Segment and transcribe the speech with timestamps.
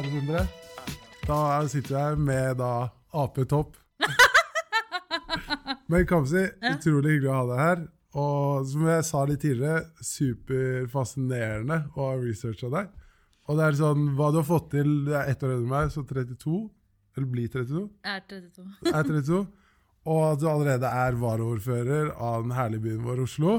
[0.00, 0.42] Herre Sindre,
[1.28, 1.38] da
[1.68, 2.88] sitter jeg med da
[3.20, 3.74] Ap-topp.
[5.92, 7.82] Men Kamzy, utrolig hyggelig å ha deg her.
[8.22, 12.94] Og som jeg sa litt tidligere, superfascinerende å ha researcha deg.
[13.44, 15.74] Og det er sånn, hva du har fått til Det er ett år eldre enn
[15.74, 16.62] meg, så 32.
[17.18, 17.82] Eller blir 32.
[18.06, 18.64] Jeg er 32.
[18.94, 19.42] Er 32.
[20.14, 23.58] Og at du allerede er varaordfører av den herlige byen vår Oslo.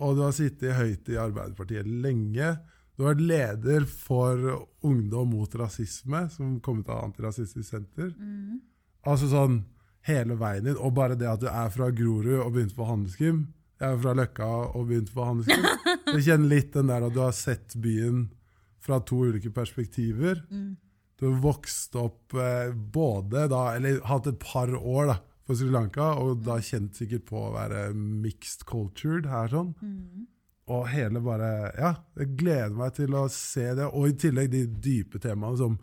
[0.00, 2.54] Og du har sittet høyt i Arbeiderpartiet lenge.
[2.96, 4.46] Du har vært leder for
[4.86, 8.14] Ungdom mot rasisme, som kom ut av Antirasistisk Senter.
[9.06, 9.60] Altså sånn
[10.08, 10.78] hele veien inn.
[10.80, 13.44] Og bare det at du er fra Grorud og begynte på Handelsgym.
[13.76, 15.66] Jeg er fra Løkka og begynte på Handelsgym.
[16.14, 18.28] Jeg kjenner litt den der at du har sett byen
[18.80, 20.40] fra to ulike perspektiver.
[21.18, 25.68] Du har vokst opp eh, både da, eller hatt et par år da, på Sri
[25.70, 29.74] Lanka, og da kjent sikkert på å være mixed cultured her sånn.
[30.68, 33.86] Og hele bare Ja, jeg gleder meg til å se det.
[33.92, 35.76] Og i tillegg de dype temaene som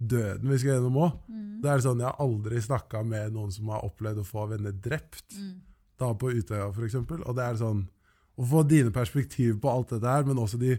[0.00, 1.16] døden vi skal gjennom òg.
[1.60, 4.72] Det er sånn, Jeg har aldri snakka med noen som har opplevd å få venner
[4.72, 5.34] drept.
[6.00, 6.94] Da på Utøya, f.eks.
[7.26, 7.82] Og det er sånn
[8.40, 10.78] Å få dine perspektiv på alt dette her, men også de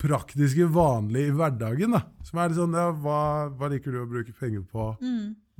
[0.00, 1.90] praktiske, vanlige i hverdagen.
[1.92, 2.02] da.
[2.24, 4.96] Som er sånn ja, hva, hva liker du å bruke penger på?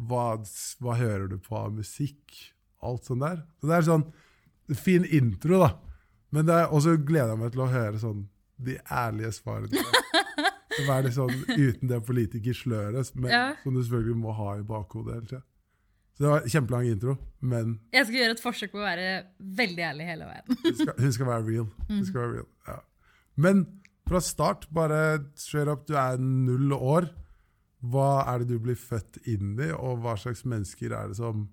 [0.08, 0.38] Hva,
[0.80, 2.32] hva hører du på av musikk?
[2.80, 3.42] Alt sånn der.
[3.60, 4.06] Så det er sånn
[4.76, 5.70] fin intro, da.
[6.36, 8.24] Men det er, også gleder jeg meg til å høre sånn
[8.66, 9.82] de ærlige svarene.
[10.76, 13.44] Som er sånn uten det politikersløret, men Ja.
[13.62, 15.42] som du selvfølgelig må ha i bakhodet hele tida.
[16.16, 19.06] Så det var kjempelang intro, men Jeg skal gjøre et forsøk på å være
[19.56, 20.58] veldig ærlig hele veien.
[20.64, 21.66] hun skal, hun skal være real.
[21.88, 22.48] Hun skal være real.
[22.68, 22.76] Ja.
[23.36, 23.64] Men
[24.08, 25.00] fra start, bare
[25.34, 27.08] straight up, du er null år.
[27.86, 31.48] Hva er det du blir født inn i, og hva slags mennesker er det som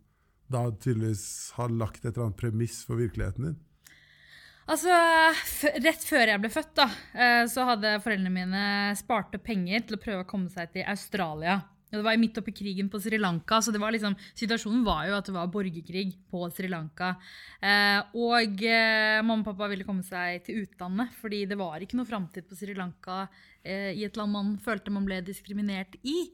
[0.51, 1.25] da tydeligvis
[1.57, 3.59] har lagt et eller annet premiss for virkeligheten din?
[4.63, 4.95] Altså,
[5.83, 6.87] Rett før jeg ble født, da,
[7.19, 8.63] eh, så hadde foreldrene mine
[8.95, 11.59] spart opp penger til å prøve å komme seg til Australia.
[11.91, 15.17] Og Det var midt oppi krigen på Sri Lanka, så var liksom, situasjonen var jo
[15.17, 17.11] at det var borgerkrig på Sri Lanka.
[17.61, 21.99] Eh, og eh, mamma og pappa ville komme seg til utlandet, fordi det var ikke
[21.99, 23.27] noe framtid på Sri Lanka
[23.63, 26.33] i et land man følte man ble diskriminert i.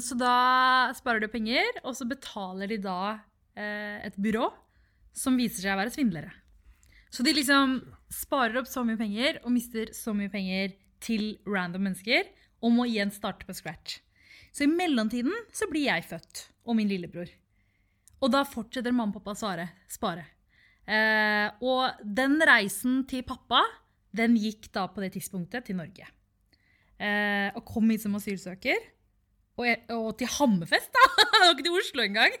[0.00, 3.18] Så da sparer de penger, og så betaler de da
[3.52, 4.46] et byrå
[5.12, 6.32] som viser seg å være svindlere.
[7.12, 7.76] Så de liksom
[8.12, 12.30] sparer opp så mye penger og mister så mye penger til random mennesker
[12.62, 13.98] og må igjen starte på scratch.
[14.52, 17.30] Så i mellomtiden så blir jeg født, og min lillebror.
[18.22, 20.24] Og da fortsetter mamma og pappa å svare, spare.
[20.86, 23.62] Eh, og den reisen til pappa,
[24.14, 26.06] den gikk da på det tidspunktet til Norge.
[27.02, 28.78] Eh, og kom hit som asylsøker.
[29.58, 31.06] Og, og til Hammerfest, da!
[31.32, 32.36] Han var ikke til Oslo engang.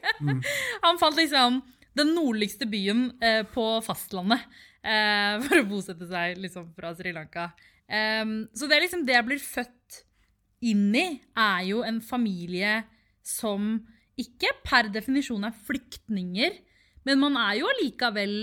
[0.84, 1.58] Han fant liksom
[1.98, 4.44] den nordligste byen eh, på fastlandet
[4.84, 7.50] eh, for å bosette seg liksom fra Sri Lanka.
[7.92, 9.98] Um, så det er liksom det jeg blir født
[10.64, 12.78] inn i, er jo en familie
[13.26, 13.74] som
[14.20, 16.56] ikke per definisjon er flyktninger,
[17.04, 18.36] men man er jo allikevel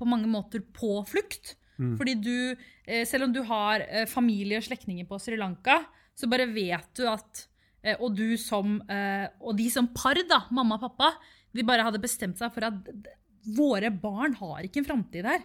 [0.00, 1.54] på mange måter på flukt.
[1.80, 5.78] Fordi du, eh, selv om du har eh, familie og slektninger på Sri Lanka,
[6.14, 7.46] så bare vet du at
[7.82, 11.14] eh, Og du som eh, Og de som par, da, mamma og pappa,
[11.56, 12.78] de bare hadde bestemt seg for at
[13.56, 15.44] våre barn har ikke en framtid her.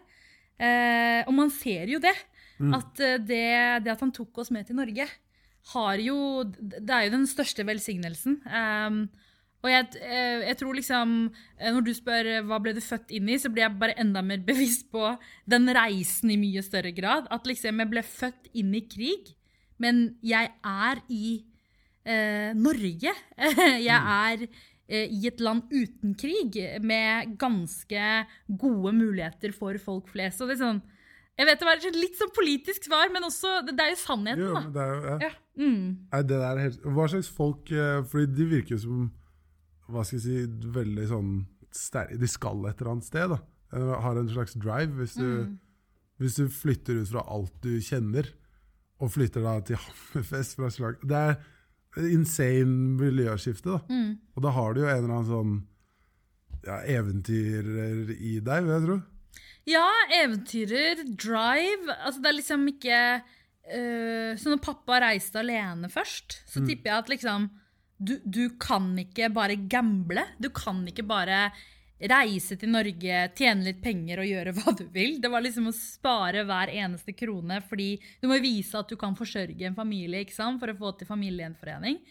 [0.55, 2.15] Eh, og man ser jo det.
[2.55, 3.45] At eh, det,
[3.83, 5.07] det at han tok oss med til Norge,
[5.73, 8.37] har jo Det er jo den største velsignelsen.
[8.45, 8.99] Um,
[9.65, 11.13] og jeg, eh, jeg tror liksom
[11.57, 14.21] eh, Når du spør hva ble du født inn i, så blir jeg bare enda
[14.21, 15.15] mer bevisst på
[15.49, 17.29] den reisen i mye større grad.
[17.33, 19.33] At liksom jeg ble født inn i krig,
[19.81, 21.33] men jeg er i
[22.05, 23.15] eh, Norge.
[23.89, 28.03] jeg er eh, i et land uten krig, med ganske
[28.61, 30.41] gode muligheter for folk flest.
[30.41, 30.81] Og det er sånn,
[31.35, 34.01] jeg vet det var et litt sånn politisk svar, men også, det, det er jo
[34.03, 34.85] sannheten, Jo, da.
[34.91, 35.17] jo, ja.
[35.25, 35.31] Ja.
[35.57, 35.81] Mm.
[36.13, 39.03] Nei, det der er helt, hva slags folk eh, Fordi de virker jo som
[39.87, 41.29] hva skal jeg si, veldig sånn
[41.75, 43.29] sterke De skal et eller annet sted.
[43.31, 43.37] da.
[43.71, 44.91] De Har en slags drive.
[44.99, 45.53] Hvis du, Mm.
[46.19, 48.27] hvis du flytter ut fra alt du kjenner,
[48.99, 51.35] og flytter da til Hammerfest fra slag Det er
[51.97, 53.77] insane miljøskifte.
[53.77, 53.79] da.
[53.89, 54.17] Mm.
[54.35, 55.57] Og da har du jo en eller annen sånn
[56.65, 58.97] ja, eventyrer i deg, vil jeg tro.
[59.65, 66.43] Ja, eventyrer, drive Altså, det er liksom ikke uh, Så når pappa reiste alene først,
[66.45, 67.47] så tipper jeg at liksom
[67.95, 70.25] du, du kan ikke bare gamble.
[70.35, 71.47] Du kan ikke bare
[71.99, 75.17] reise til Norge, tjene litt penger og gjøre hva du vil.
[75.21, 79.15] Det var liksom å spare hver eneste krone, fordi du må vise at du kan
[79.17, 80.59] forsørge en familie ikke sant?
[80.61, 82.01] for å få til familiegjenforening.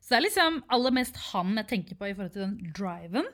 [0.00, 3.26] Så det er liksom aller mest han jeg tenker på i forhold til den driven.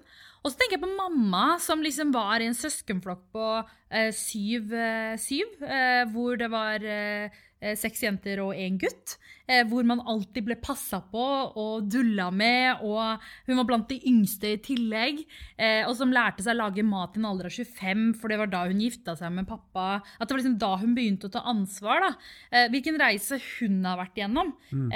[0.43, 3.47] Og så tenker jeg på mamma, som liksom var i en søskenflokk på
[3.93, 7.43] eh, syv, eh, syv eh, hvor det var eh,
[7.79, 9.17] seks jenter og én gutt.
[9.51, 11.23] Eh, hvor man alltid ble passa på
[11.59, 15.23] og dulla med, og hun var blant de yngste i tillegg.
[15.59, 18.39] Eh, og som lærte seg å lage mat i en alder av 25, for det
[18.41, 19.89] var da hun gifta seg med pappa.
[20.19, 22.07] At det var liksom da hun begynte å ta ansvar.
[22.07, 22.13] da.
[22.53, 24.55] Eh, hvilken reise hun har vært gjennom.
[24.73, 24.91] Mm.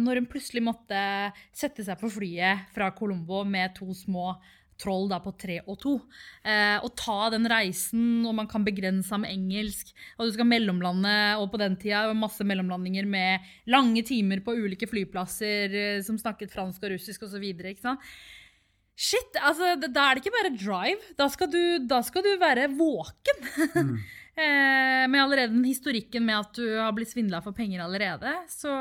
[0.00, 0.98] når hun plutselig måtte
[1.56, 4.36] sette seg på flyet fra Colombo med to små
[4.80, 5.94] troll da på tre og to.
[6.42, 9.92] Eh, og ta den reisen, og man kan begrense ham engelsk.
[10.18, 14.88] Og du skal mellomlande, og på den tida masse mellomlandinger med lange timer på ulike
[14.90, 17.46] flyplasser eh, som snakket fransk og russisk osv.
[19.00, 21.12] Shit, altså, da er det ikke bare drive.
[21.16, 23.46] Da skal du, da skal du være våken.
[24.40, 28.34] eh, med allerede den historikken med at du har blitt svindla for penger allerede.
[28.52, 28.74] Så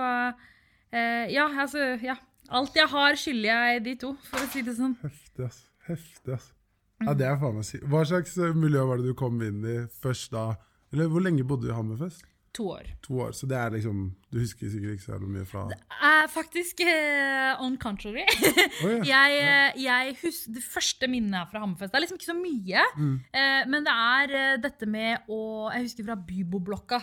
[0.91, 2.19] eh, ja, altså ja.
[2.49, 4.95] Alt jeg har, skylder jeg de to, for å si det sånn.
[5.03, 5.68] Heftig, ass.
[5.89, 6.51] Heftig, ass.
[6.99, 7.85] Ja, det er faen meg sykt.
[7.89, 10.51] Hva slags miljø var det du kom inn i først da?
[10.93, 12.25] Eller hvor lenge bodde du i Hammerfest?
[12.57, 12.87] To år.
[13.05, 13.33] To år.
[13.37, 17.61] Så det er liksom Du husker sikkert ikke så mye fra Det er faktisk uh,
[17.61, 18.25] on contrary.
[18.25, 19.03] oh, ja.
[19.13, 22.85] jeg, eh, jeg husker, Det første minnet fra Hammerfest Det er liksom ikke så mye.
[22.97, 23.15] Mm.
[23.35, 25.41] Uh, men det er uh, dette med å
[25.75, 27.01] Jeg husker fra Bybo-blokka.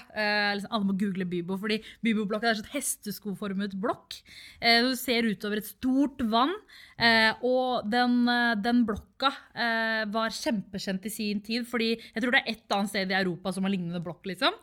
[0.57, 4.17] Liksom, alle må google Bybo, fordi Bybo-blokka er et hesteskoformet blokk.
[4.61, 6.55] Du ser utover et stort vann.
[6.97, 8.25] Eh, og den,
[8.65, 12.93] den blokka eh, var kjempekjent i sin tid, fordi jeg tror det er ett annet
[12.93, 14.25] sted i Europa som har lignende blokk.
[14.25, 14.57] liksom.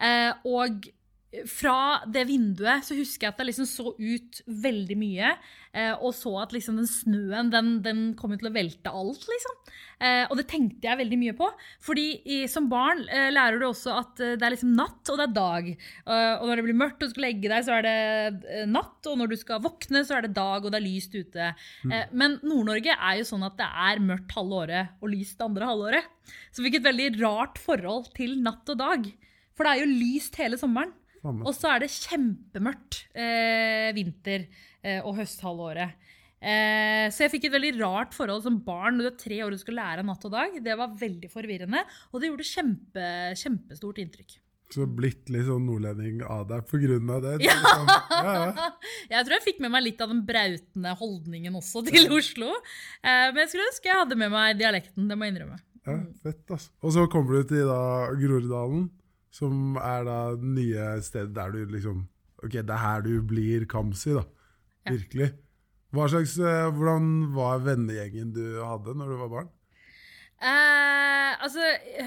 [0.00, 0.90] Eh, og
[1.46, 5.34] fra det vinduet så husker jeg at det liksom så ut veldig mye.
[5.70, 9.60] Eh, og så at liksom den snøen den, den kom til å velte alt, liksom.
[10.02, 11.46] Eh, og det tenkte jeg veldig mye på.
[11.86, 15.36] Fordi i, som barn lærer du også at det er liksom natt og det er
[15.36, 15.70] dag.
[16.10, 18.98] Og når det blir mørkt og du skal legge deg, så er det natt.
[19.06, 21.52] Og når du skal våkne, så er det dag og det er lyst ute.
[21.86, 25.46] Eh, men Nord-Norge er jo sånn at det er mørkt halve året og lyst det
[25.46, 26.12] andre halvåret.
[26.50, 29.12] Så vi fikk et veldig rart forhold til natt og dag.
[29.56, 30.92] For det er jo lyst hele sommeren.
[31.24, 34.46] Og så er det kjempemørkt eh, vinter-
[34.82, 35.92] eh, og høsthalvåret.
[36.40, 38.96] Eh, så jeg fikk et veldig rart forhold som barn.
[38.96, 40.54] Når du er tre år og du skal lære natt og dag.
[40.64, 41.82] Det var veldig forvirrende,
[42.12, 44.38] og det gjorde kjempe, kjempestort inntrykk.
[44.70, 47.32] Så blitt litt sånn nordlending av deg på grunn av det?
[47.42, 47.56] Ja.
[47.58, 48.68] Liksom, ja, ja.
[49.16, 52.52] Jeg tror jeg fikk med meg litt av den brautende holdningen også til Oslo.
[53.02, 55.58] Eh, men jeg skulle ønske jeg hadde med meg dialekten, det må jeg innrømme.
[55.90, 56.70] ja, fett, altså.
[56.86, 57.80] Og så kommer du til da
[58.22, 58.86] Groruddalen,
[59.34, 62.08] som er da det nye stedet der du liksom
[62.40, 64.22] Ok, det er her du blir Kamzy, da.
[64.88, 64.94] Ja.
[64.94, 65.26] Virkelig.
[65.92, 69.50] Slags, eh, hvordan var vennegjengen du hadde når du var barn?
[70.40, 71.60] Eh, altså,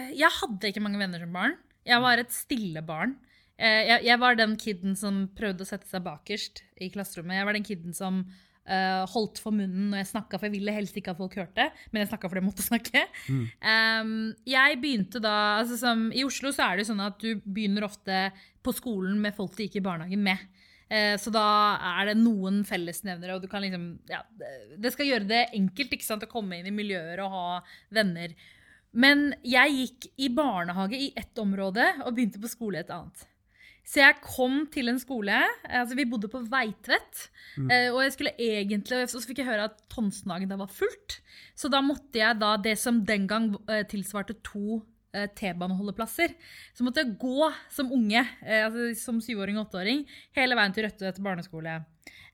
[0.10, 1.54] jeg hadde ikke mange venner som barn.
[1.86, 3.14] Jeg var et stille barn.
[3.60, 7.38] Eh, jeg, jeg var den kiden som prøvde å sette seg bakerst i klasserommet.
[7.38, 8.24] Jeg var den kiden som
[8.68, 11.66] eh, holdt for munnen når jeg snakka, for jeg ville helst ikke at folk hørte.
[11.92, 13.04] Men jeg snakka fordi jeg måtte snakke.
[13.62, 17.36] Um, jeg begynte da altså som, I Oslo så er det jo sånn at du
[17.46, 18.32] begynner ofte
[18.64, 20.38] på skolen med folk du gikk i barnehagen med.
[20.94, 21.44] Uh, Så da
[22.00, 25.92] er det noen fellesnevnere, og du kan liksom ja, det- Det skal gjøre det enkelt
[25.96, 27.62] ikke sant, å komme inn i miljøer og ha
[27.92, 28.34] venner.
[28.94, 33.26] Men jeg gikk i barnehage i ett område og begynte på skole i et annet.
[33.84, 35.36] Så jeg kom til en skole
[35.68, 37.26] altså Vi bodde på Veitvet.
[37.58, 37.68] Mm.
[37.94, 41.20] Og jeg skulle egentlig så fikk jeg høre at Tonsenhagen var fullt.
[41.56, 44.80] Så da måtte jeg da det som den gang eh, tilsvarte to
[45.14, 46.34] eh, T-baneholdeplasser.
[46.74, 50.06] Så måtte jeg gå som unge, eh, altså som syvåring og åtteåring,
[50.38, 51.78] hele veien til Rødtvet barneskole.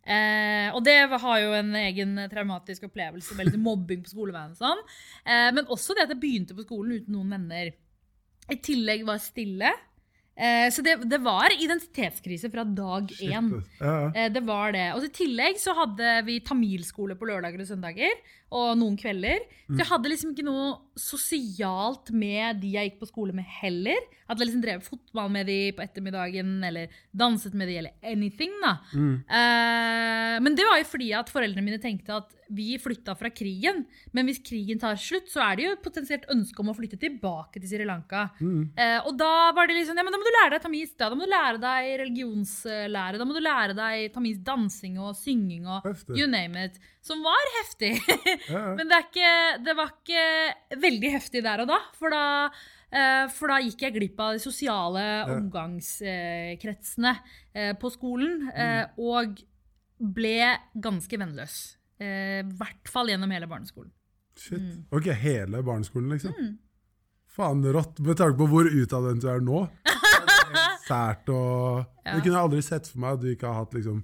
[0.10, 4.56] Eh, og det har jo en egen traumatisk opplevelse med litt mobbing på skoleveien.
[4.56, 4.82] og Sånn.
[5.26, 7.74] Eh, men også det at jeg begynte på skolen uten noen venner.
[8.50, 9.76] I tillegg var jeg stille.
[10.40, 13.50] Eh, så det, det var identitetskrise fra dag én.
[13.82, 13.96] Ja.
[14.16, 14.86] Eh, Det var det.
[14.96, 18.14] Og i tillegg så hadde vi tamilskole på lørdager og søndager.
[18.52, 19.44] Og noen kvelder.
[19.70, 24.00] Så jeg hadde liksom ikke noe sosialt med de jeg gikk på skole med heller.
[24.30, 28.52] At jeg liksom drev fotball med de på ettermiddagen, eller danset med de, eller anything.
[28.64, 28.74] da.
[28.94, 33.84] Eh, men det var jo fordi at foreldrene mine tenkte at vi flytta fra krigen.
[34.18, 36.98] Men hvis krigen tar slutt, så er det jo et potensielt ønske om å flytte
[37.02, 38.28] tilbake til Sri Lanka.
[38.42, 41.10] Eh, og da var det liksom, ja, men da må du lære deg tamis, da.
[41.14, 45.70] da må du lære deg religionslære, da må du lære deg tamis dansing og synging
[45.70, 46.18] og Heftig.
[46.18, 46.80] you name it.
[47.06, 47.94] Som var heftig.
[48.50, 49.32] Men det, ikke,
[49.66, 53.96] det var ikke veldig heftig der og da, for da eh, for da gikk jeg
[53.98, 55.04] glipp av de sosiale
[55.36, 57.14] omgangskretsene
[57.54, 59.42] eh, på skolen, eh, og
[60.00, 61.60] ble ganske vennløs.
[62.00, 63.92] I hvert fall gjennom hele barneskolen.
[64.40, 64.62] Shit.
[64.64, 64.86] Mm.
[64.96, 66.54] Ok, hele barneskolen, liksom?
[67.36, 69.66] Faen rått, med tanke på hvor utadvendt du er nå.
[70.88, 72.16] Sært og Ja.
[72.16, 74.00] Jeg kunne aldri sett for meg at du ikke har hatt liksom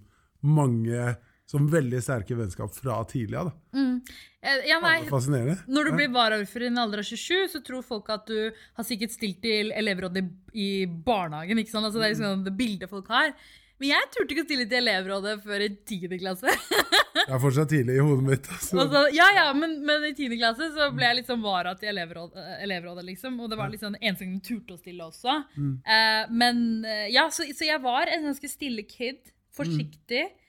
[0.46, 1.16] mange
[1.50, 3.52] som veldig sterke vennskap fra tidlig av.
[3.76, 4.00] Mm.
[4.42, 5.60] Eh, Ja, Fascinerende.
[5.68, 8.88] Når du blir varaordfører i en alder av 27, så tror folk at du har
[8.88, 11.62] sikkert stilt til elevrådet i, barnehagen.
[11.62, 11.86] ikke sant?
[11.86, 13.34] Altså, det er liksom det bildet folk har.
[13.78, 16.14] Men jeg turte ikke å stille til elevrådet før i 10.
[16.22, 16.54] klasse.
[17.18, 18.48] det er fortsatt tidlig i hodet mitt.
[18.56, 18.78] Altså.
[18.86, 20.38] Altså, ja, ja, men, men i 10.
[20.40, 23.36] klasse så ble jeg liksom vara til elevrådet, elevrådet, liksom.
[23.44, 25.38] Og det var liksom eneste gangen du turte å stille også.
[25.60, 29.22] Eh, men eh, ja, så, så jeg var en ganske stille kid.
[29.56, 30.24] Forsiktig.
[30.24, 30.45] Eh,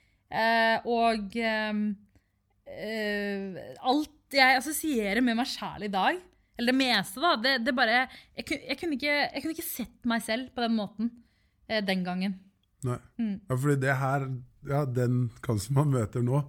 [0.87, 1.85] og ehm,
[2.67, 6.19] eh, alt jeg assosierer med meg sjæl i dag,
[6.57, 8.09] eller det meste, da, det, det bare jeg,
[8.57, 11.11] jeg, kunne ikke, jeg kunne ikke sett meg selv på den måten
[11.69, 12.39] eh, den gangen.
[12.87, 12.99] Nei.
[13.21, 13.37] Mm.
[13.49, 14.27] Ja, fordi det her,
[14.69, 16.43] ja, den kanskje man møter nå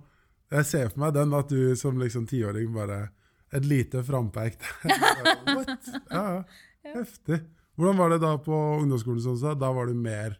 [0.51, 3.07] Jeg ser for meg den at du som liksom tiåring bare
[3.55, 4.60] Et lite frampeik.
[5.55, 5.88] What?
[6.12, 6.41] Ja, ja.
[6.84, 7.39] Heftig.
[7.79, 9.22] Hvordan var det da på ungdomsskolen?
[9.24, 9.53] Sånn, så?
[9.55, 10.36] Da var du mer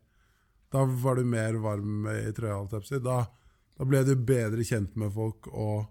[0.74, 2.60] Da var du mer varm i trøya.
[3.00, 3.22] Da,
[3.78, 5.88] da ble du bedre kjent med folk og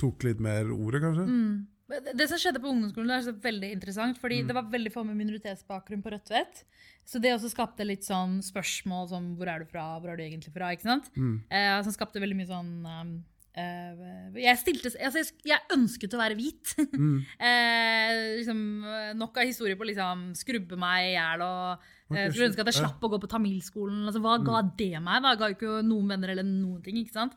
[0.00, 1.26] tok litt mer ordet, kanskje?
[1.26, 1.66] Mm.
[1.90, 4.46] Det som skjedde på ungdomsskolen, er så veldig interessant, fordi Mm.
[4.46, 6.62] det var veldig få med minoritetsbakgrunn på Rødtvet.
[7.04, 10.22] Så det også skapte litt sånn spørsmål som hvor er du fra, hvor er du
[10.22, 10.70] egentlig fra?
[10.70, 11.10] ikke sant?
[11.16, 11.42] Mm.
[11.50, 13.24] Eh, som skapte veldig mye sånn um,
[13.58, 16.76] uh, jeg, stilte, altså jeg, ønsket å være hvit.
[16.94, 17.18] Mm.
[17.42, 21.42] eh, liksom, eh, nok av historier på liksom, skrubbe meg i hjel.
[21.42, 22.86] og Eh, skulle ønske at jeg ja.
[22.88, 24.00] slapp å gå på tamilskolen.
[24.08, 25.22] Altså, hva ga det meg?
[25.22, 25.34] da?
[25.34, 26.96] Jeg Ga ikke noen venner eller noen ting.
[27.02, 27.36] ikke sant?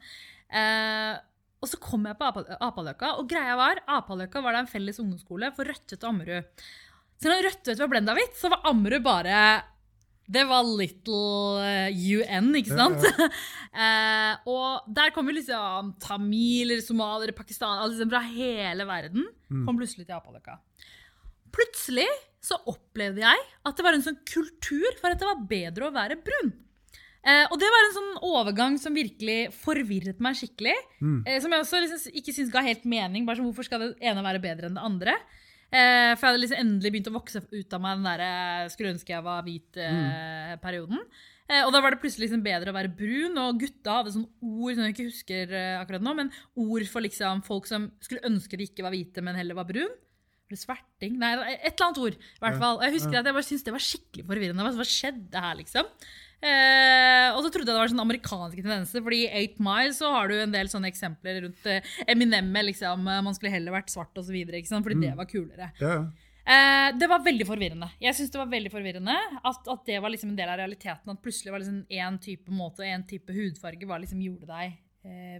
[0.50, 1.13] Eh,
[1.63, 4.98] og så kom jeg på Apa- Apaløkka, og greia var Apaløkka var da en felles
[5.00, 6.65] ungdomsskole for Rødtvet og Ammerud.
[7.24, 9.44] Selv om Rødtvet var blenda hvitt, så var Ammerud bare
[10.34, 13.03] det var little eh, UN, ikke Ja, sant?
[13.84, 19.25] eh, og der kom jo liksom tamiler, somaliere, pakistanere liksom Fra hele verden
[19.65, 20.56] kom plutselig til Apaløkka.
[21.53, 22.08] Plutselig
[22.44, 25.96] så opplevde jeg at det var en sånn kultur for at det var bedre å
[25.96, 26.52] være brun.
[27.24, 30.76] Eh, og det var en sånn overgang som virkelig forvirret meg skikkelig.
[31.24, 33.24] Eh, som jeg også liksom ikke syns ga helt mening.
[33.26, 35.16] bare sånn, Hvorfor skal det ene være bedre enn det andre?
[35.74, 38.68] Eh, for jeg hadde liksom endelig begynt å vokse ut av meg den der eh,
[38.70, 41.00] 'skulle ønske jeg var hvit'-perioden.
[41.50, 44.32] Eh, og da var det plutselig liksom bedre å være brun, og gutta hadde sånne
[44.44, 48.24] ord som jeg ikke husker eh, akkurat nå, men ord for liksom folk som skulle
[48.30, 49.92] ønske de ikke var hvite, men heller var brun.
[50.60, 51.16] Sverting?
[51.22, 52.18] Nei, et eller annet ord.
[52.20, 52.78] i hvert fall.
[52.80, 54.66] Og jeg husker at jeg bare syntes det var skikkelig forvirrende.
[54.68, 55.90] Hva hva skjedde her, liksom?
[56.44, 60.10] Eh, og så trodde jeg det var sånn amerikanske tendenser, fordi i Eight Mile så
[60.12, 63.06] har du en del sånne eksempler rundt eh, Eminem, liksom.
[63.08, 64.84] eh, Man skulle heller vært svart sant?
[64.84, 65.70] fordi det var kulere.
[65.80, 65.96] Ja.
[66.44, 67.88] Eh, det var veldig forvirrende.
[68.04, 71.14] Jeg synes det var veldig forvirrende at, at det var liksom en del av realiteten.
[71.16, 74.76] At plutselig var liksom én type måte og én type hudfarge var liksom gjorde deg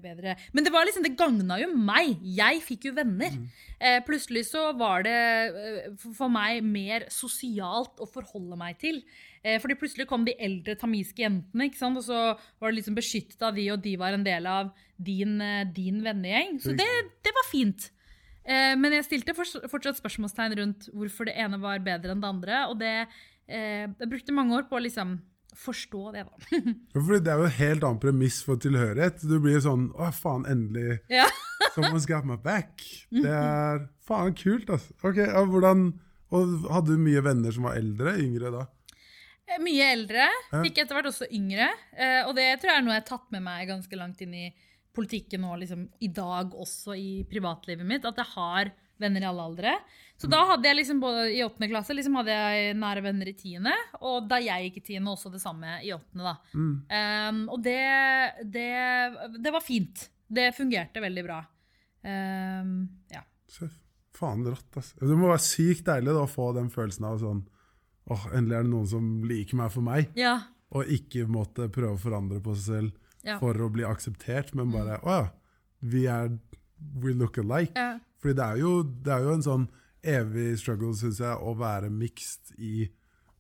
[0.04, 0.36] bedre.
[0.52, 2.18] Men det var liksom, det gagna jo meg.
[2.36, 3.36] Jeg fikk jo venner.
[3.80, 9.02] Eh, plutselig så var det eh, for, meg mer sosialt å forholde meg til.
[9.44, 12.00] Eh, fordi plutselig kom de eldre tamilske jentene, ikke sant?
[12.00, 15.40] og så var det liksom beskyttet av de, og de var en del av din,
[15.42, 16.58] eh, din vennegjeng.
[16.64, 16.90] Så det,
[17.24, 17.90] det var fint.
[18.44, 22.64] Eh, men jeg stilte fortsatt spørsmålstegn rundt hvorfor det ene var bedre enn det andre.
[22.72, 22.96] Og det,
[23.48, 25.22] eh, jeg brukte mange år på å liksom
[25.60, 26.62] forstå det, da.
[26.96, 29.22] Fordi det er jo et helt annet premiss for tilhørighet.
[29.30, 31.00] Du blir sånn Å, faen, endelig.
[31.14, 31.28] ja.
[31.76, 32.82] Someone's got my back.
[33.10, 34.94] Det er faen kult, altså.
[35.08, 35.88] Ok, ja, hvordan
[36.34, 38.16] Og hadde du mye venner som var eldre?
[38.22, 38.64] Yngre da?
[39.48, 40.28] Eh, Mye eldre.
[40.54, 41.68] Fikk etter hvert også yngre.
[41.98, 44.34] eh, Og det tror jeg er noe jeg har tatt med meg ganske langt inn
[44.38, 44.48] i
[44.94, 48.06] politikken og liksom i dag også i privatlivet mitt.
[48.06, 49.74] At jeg har venner i alle aldre.
[50.24, 53.36] Så da hadde jeg liksom både i åttende klasse liksom hadde jeg nære venner i
[53.36, 53.74] tiende.
[54.00, 56.24] Og da jeg gikk i tiende, også det samme i åttende.
[56.32, 56.36] da.
[56.56, 56.74] Mm.
[56.88, 57.80] Um, og det,
[58.56, 58.70] det,
[59.44, 60.06] det var fint.
[60.34, 61.42] Det fungerte veldig bra.
[62.04, 63.22] Um, ja.
[63.52, 63.68] Så,
[64.16, 64.98] faen rått, altså.
[65.04, 67.44] Det må være sykt deilig da, å få den følelsen av sånn
[68.12, 70.10] Åh, endelig er det noen som liker meg for meg.
[70.20, 70.34] Ja.
[70.76, 73.38] Og ikke måtte prøve å forandre på seg selv Ja.
[73.40, 75.28] for å bli akseptert, men bare Å ja,
[75.80, 76.34] vi er
[77.00, 77.72] We look alike.
[77.80, 77.94] ja.
[78.20, 79.64] Fordi det er jo, det er jo en sånn
[80.04, 82.90] evig struggle, syns jeg, å være mixed i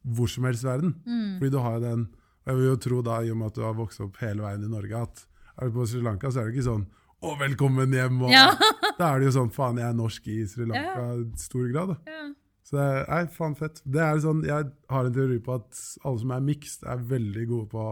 [0.03, 0.95] hvor som helst verden.
[1.07, 1.37] Mm.
[1.39, 2.03] Fordi du har jo den
[2.43, 4.43] Og jeg vil jo tro, da, i og med at du har vokst opp hele
[4.43, 5.21] veien i Norge, at
[5.55, 6.81] er du på Sri Lanka, så er det ikke sånn
[7.23, 8.49] 'Å, velkommen hjem', og Ja.
[8.99, 11.93] Da er det jo sånn 'Faen, jeg er norsk i Sri Lanka' i stor grad.
[11.93, 11.97] da.
[12.11, 12.33] ja.
[12.63, 13.81] Så det er, nei, faen fett.
[13.85, 17.47] Det er sånn, Jeg har en teori på at alle som er mixed, er veldig
[17.47, 17.83] gode på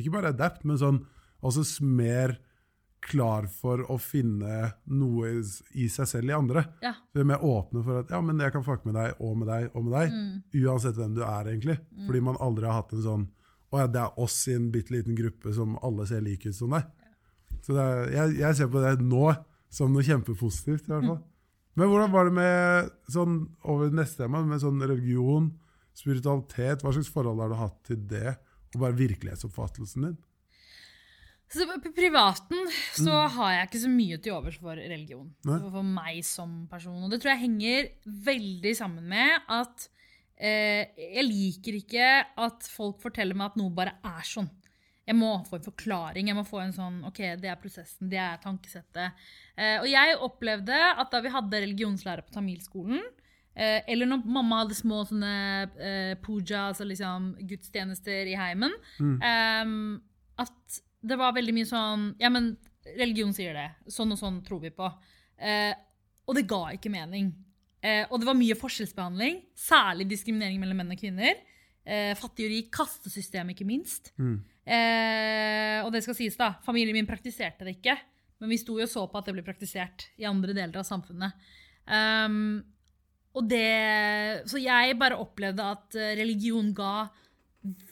[0.00, 1.00] ikke bare adapt, men sånn
[1.44, 2.38] også smer mer
[3.08, 5.30] klar for å finne noe
[5.74, 6.64] i, seg selv i andre.
[6.82, 6.94] ja.
[7.12, 9.48] Så er mer åpne for at ja, men jeg kan fucke med deg og med
[9.48, 10.42] deg og med deg, Mm.
[10.64, 11.78] uansett hvem du er, egentlig.
[12.06, 13.26] Fordi man aldri har hatt en sånn
[13.74, 16.54] Å ja, det er oss i en bitte liten gruppe som alle ser like ut
[16.54, 16.84] som deg.
[17.64, 19.32] Så det er, jeg, jeg ser på det nå
[19.74, 21.18] som noe kjempepositivt, i hvert fall.
[21.74, 25.48] Men hvordan var det med sånn over neste tema, med sånn religion,
[25.98, 26.84] spiritualitet?
[26.84, 28.36] Hva slags forhold har du hatt til det,
[28.76, 30.16] og bare virkelighetsoppfattelsen din?
[31.54, 32.68] Så på privaten
[32.98, 35.28] så har jeg ikke så mye til overs for religion.
[35.46, 35.58] Nei.
[35.62, 37.04] For meg som person.
[37.06, 37.90] Og det tror jeg henger
[38.26, 39.86] veldig sammen med at
[40.34, 42.10] eh, jeg liker ikke
[42.46, 44.50] at folk forteller meg at noe bare er sånn.
[45.04, 46.30] Jeg må få en forklaring.
[46.30, 49.26] Jeg må få en sånn OK, det er prosessen, det er tankesettet.
[49.54, 53.02] Eh, og jeg opplevde at da vi hadde religionslærer på tamilskolen,
[53.52, 55.34] eh, eller når mamma hadde små sånne
[55.76, 58.72] eh, puja, altså liksom gudstjenester i heimen,
[59.20, 59.76] eh,
[60.40, 62.54] at det var veldig mye sånn Ja, men
[62.96, 63.68] religion sier det.
[63.92, 64.88] Sånn og sånn tror vi på.
[65.40, 65.72] Eh,
[66.24, 67.30] og det ga ikke mening.
[67.84, 71.40] Eh, og det var mye forskjellsbehandling, særlig diskriminering mellom menn og kvinner.
[71.84, 74.12] Eh, fattig og rik, kastesystem, ikke minst.
[74.64, 76.54] Eh, og det skal sies, da.
[76.64, 77.96] Familien min praktiserte det ikke.
[78.40, 80.88] Men vi sto jo og så på at det ble praktisert i andre deler av
[80.88, 81.36] samfunnet.
[81.84, 82.62] Um,
[83.34, 87.06] og det, så jeg bare opplevde at eh, religion ga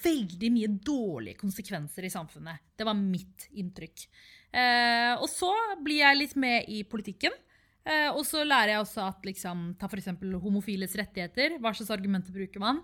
[0.04, 2.60] veldig mye dårlige konsekvenser i samfunnet.
[2.82, 4.04] Det var mitt inntrykk.
[4.52, 5.52] Eh, og så
[5.84, 7.34] blir jeg litt med i politikken.
[7.82, 10.12] Eh, og så lærer jeg også at liksom, ta f.eks.
[10.42, 11.56] homofiles rettigheter.
[11.62, 12.82] Hva slags argumenter bruker man?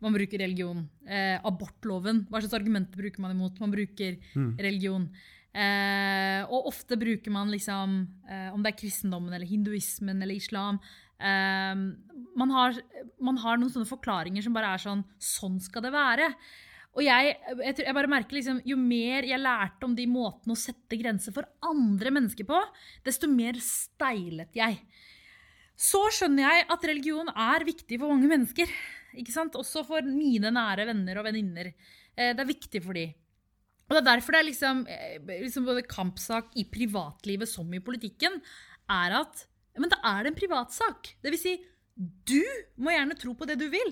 [0.00, 0.86] Man bruker religion.
[1.04, 2.24] Eh, abortloven.
[2.30, 3.60] Hva slags argumenter bruker man imot?
[3.60, 4.16] Man bruker
[4.60, 5.10] religion.
[5.50, 10.76] Eh, og ofte bruker man liksom eh, Om det er kristendommen eller hinduismen eller islam
[11.18, 11.74] eh,
[12.38, 12.78] man, har,
[13.18, 16.28] man har noen sånne forklaringer som bare er sånn Sånn skal det være.
[16.98, 20.58] Og jeg, jeg, jeg bare merker liksom, Jo mer jeg lærte om de måtene å
[20.58, 22.58] sette grenser for andre mennesker på,
[23.06, 24.80] desto mer steilet jeg.
[25.80, 28.72] Så skjønner jeg at religion er viktig for mange mennesker.
[29.16, 29.54] Ikke sant?
[29.56, 31.72] Også for mine nære venner og venninner.
[32.16, 33.14] Eh, Det er viktig for dem.
[33.88, 37.80] Og det er derfor det er liksom, eh, liksom både kampsak i privatlivet som i
[37.82, 38.36] politikken,
[38.90, 39.46] er at
[39.78, 41.14] men da er en privatsak.
[41.22, 41.52] Det vil si,
[42.00, 42.44] du
[42.80, 43.90] må gjerne tro på det du vil.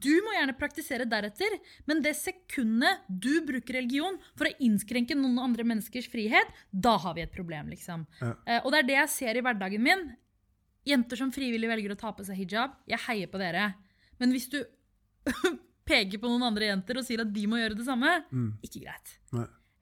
[0.00, 1.58] Du må gjerne praktisere deretter.
[1.90, 7.18] Men det sekundet du bruker religion for å innskrenke noen andre menneskers frihet, da har
[7.18, 8.06] vi et problem, liksom.
[8.22, 8.32] Ja.
[8.46, 10.06] Eh, og det er det jeg ser i hverdagen min.
[10.88, 13.74] Jenter som frivillig velger å ta på seg hijab, jeg heier på dere.
[14.22, 14.62] Men hvis du
[15.90, 18.14] peker på noen andre jenter og sier at de må gjøre det samme,
[18.64, 19.18] ikke greit.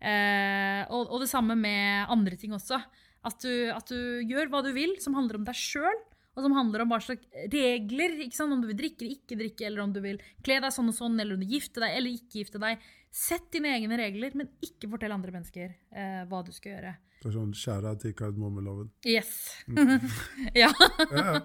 [0.03, 2.83] Eh, og, og det samme med andre ting også.
[3.29, 6.03] At du, at du gjør hva du vil som handler om deg sjøl,
[6.39, 8.15] og som handler om hva slags regler.
[8.45, 10.95] Om du vil drikke eller ikke drikke, eller om du vil kle deg sånn og
[10.95, 12.87] sånn, eller om du vil gifte deg eller ikke gifte deg.
[13.11, 16.95] Sett dine egne regler, men ikke fortell andre mennesker eh, hva du skal gjøre.
[17.19, 18.93] Det er sånn skjæra til kardemommeloven.
[19.09, 19.33] Yes.
[20.63, 20.69] ja.
[21.11, 21.41] Ja, ja.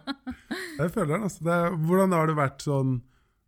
[0.78, 1.48] Jeg føler den, altså.
[1.50, 2.92] Er- hvordan har det vært sånn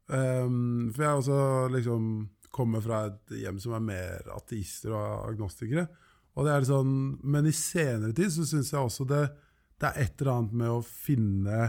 [0.10, 0.58] um,
[0.96, 1.38] For jeg også
[1.76, 2.08] liksom
[2.56, 5.86] kommer fra et hjem som er mer ateister og agnostikere.
[6.36, 9.26] Og det er sånn, Men i senere tid så syns jeg også det,
[9.82, 11.60] det er et eller annet med å finne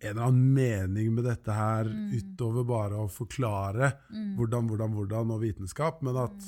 [0.00, 3.90] en eller annen mening med dette her, utover bare å forklare
[4.38, 6.00] hvordan, hvordan, hvordan, og vitenskap.
[6.06, 6.46] Men at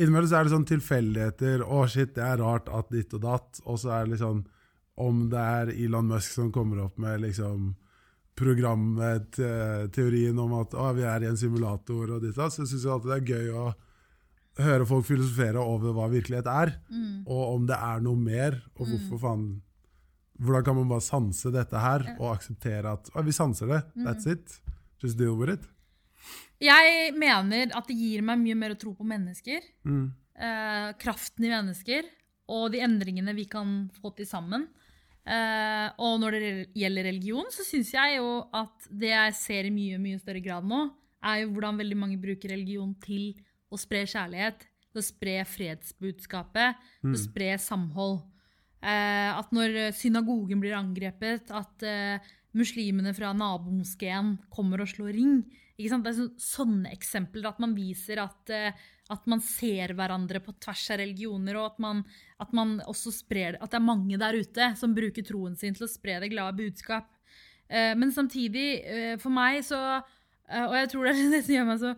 [0.00, 1.62] innimellom så er det sånn tilfeldigheter.
[1.62, 3.62] Å, shit, det er rart at ditt og datt.
[3.66, 4.42] Og så er det liksom
[5.00, 7.70] Om det er Elon Musk som kommer opp med liksom
[8.36, 9.38] programmet,
[9.94, 12.84] teorien om at å, vi er i en simulator og ditt og datt, så syns
[12.84, 13.64] jeg alltid det er gøy å
[14.60, 16.72] høre folk filosofere over hva virkelighet er,
[17.24, 19.44] og om det er noe mer, og hvorfor faen
[20.40, 24.56] Hvordan kan man bare sanse dette her og akseptere at vi sanser det, that's it.
[25.02, 25.66] Just deal with it.
[26.60, 29.64] Jeg mener at det gir meg mye mer å tro på mennesker.
[29.88, 30.08] Mm.
[30.40, 32.08] eh, kraften i mennesker
[32.50, 34.66] og de endringene vi kan få til sammen.
[35.20, 39.74] Eh, og når det gjelder religion, så syns jeg jo at det jeg ser i
[39.74, 40.88] mye mye større grad nå,
[41.20, 43.34] er jo hvordan veldig mange bruker religion til
[43.70, 48.22] å spre kjærlighet, til å spre fredsbudskapet, til å spre samhold.
[48.80, 55.42] Eh, at når synagogen blir angrepet, at eh, muslimene fra nabomoskeen kommer og slår ring.
[55.76, 56.06] Ikke sant?
[56.06, 56.28] Det er så,
[56.60, 61.58] sånne eksempler, at man viser at, eh, at man ser hverandre på tvers av religioner,
[61.60, 62.04] og at man,
[62.40, 65.86] at man også sprer At det er mange der ute som bruker troen sin til
[65.86, 67.10] å spre det glade budskap.
[67.68, 69.78] Eh, men samtidig, for meg så
[70.50, 71.94] Og jeg tror det er det som gjør meg så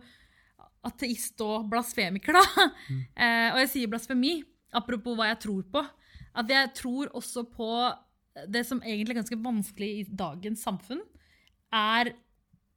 [0.83, 2.67] ateist og blasfemiker, da.
[3.15, 4.41] Eh, og jeg sier blasfemi,
[4.75, 5.83] apropos hva jeg tror på.
[6.33, 7.69] At jeg tror også på
[8.49, 11.03] det som egentlig er ganske vanskelig i dagens samfunn,
[11.73, 12.13] er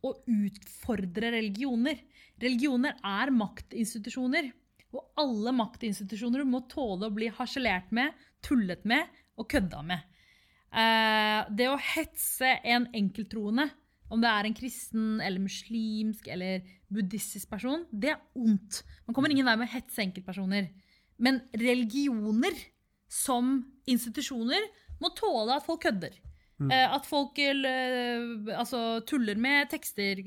[0.05, 2.03] å utfordre religioner.
[2.41, 4.51] Religioner er maktinstitusjoner.
[4.97, 8.13] Og alle maktinstitusjoner må tåle å bli harselert med,
[8.45, 10.05] tullet med og kødda med.
[10.77, 13.69] Eh, det å hetse en enkelttroende,
[14.13, 18.85] om det er en kristen eller muslimsk eller buddhistisk person, det er ondt.
[19.09, 20.69] Man kommer ingen vei med å hetse enkeltpersoner.
[21.19, 22.55] Men religioner
[23.09, 24.71] som institusjoner
[25.03, 26.23] må tåle at folk kødder.
[26.57, 26.71] Mm.
[26.73, 28.23] at folk eh,
[28.57, 30.23] altså, tuller med tekster,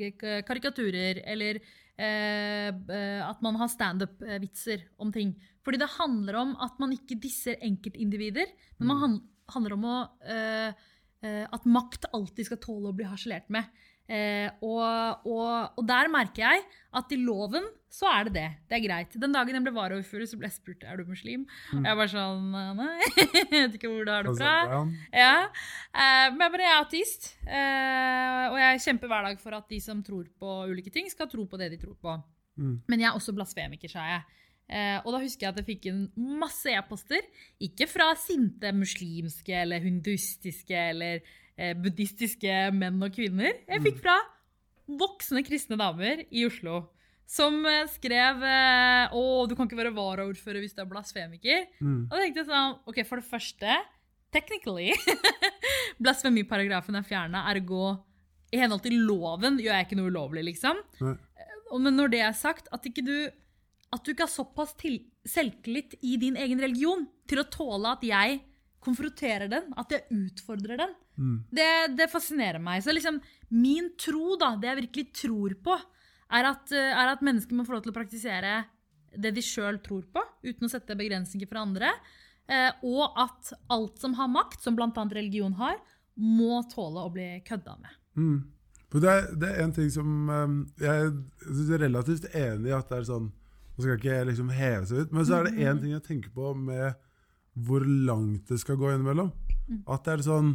[0.46, 1.58] karikaturer, eller
[1.98, 5.34] eh, eh, at man har standup-vitser om ting.
[5.66, 9.18] Fordi det handler om at man ikke disser enkeltindivider, men man
[9.54, 9.98] handler om å,
[10.30, 10.86] eh,
[11.26, 13.66] eh, at makt alltid skal tåle å bli harselert med.
[14.10, 16.64] Eh, og, og, og der merker jeg
[16.98, 18.48] at i loven så er det det.
[18.70, 19.16] Det er greit.
[19.22, 21.46] Den dagen jeg ble varaordfører, så ble jeg spurt er du muslim.
[21.74, 24.82] Jeg var sånn Nei, jeg vet ikke hvor du har det fra.
[25.14, 25.36] Ja,
[25.94, 27.32] eh, men jeg bare er ateist.
[27.46, 31.30] Eh, og jeg kjemper hver dag for at de som tror på ulike ting, skal
[31.30, 32.20] tro på det de tror på.
[32.62, 32.76] Mm.
[32.92, 34.46] Men jeg er også blasfemiker, sa jeg.
[34.70, 36.02] Eh, og da husker jeg at jeg fikk inn
[36.40, 37.26] masse e-poster.
[37.66, 41.26] Ikke fra sinte muslimske eller hinduistiske eller
[41.80, 43.58] buddhistiske menn og kvinner.
[43.68, 44.18] Jeg fikk fra
[45.00, 46.88] voksne kristne damer i Oslo.
[47.30, 51.68] Som eh, skrev eh, 'Å, du kan ikke være varaordfører hvis du er blasfemiker'.
[51.78, 52.08] Mm.
[52.08, 53.76] Og da tenkte jeg sånn, ok, for det første,
[54.34, 54.90] technically,
[56.02, 58.00] blasfemiparagrafen er fjernet, ergo,
[58.50, 60.82] i henhold til loven gjør jeg ikke noe ulovlig, liksom.
[61.06, 61.14] Nei.
[61.78, 63.14] Men når det er sagt, at ikke du,
[63.94, 68.02] at du ikke har såpass til, selvtillit i din egen religion til å tåle at
[68.02, 68.40] jeg
[68.82, 71.40] konfronterer den, at jeg utfordrer den, Mm.
[71.52, 72.84] det, det fascinerer meg.
[72.84, 73.20] Så liksom,
[73.52, 75.78] min tro, da, det jeg virkelig tror på,
[76.38, 78.54] er at, eh, er at mennesker må få lov til å praktisere
[79.18, 81.92] det de sjøl tror på, uten å sette begrensninger for andre.
[82.50, 84.90] Eh, og at alt som har makt, som bl.a.
[85.14, 85.80] religion har,
[86.20, 88.00] må tåle å bli kødda med.
[88.20, 88.40] Mm.
[88.90, 91.12] For det, er, det er en ting som um, Jeg
[91.44, 95.04] synes er relativt enig i at det er sånn Nå skal ikke liksom heve seg
[95.06, 96.98] ut, men så er det én ting jeg tenker på med
[97.64, 99.30] hvor langt det skal gå innimellom.
[99.88, 100.50] At det er sånn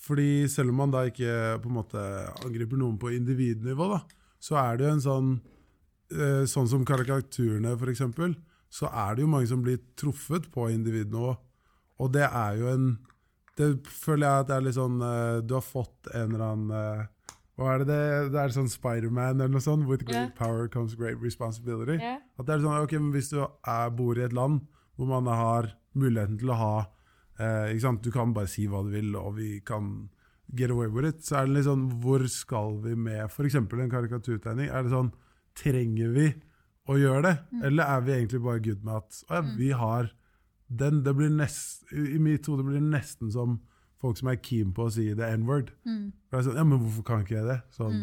[0.00, 2.02] Fordi selv om man da ikke på en måte
[2.46, 4.00] angriper noen på individnivå, da,
[4.40, 5.30] så er det jo en sånn
[6.16, 8.02] eh, Sånn som karikaturene, f.eks.,
[8.70, 11.34] så er det jo mange som blir truffet på individnivå.
[12.00, 12.90] Og det er jo en
[13.58, 16.70] Det føler jeg at det er litt sånn eh, Du har fått en eller annen
[16.72, 19.88] eh, Hva er det det, det er sånn Spiderman eller noe sånt?
[19.90, 20.36] With great yeah.
[20.38, 21.98] power comes great responsibility.
[22.00, 22.22] Yeah.
[22.38, 24.62] At det er sånn, ok, men Hvis du er, bor i et land
[24.96, 26.74] hvor man har muligheten til å ha
[27.40, 27.92] eh?
[28.04, 30.10] Du kan bare si hva du vil, og vi kan
[30.52, 31.24] get away with it.
[31.24, 33.56] Så er det litt sånn Hvor skal vi med f.eks.
[33.56, 34.70] en karikaturtegning?
[34.70, 35.12] Er det sånn
[35.58, 36.28] Trenger vi
[36.90, 37.34] å gjøre det?
[37.66, 40.10] Eller er vi egentlig bare good med at ja, vi har
[40.68, 41.02] den?
[41.06, 43.58] Det blir nest, I mitt hode blir det nesten som
[44.00, 45.74] folk som er keen på å si the n-word.
[45.84, 46.12] Mm.
[46.32, 47.58] sånn, ja, men hvorfor kan ikke jeg det?
[47.76, 47.98] Sånn,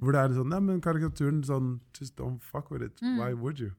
[0.00, 2.96] Hvor det er sånn, ja, men karikaturen sånn, just don't fuck with it.
[3.20, 3.70] Why would you?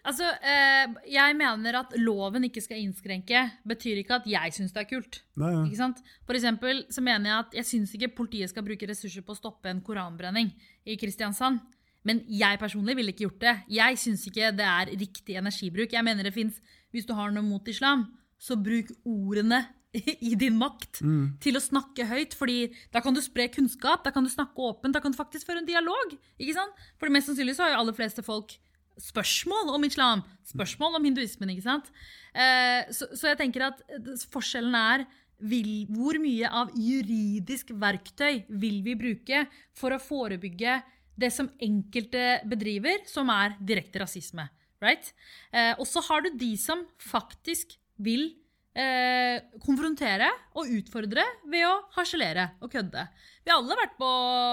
[0.00, 4.84] Altså, eh, jeg mener at loven ikke skal innskrenke, betyr ikke at jeg syns det
[4.84, 5.20] er kult.
[5.40, 5.64] Nei, ja.
[5.66, 6.00] Ikke sant?
[6.28, 9.38] For eksempel så mener jeg at jeg syns ikke politiet skal bruke ressurser på å
[9.38, 10.52] stoppe en koranbrenning
[10.88, 11.60] i Kristiansand.
[12.08, 13.56] Men jeg personlig ville ikke gjort det.
[13.76, 15.92] Jeg syns ikke det er riktig energibruk.
[15.92, 18.08] Jeg mener det fins Hvis du har noe mot islam,
[18.40, 19.60] så bruk ordene
[20.30, 21.02] i din makt
[21.42, 22.34] til å snakke høyt.
[22.34, 25.46] fordi da kan du spre kunnskap, da kan du snakke åpent, da kan du faktisk
[25.46, 26.16] føre en dialog.
[26.38, 26.72] ikke sant?
[26.98, 28.56] For det mest sannsynlig så har jo aller fleste folk
[29.00, 31.52] spørsmål om islam, spørsmål om hinduismen.
[31.54, 31.90] ikke sant?
[32.34, 35.06] Eh, så, jeg tenker at eh, forskjellen er
[35.40, 39.44] vil, hvor mye av juridisk verktøy vil vi bruke
[39.76, 40.80] for å forebygge
[41.20, 44.46] det som enkelte bedriver, som er direkte rasisme.
[44.80, 45.12] Right?
[45.52, 48.30] Eh, og så har du de som faktisk vil
[48.72, 53.04] eh, konfrontere og utfordre ved å harselere og kødde.
[53.44, 54.10] Vi har alle vært, på,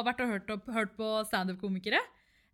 [0.07, 2.01] vært og hørt, opp, hørt på standup-komikere.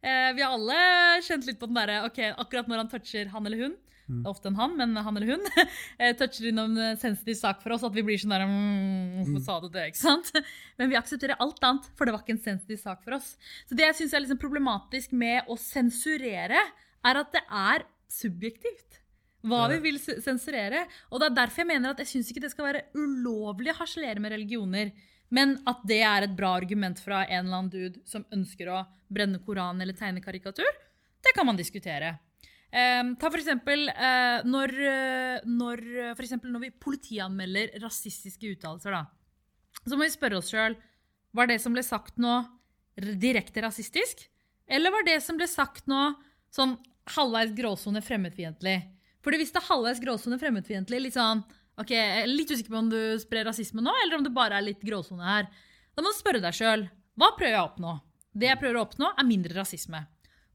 [0.04, 0.78] Eh, vi har alle
[1.24, 3.76] kjent litt på den derre ok, akkurat når han toucher han eller hun.
[4.04, 5.46] Det er ofte en han, men han eller hun.
[6.02, 9.46] eh, toucher innom en sensitiv sak for oss, at vi blir sånn der mm, Hvorfor
[9.46, 9.86] sa du det?
[9.94, 10.32] ikke sant?
[10.80, 13.34] Men vi aksepterer alt annet, for det var ikke en sensitiv sak for oss.
[13.70, 16.60] Så det jeg syns er liksom problematisk med å sensurere,
[17.04, 19.00] er at det er subjektivt.
[19.44, 20.86] Hva vi vil sensurere.
[21.12, 23.80] Og det er derfor jeg mener at jeg syns ikke det skal være ulovlig å
[23.82, 24.94] harselere med religioner.
[25.34, 28.84] Men at det er et bra argument fra en eller annen dude som ønsker å
[29.14, 30.70] brenne Koran eller tegne karikatur,
[31.24, 32.16] det kan man diskutere.
[32.74, 38.54] Eh, ta for eksempel eh, når, eh, når, eh, for eksempel når vi politianmelder rasistiske
[38.56, 39.06] uttalelser, da.
[39.84, 40.78] Så må vi spørre oss sjøl
[41.34, 42.44] var det som ble sagt nå,
[43.18, 44.28] direkte rasistisk?
[44.70, 46.12] Eller var det som ble sagt nå,
[46.54, 46.76] sånn
[47.16, 48.78] halvveis gråsone fremmedfiendtlig?
[49.26, 51.42] Fordi hvis det er halvveis gråsone fremmedfiendtlig, litt sånn
[51.82, 54.60] ok, jeg er litt usikker på om du sprer rasisme nå, eller om det bare
[54.60, 55.48] er litt gråsone her.
[55.94, 56.88] Da må du spørre deg sjøl
[57.20, 57.94] hva prøver jeg å oppnå?
[58.34, 60.00] Det jeg prøver å oppnå, er mindre rasisme.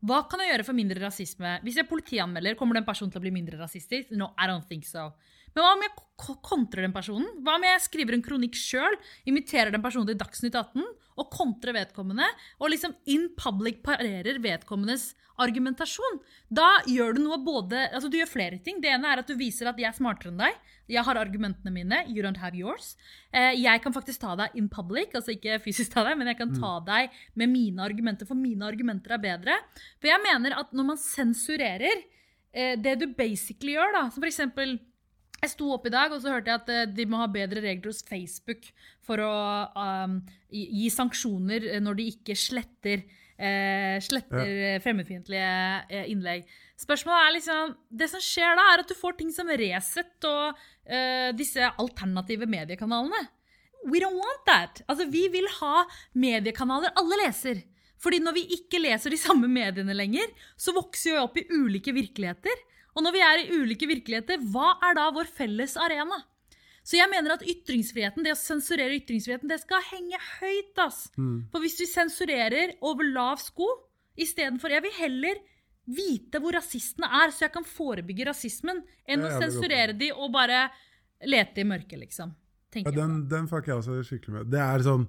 [0.08, 1.52] Hva kan jeg gjøre for mindre rasisme?
[1.62, 4.10] Hvis jeg politianmelder, kommer den personen til å bli mindre rasistisk?
[4.18, 5.12] No, I don't think so.
[5.54, 5.94] Men hva om jeg
[6.44, 7.28] kontrer den personen?
[7.46, 8.96] Hva om jeg skriver en kronikk sjøl,
[9.30, 10.82] inviterer den personen til Dagsnytt 18
[11.18, 12.26] og kontrer vedkommende,
[12.62, 16.18] og liksom in public parerer vedkommendes argumentasjon?
[16.50, 18.82] Da gjør du noe både Altså, du gjør flere ting.
[18.82, 20.58] Det ene er at du viser at jeg er smartere enn deg.
[20.88, 22.00] Jeg har argumentene mine.
[22.08, 22.94] You don't have yours.
[23.30, 26.40] Eh, jeg kan faktisk ta deg in public, altså ikke fysisk ta deg, men jeg
[26.40, 29.58] kan ta deg med mine argumenter, for mine argumenter er bedre.
[30.00, 32.00] For jeg mener at når man sensurerer
[32.52, 34.78] eh, det du basically gjør, da, som for eksempel
[35.38, 37.62] jeg sto opp i dag og så hørte jeg at eh, de må ha bedre
[37.62, 38.68] regler hos Facebook
[39.06, 39.32] for å
[39.78, 40.18] um,
[40.50, 43.04] gi gi sanksjoner eh, når de ikke sletter,
[43.38, 44.74] eh, sletter ja.
[44.84, 45.52] fremmedfiendtlige
[45.86, 46.46] eh, innlegg.
[46.78, 47.72] Spørsmålet er liksom,
[48.02, 52.46] Det som skjer da, er at du får ting som Resett og eh, disse alternative
[52.50, 53.26] mediekanalene.
[53.88, 54.82] We don't want that.
[54.90, 55.84] Altså, Vi vil ha
[56.18, 57.62] mediekanaler alle leser.
[57.98, 61.94] Fordi når vi ikke leser de samme mediene lenger, så vokser vi opp i ulike
[61.94, 62.60] virkeligheter.
[62.98, 66.18] Og når vi er i ulike virkeligheter, hva er da vår felles arena?
[66.82, 70.80] Så jeg mener at ytringsfriheten, det å sensurere ytringsfriheten, det skal henge høyt.
[70.82, 71.04] ass.
[71.52, 73.68] For hvis vi sensurerer over lav sko
[74.18, 75.38] istedenfor Jeg vil heller
[75.86, 80.66] vite hvor rasistene er, så jeg kan forebygge rasismen, enn å sensurere de og bare
[81.24, 82.34] lete i mørket, liksom.
[82.74, 84.50] Ja, den, den fucker jeg også skikkelig med.
[84.52, 85.06] Det er, sånn,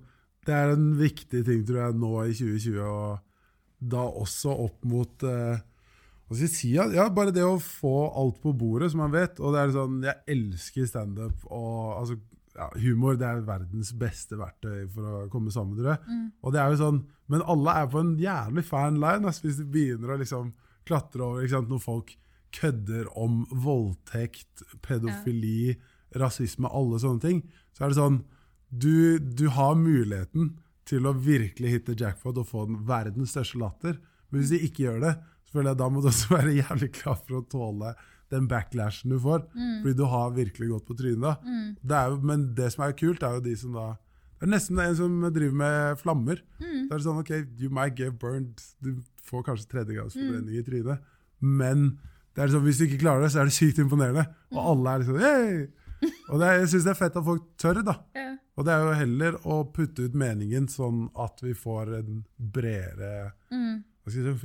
[0.47, 5.25] det er en viktig ting, tror jeg, nå i 2020, og da også opp mot
[5.27, 5.59] eh,
[6.29, 9.13] hva skal jeg si, ja, ja, bare det å få alt på bordet, som man
[9.15, 9.39] vet.
[9.41, 11.33] Og det er sånn, Jeg elsker standup.
[11.49, 12.19] altså,
[12.53, 15.73] ja, Humor det er verdens beste verktøy for å komme sammen.
[15.79, 16.31] Tror jeg.
[16.43, 19.57] Og det er jo sånn, Men alle er på en jævlig fan line altså, hvis
[19.57, 20.53] de begynner å liksom
[20.85, 22.15] klatre over ikke sant, når folk
[22.51, 25.77] kødder om voldtekt, pedofili,
[26.17, 27.43] rasisme, alle sånne ting.
[27.73, 28.23] Så er det sånn
[28.69, 30.55] du, du har muligheten
[30.89, 33.99] til å virkelig hitte jackpot og få den verdens største latter.
[34.29, 35.13] Men hvis de ikke gjør det,
[35.49, 37.95] så føler jeg da må du også være jævlig klar for å tåle
[38.29, 39.47] den backlashen du får.
[39.81, 41.23] Fordi du har virkelig gått på trynet.
[41.25, 41.31] da.
[41.81, 43.87] Det er jo, men det som er kult, er jo de som da
[44.39, 46.37] Det er nesten en som driver med flammer.
[46.61, 48.61] Det er sånn, ok, You might get burned.
[48.79, 51.01] Du får kanskje tredjegradsforbrenning i trynet.
[51.41, 51.97] Men
[52.37, 54.27] det er sånn, hvis du ikke klarer det, så er det sykt imponerende.
[54.53, 55.67] Og alle er liksom hey!
[56.29, 57.97] Og det, er- jeg syns det er fett at folk tør, da.
[58.15, 58.27] Ja.
[58.55, 63.31] Og det er jo heller å putte ut meningen sånn at vi får en bredere
[63.49, 63.83] si,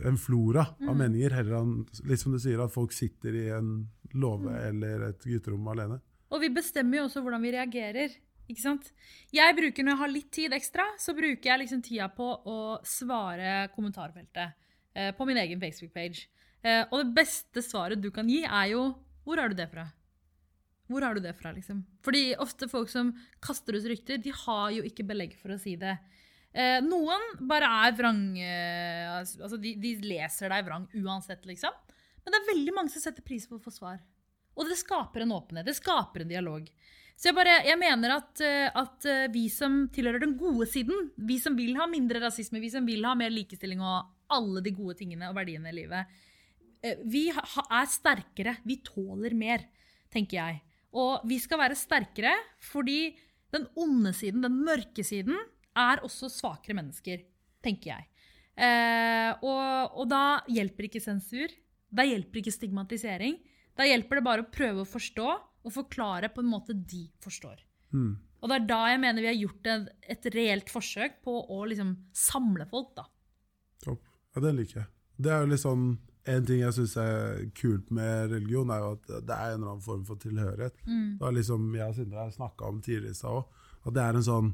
[0.08, 1.74] en flora av meninger, heller enn
[2.08, 6.00] litt som du sier, at folk sitter i en låve eller et gutterom alene.
[6.34, 8.14] Og vi bestemmer jo også hvordan vi reagerer.
[8.50, 8.90] Ikke sant?
[9.32, 12.58] Jeg bruker, Når jeg har litt tid ekstra, så bruker jeg liksom tida på å
[12.84, 14.52] svare kommentarfeltet
[14.94, 16.26] eh, på min egen Facebook-page.
[16.64, 19.92] Eh, og det beste svaret du kan gi, er jo 'Hvor har du det fra?'
[20.88, 21.84] Hvor har du det fra, liksom?
[22.04, 25.76] Fordi ofte folk som kaster ut rykter, de har jo ikke belegg for å si
[25.76, 25.96] det.
[26.54, 31.74] Eh, noen bare er vrang eh, Altså, de, de leser deg vrang uansett, liksom.
[32.22, 33.98] Men det er veldig mange som setter pris på å få svar.
[34.54, 35.66] Og det skaper en åpenhet.
[35.66, 36.68] Det skaper en dialog.
[37.18, 41.10] Så jeg, bare, jeg mener at, eh, at eh, vi som tilhører den gode siden,
[41.18, 44.72] vi som vil ha mindre rasisme, vi som vil ha mer likestilling og alle de
[44.74, 46.20] gode tingene og verdiene i livet,
[47.08, 48.58] vi er sterkere.
[48.68, 49.62] Vi tåler mer,
[50.12, 50.58] tenker jeg.
[51.00, 53.14] Og vi skal være sterkere fordi
[53.54, 55.38] den onde siden, den mørke siden,
[55.78, 57.24] er også svakere mennesker,
[57.64, 58.08] tenker jeg.
[58.54, 61.50] Eh, og, og da hjelper ikke sensur.
[61.94, 63.40] Da hjelper ikke stigmatisering.
[63.74, 65.28] Da hjelper det bare å prøve å forstå
[65.64, 67.62] og forklare på en måte de forstår.
[67.94, 68.14] Mm.
[68.44, 71.62] Og det er da jeg mener vi har gjort et, et reelt forsøk på å
[71.70, 73.06] liksom samle folk, da.
[73.84, 74.02] Topp.
[74.34, 74.90] Ja, det liker jeg.
[75.24, 75.86] Det er jo sånn
[76.24, 79.74] En ting jeg syns er kult med religion, er jo at det er en eller
[79.74, 80.78] annen form for tilhørighet.
[81.20, 84.16] Det er liksom jeg og Sindre snakka om tidligere i stad òg, at det er
[84.16, 84.48] en sånn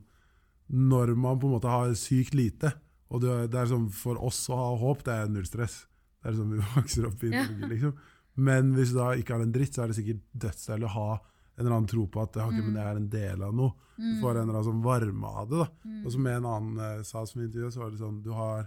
[0.71, 2.71] Når man på en måte har sykt lite,
[3.11, 5.81] og det det er sånn for oss å ha håp, det er null stress.
[6.23, 7.43] Det er sånn vi vokser opp i Ja.
[7.49, 7.95] Norge, liksom.
[8.41, 11.09] Men hvis du da ikke har en dritt, så er det sikkert dødsdeilig å ha
[11.17, 13.75] en eller annen tro på at okay, men jeg er en del av noe.
[14.01, 15.59] Du får en eller annen sånn varme av det.
[15.59, 15.97] da.
[16.07, 18.63] Og som en annen eh, sa som intervjuet, så var det sånn du har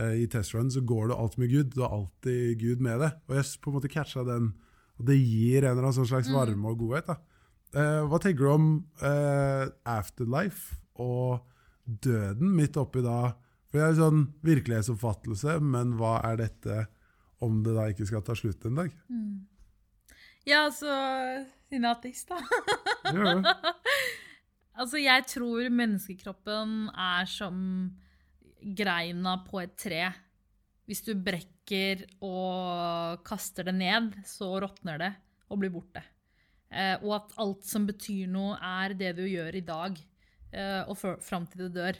[0.00, 1.68] eh, I testrun så går du alltid med Gud.
[1.76, 3.20] Du har alltid Gud med deg.
[3.28, 4.48] Og jeg på en måte catcha den.
[4.98, 7.06] Og det gir en eller annen sånn slags varme og godhet.
[7.12, 7.20] da.
[7.76, 8.66] Eh, hva tenker du om
[9.04, 11.46] eh, afterlife og
[11.84, 13.34] døden midt oppi da?
[13.66, 16.84] For det er sånn virkelighetsoppfattelse, men hva er dette
[17.44, 18.94] om det da ikke skal ta slutt en dag?
[20.46, 20.88] Ja, altså
[21.66, 22.38] Siden jeg er ateist, da.
[23.10, 23.36] Ja.
[24.76, 27.60] Altså, jeg tror menneskekroppen er som
[28.76, 30.02] greina på et tre.
[30.84, 35.10] Hvis du brekker og kaster det ned, så råtner det
[35.48, 36.02] og blir borte.
[36.68, 39.96] Eh, og at alt som betyr noe, er det du gjør i dag,
[40.88, 41.98] og før- fram til du dør.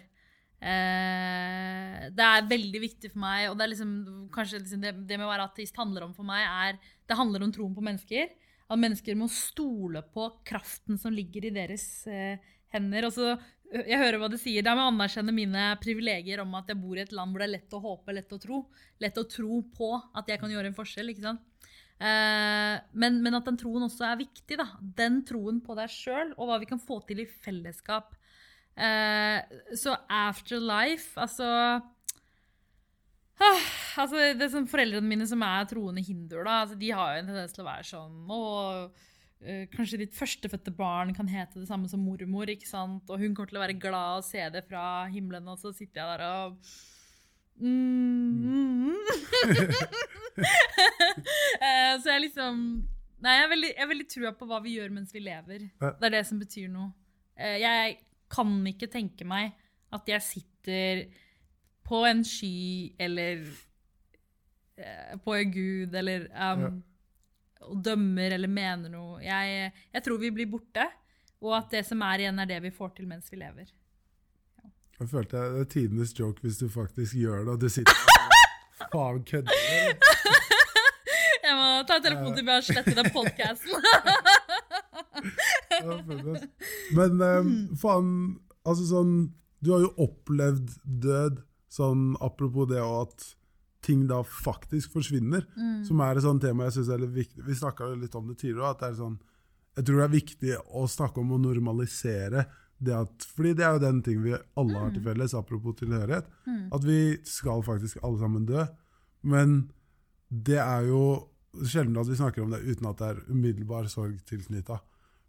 [0.67, 3.93] Eh, det er veldig viktig for meg, og det er liksom,
[4.35, 7.45] kanskje liksom det, det med å være ateist handler om for meg, er Det handler
[7.45, 8.31] om troen på mennesker.
[8.69, 12.39] at mennesker må stole på kraften som ligger i deres eh,
[12.75, 13.07] hender.
[13.07, 13.37] Og så,
[13.71, 14.65] jeg hører hva du sier.
[14.65, 17.45] Det er med å anerkjenne mine privilegier om at jeg bor i et land hvor
[17.45, 18.65] det er lett å håpe, lett å tro.
[18.99, 21.13] Lett å tro på at jeg kan gjøre en forskjell.
[21.15, 21.45] ikke sant?
[22.01, 24.59] Eh, men, men at den troen også er viktig.
[24.59, 24.67] da.
[24.83, 28.16] Den troen på deg sjøl og hva vi kan få til i fellesskap.
[28.77, 29.41] Eh,
[29.73, 31.47] så afterlife, altså
[33.41, 33.69] ah,
[34.03, 37.23] altså det er sånn Foreldrene mine som er troende hinduer, da, altså de har jo
[37.23, 38.99] en tendens til å være sånn og,
[39.47, 43.09] uh, Kanskje ditt førstefødte barn kan hete det samme som mormor, ikke sant?
[43.09, 46.03] og hun kommer til å være glad og se det fra himmelen, og så sitter
[46.03, 46.61] jeg der og
[47.65, 48.93] mm.
[50.37, 52.59] Eh, Så jeg liksom
[53.25, 55.63] Nei, jeg har veldig, jeg har veldig trua på hva vi gjør mens vi lever.
[55.81, 56.91] Det er det som betyr noe.
[57.41, 57.95] Uh, Jeg
[58.33, 59.55] kan ikke tenke meg
[59.95, 61.07] at jeg sitter
[61.87, 63.47] på en sky eller
[64.77, 66.81] eh, på en gud eller um,
[67.67, 69.21] og dømmer eller mener noe.
[69.25, 70.87] Jeg, jeg tror vi blir borte,
[71.43, 73.71] og at det som er igjen, er det vi får til mens vi lever.
[74.97, 77.93] Jeg følte jeg, det er tidenes joke hvis du faktisk gjør det, og du sitter
[78.79, 79.53] og faen kødder.
[81.47, 83.71] Jeg må ta telefonen til Bjørn og slette den podkasten.
[86.97, 88.11] Men um, faen,
[88.67, 89.13] altså sånn
[89.65, 91.41] Du har jo opplevd død,
[91.73, 93.25] sånn apropos det og at
[93.87, 95.45] ting da faktisk forsvinner,
[95.87, 97.45] som er et sånt tema jeg synes er litt viktig.
[97.47, 99.17] Vi snakka litt om det tidligere, at det er sånn
[99.77, 102.47] Jeg tror det er viktig å snakke om å normalisere
[102.79, 106.27] det at Fordi det er jo den ting vi alle har til felles, apropos tilhørighet.
[106.73, 108.67] At vi skal faktisk alle sammen dø.
[109.23, 109.71] Men
[110.29, 111.03] det er jo
[111.65, 114.77] sjelden at vi snakker om det uten at det er umiddelbar sorg tilknytta.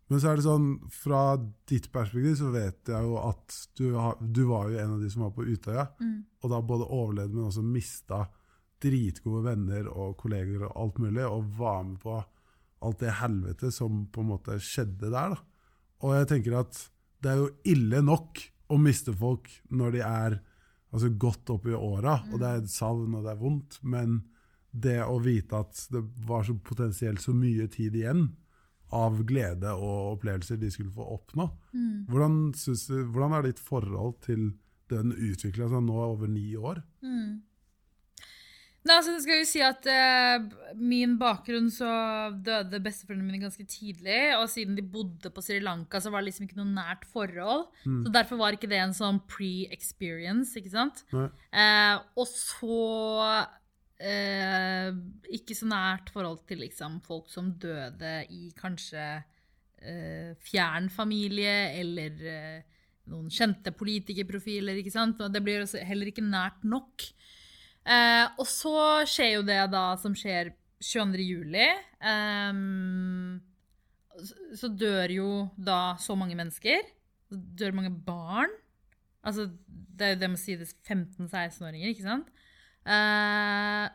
[0.07, 1.21] Men så er det sånn, fra
[1.67, 5.09] ditt perspektiv så vet jeg jo at du, har, du var jo en av de
[5.11, 5.83] som var på Utøya,
[6.43, 8.21] og da både overlevde, men også mista
[8.83, 12.15] dritgode venner og kolleger og alt mulig, og var med på
[12.87, 15.35] alt det helvete som på en måte skjedde der.
[15.35, 15.41] da.
[16.05, 16.79] Og jeg tenker at
[17.25, 20.39] det er jo ille nok å miste folk når de er
[20.93, 24.21] altså, godt opp i åra, og det er savn og det er vondt, men
[24.71, 28.27] det å vite at det var så potensielt så mye tid igjen
[28.95, 31.49] av glede og opplevelser de skulle få oppnå.
[32.07, 34.53] Hvordan, synes hvordan er ditt forhold til
[34.91, 36.79] den utvikla seg nå over ni år?
[38.87, 40.45] Nei, altså, skal jo si at eh,
[40.79, 41.89] Min bakgrunn så
[42.45, 44.19] døde besteforeldrene mine ganske tidlig.
[44.37, 47.67] Og siden de bodde på Sri Lanka, så var det liksom ikke noe nært forhold.
[47.83, 50.55] Så Derfor var ikke det en sånn pre-experience.
[50.59, 51.03] ikke sant?
[51.11, 52.79] Eh, og så
[53.99, 54.91] eh,
[55.37, 59.05] ikke så nært forhold til liksom, folk som døde i kanskje
[59.81, 64.79] eh, fjern familie eller eh, noen kjente politikerprofiler.
[64.81, 65.21] ikke sant?
[65.31, 67.07] Det blir heller ikke nært nok.
[67.87, 70.51] Eh, og så skjer jo det da som skjer
[70.83, 71.23] 22.
[71.23, 71.67] juli.
[72.05, 73.39] Ehm,
[74.53, 76.83] så- dør jo da så mange mennesker.
[77.31, 78.51] Dør mange barn.
[79.23, 82.27] Altså, det er jo det med å si det 15-16-åringer, ikke sant?
[82.87, 83.87] Eh,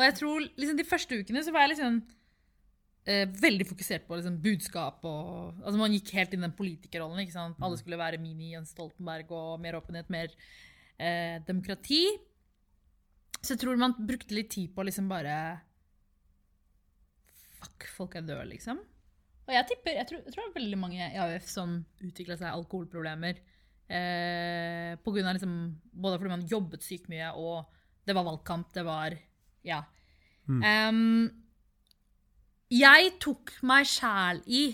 [0.00, 4.16] og jeg tror liksom de første ukene så var jeg liksom uh, veldig fokusert på
[4.16, 7.20] liksom, budskap og Altså man gikk helt inn i den politikerrollen.
[7.22, 7.60] ikke sant?
[7.60, 12.04] Alle skulle være mini Jens Stoltenberg og mer åpenhet, mer uh, demokrati.
[13.40, 15.34] Så jeg tror man brukte litt tid på å liksom bare
[17.60, 18.78] Fuck, folk er døde, liksom.
[19.44, 22.38] Og jeg tipper, jeg tror, jeg tror det er veldig mange i AUF som utvikla
[22.40, 23.42] seg alkoholproblemer.
[23.90, 25.58] Eh, på grunn av liksom,
[25.92, 27.68] både fordi man jobbet sykt mye, og
[28.10, 29.16] det var valgkamp, det var
[29.66, 29.84] Ja.
[30.50, 31.30] Em,
[32.70, 34.64] jeg tok meg sjæl i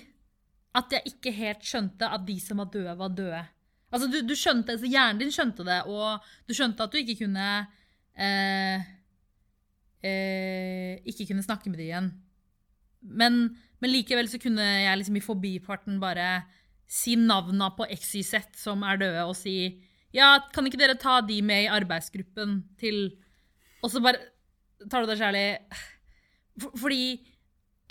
[0.77, 3.43] at jeg ikke helt skjønte at de som var døde, var døde.
[3.93, 7.17] Altså, du, du skjønte, altså Hjernen din skjønte det, og du skjønte at du ikke
[7.23, 7.47] kunne
[8.19, 8.87] eh,
[10.05, 12.11] eh, Ikke kunne snakke med dem igjen.
[13.01, 13.41] Men,
[13.81, 16.43] men likevel så kunne jeg liksom i forbifarten bare
[16.87, 19.57] si navna på XYZ som er døde, og si
[20.15, 23.11] Ja, kan ikke dere ta de med i arbeidsgruppen til
[23.87, 24.19] Og så bare
[24.91, 25.49] tar du deg sjæl i
[26.83, 27.01] Fordi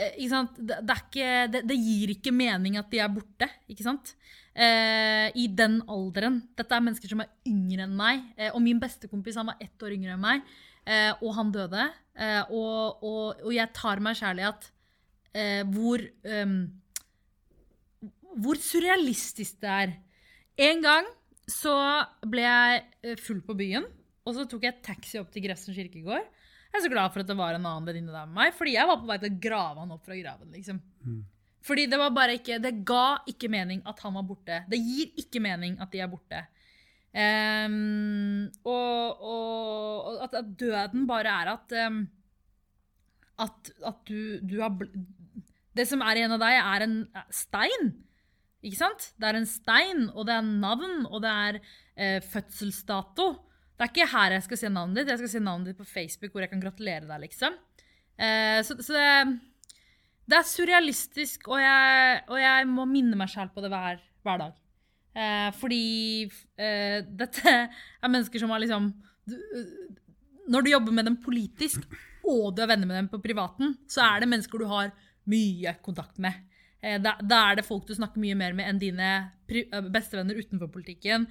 [0.02, 0.58] eh, ikke sant?
[0.60, 4.16] Det, det, ikke, det, gir ikke mening at de er borte, ikke sant?
[4.56, 6.42] Eh, I den alderen.
[6.58, 8.24] Dette er mennesker som er yngre enn meg.
[8.40, 10.42] Eh, og min bestekompis han var ett år yngre enn meg,
[10.88, 11.86] eh, og han døde.
[12.18, 14.68] Eh, og, og, og jeg tar meg sjæl i at
[15.36, 16.58] eh, hvor ehm,
[18.36, 19.94] Hvor surrealistisk det er.
[20.60, 21.06] En gang
[21.48, 21.76] så
[22.28, 23.86] ble jeg full på byen,
[24.26, 26.26] og så tok jeg taxi opp til Grefsen kirkegård.
[26.76, 28.74] Jeg er så glad for at det var en annen venninne der med meg, fordi
[28.76, 30.50] jeg var på vei til å grave han opp fra graven.
[30.52, 30.82] liksom.
[31.66, 34.60] Fordi det var bare ikke, det ga ikke mening at han var borte.
[34.70, 36.42] Det gir ikke mening at de er borte.
[37.16, 42.02] Um, og, og, og at, at døden bare er at um,
[43.40, 44.74] At, at du, du har
[45.76, 46.98] Det som er igjen av deg, er en
[47.32, 47.94] stein.
[48.66, 49.10] Ikke sant?
[49.16, 53.28] Det er en stein, og det er navn, og det er eh, fødselsdato.
[53.76, 55.12] Det er ikke her jeg skal se navnet ditt.
[55.12, 57.58] Jeg skal se navnet ditt på Facebook, hvor jeg kan gratulere deg, liksom.
[58.16, 63.64] Eh, så, så det, er surrealistisk, og jeg, og jeg må minne meg selv på
[63.66, 64.56] det hver, hver dag.
[65.16, 65.84] Eh, fordi
[66.60, 68.90] eh, dette er mennesker som har liksom
[69.24, 69.36] du,
[70.52, 71.86] Når du jobber med dem politisk,
[72.26, 74.92] og du er venner med dem på privaten, så er det mennesker du har
[75.32, 76.44] mye kontakt med.
[76.86, 79.10] Eh, da, da, er det folk du snakker mye mer med enn dine
[79.50, 81.28] eh, bestevenner utenfor politikken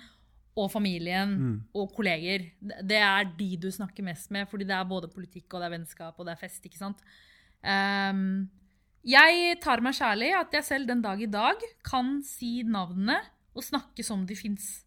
[0.54, 1.54] og familien mm.
[1.74, 2.46] og kolleger.
[2.62, 5.74] Det er de du snakker mest med, fordi det er både politikk og det er
[5.74, 6.62] vennskap og det er fest.
[6.64, 7.02] ikke sant?
[7.64, 8.46] Um,
[9.04, 13.18] jeg tar meg kjærlig at jeg selv den dag i dag kan si navnene
[13.54, 14.84] og snakke som de fins.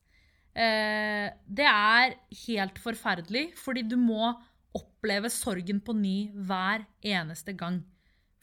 [0.57, 2.15] Uh, eh, det er
[2.47, 4.32] helt forferdelig, fordi du må
[4.78, 7.82] oppleve sorgen på ny hver eneste gang.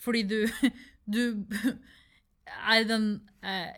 [0.02, 0.44] Fordi du,
[1.14, 1.44] du
[2.44, 3.08] er den
[3.44, 3.72] eh,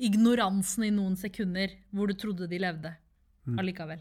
[0.00, 2.92] ignoransen i noen sekunder hvor du trodde de levde
[3.46, 3.58] mm.
[3.60, 4.00] allikevel.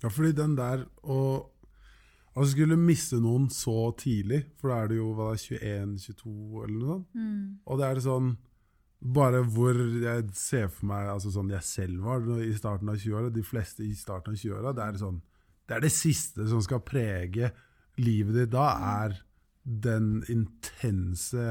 [0.00, 1.20] Ja, fordi den der å
[2.30, 6.62] altså skulle miste noen så tidlig, for da er det jo hva det er, 21-22
[6.64, 7.42] eller noe sånt, mm.
[7.66, 8.30] og det er sånn
[9.00, 13.32] bare hvor jeg ser for meg altså sånn jeg selv var i starten av 20-åra,
[13.32, 15.20] de fleste i starten av 20-åra, det er sånn
[15.70, 17.52] det er det siste som skal prege
[18.02, 18.66] livet ditt da,
[19.00, 19.14] er
[19.64, 21.44] den intense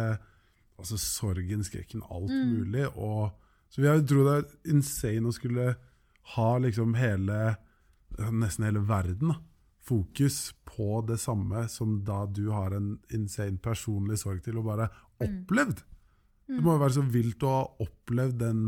[0.80, 2.56] altså sorgen, skrekken, alt mm.
[2.56, 2.88] mulig.
[2.96, 3.30] Og,
[3.70, 5.74] så jeg tror det er insane å skulle
[6.36, 7.58] ha liksom hele
[8.20, 9.36] Nesten hele verden da,
[9.86, 14.88] fokus på det samme som da du har en insane personlig sorg til, og bare
[14.90, 15.22] mm.
[15.24, 15.84] opplevd.
[16.50, 16.56] Mm.
[16.58, 18.64] Det må jo være så vilt å ha opplevd den,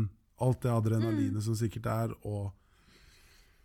[0.46, 1.44] alt det adrenalinet mm.
[1.44, 2.54] som sikkert er, og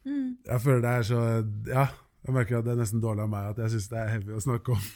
[0.08, 0.38] Mm.
[0.46, 1.22] Jeg føler det er så
[1.68, 1.86] Ja,
[2.28, 4.36] jeg merker at det er nesten dårlig av meg at jeg syns det er heavy
[4.36, 4.90] å snakke om.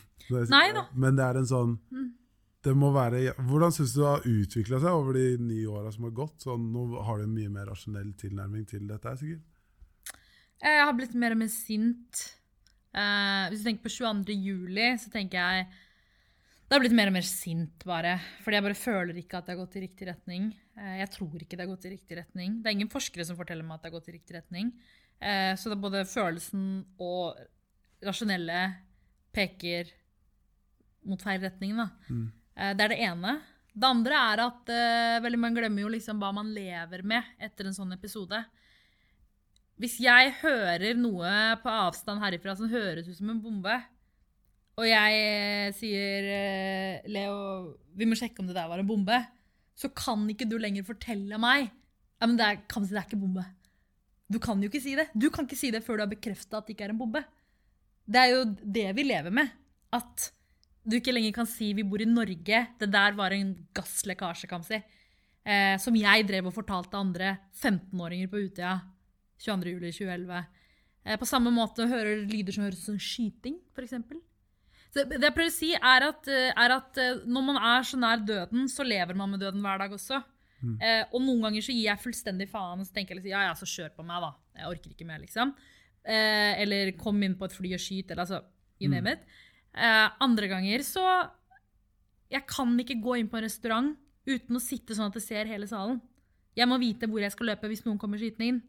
[0.51, 0.85] Nei da.
[0.95, 2.09] Men det er en sånn mm.
[2.61, 6.05] Det må være, Hvordan syns du det har utvikla seg over de ni åra som
[6.05, 6.43] har gått?
[6.43, 9.15] Så nå har du en mye mer rasjonell tilnærming til dette?
[9.17, 9.47] sikkert?
[10.61, 12.19] Jeg har blitt mer og mer sint.
[12.93, 14.35] Uh, hvis du tenker på 22.
[14.35, 15.71] juli, så tenker jeg
[16.71, 18.13] det har blitt mer og mer sint, bare.
[18.45, 20.51] Fordi jeg bare føler ikke at det har gått i riktig retning.
[20.77, 22.59] Uh, jeg tror ikke det har gått i riktig retning.
[22.61, 24.69] Det er ingen forskere som forteller meg at det har gått i riktig retning.
[25.17, 26.69] Uh, så det er både følelsen
[27.01, 27.41] og
[28.05, 28.61] rasjonelle
[29.33, 29.89] peker
[31.09, 31.73] mot feil retning.
[31.81, 31.89] Da.
[32.13, 32.29] Mm.
[32.55, 33.37] Eh, det er det ene.
[33.71, 37.69] Det andre er at uh, veldig mange glemmer jo liksom hva man lever med etter
[37.69, 38.41] en sånn episode.
[39.79, 41.31] Hvis jeg hører noe
[41.63, 43.77] på avstand herifra som høres ut som en bombe,
[44.75, 46.27] og jeg uh, sier
[47.07, 47.37] Leo,
[47.95, 49.21] vi må sjekke om det der var en bombe,
[49.71, 51.71] så kan ikke du lenger fortelle meg
[52.21, 53.43] ja, men det er, kan si det er ikke bombe.
[54.31, 55.07] Du kan jo ikke si det.
[55.17, 57.23] Du kan ikke si det før du har bekrefta at det ikke er en bombe.
[58.05, 59.49] Det er jo det vi lever med.
[59.91, 60.27] At
[60.87, 64.59] du ikke lenger kan si 'vi bor i Norge', det der var en gasslekkasje, kan
[64.59, 64.81] man si.
[65.45, 68.81] Eh, som jeg drev og fortalte andre 15-åringer på Utøya
[69.41, 70.45] 22.07.2011.
[71.05, 73.93] Eh, på samme måte hører lyder som høres ut som skyting, f.eks.
[74.91, 77.97] Det jeg prøver å si, er at, eh, er at, eh, når man er så
[77.97, 80.21] nær døden, så lever man med døden hver dag også.
[80.61, 80.77] Mm.
[80.77, 83.45] Eh, og noen ganger så gir jeg fullstendig faen og så tenker jeg liksom, ja,
[83.47, 84.33] ja, så kjør på meg, da.
[84.59, 85.55] Jeg orker ikke mer, liksom.
[86.05, 88.43] Eh, eller kom inn på et fly og skyt, eller altså
[88.81, 89.07] you mm.
[89.07, 89.25] it.
[89.71, 91.03] Eh, andre ganger så
[92.31, 93.95] Jeg kan ikke gå inn på en restaurant
[94.27, 95.99] uten å sitte sånn at jeg ser hele salen.
[96.55, 98.61] Jeg må vite hvor jeg skal løpe hvis noen kommer skytende inn.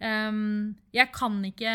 [0.00, 1.72] Um, jeg kan ikke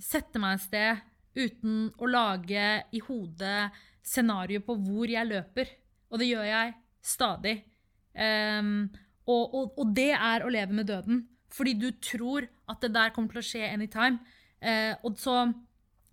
[0.00, 1.02] sette meg et sted
[1.36, 2.66] uten å lage
[2.96, 3.70] i hodet
[4.04, 5.72] scenario på hvor jeg løper.
[6.12, 6.74] Og det gjør jeg
[7.04, 7.56] stadig.
[8.16, 8.88] Um,
[9.26, 11.24] og, og, og, det er å leve med døden.
[11.52, 14.20] Fordi du tror at det der kommer til å skje anytime.
[14.60, 15.42] Uh, og så,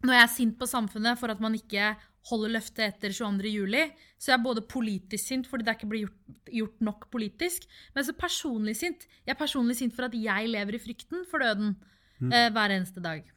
[0.04, 1.94] når jeg er sint på samfunnet for at man ikke
[2.30, 6.40] holder løftet etter 22.07, så er jeg både politisk sint fordi det ikke blir gjort,
[6.56, 9.08] gjort, nok politisk, men så personlig sint.
[9.26, 11.76] Jeg er personlig sint for at jeg lever i frykten for døden
[12.20, 12.32] mm.
[12.32, 13.28] eh, hver eneste dag.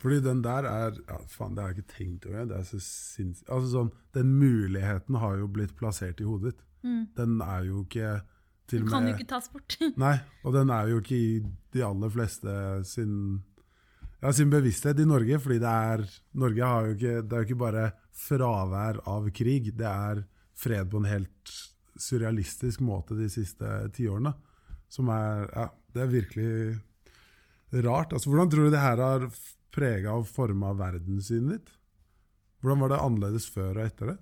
[0.00, 2.46] Fordi den der er ja, faen, Det har jeg ikke tenkt over.
[2.48, 3.42] Det er så sinns...
[3.48, 6.62] Altså sånn, Den muligheten har jo blitt plassert i hodet ditt.
[6.80, 7.02] Mm.
[7.18, 8.14] Den er jo ikke
[8.70, 9.76] til Den kan jo ikke tas bort.
[10.04, 10.16] nei,
[10.46, 11.30] og den er jo ikke i
[11.74, 12.52] de aller fleste
[12.88, 13.42] sin,
[14.20, 15.38] ja, sin bevissthet i Norge.
[15.38, 19.72] fordi det er, Norge har jo ikke, det er jo ikke bare fravær av krig,
[19.76, 20.24] det er
[20.60, 21.54] fred på en helt
[22.00, 23.66] surrealistisk måte de siste
[23.96, 24.34] tiårene.
[24.90, 26.80] Som er Ja, det er virkelig
[27.84, 28.12] rart.
[28.12, 29.28] Altså, hvordan tror du det her har
[29.74, 31.70] prega og forma verdenssynet ditt?
[32.60, 34.18] Hvordan var det annerledes før og etter det?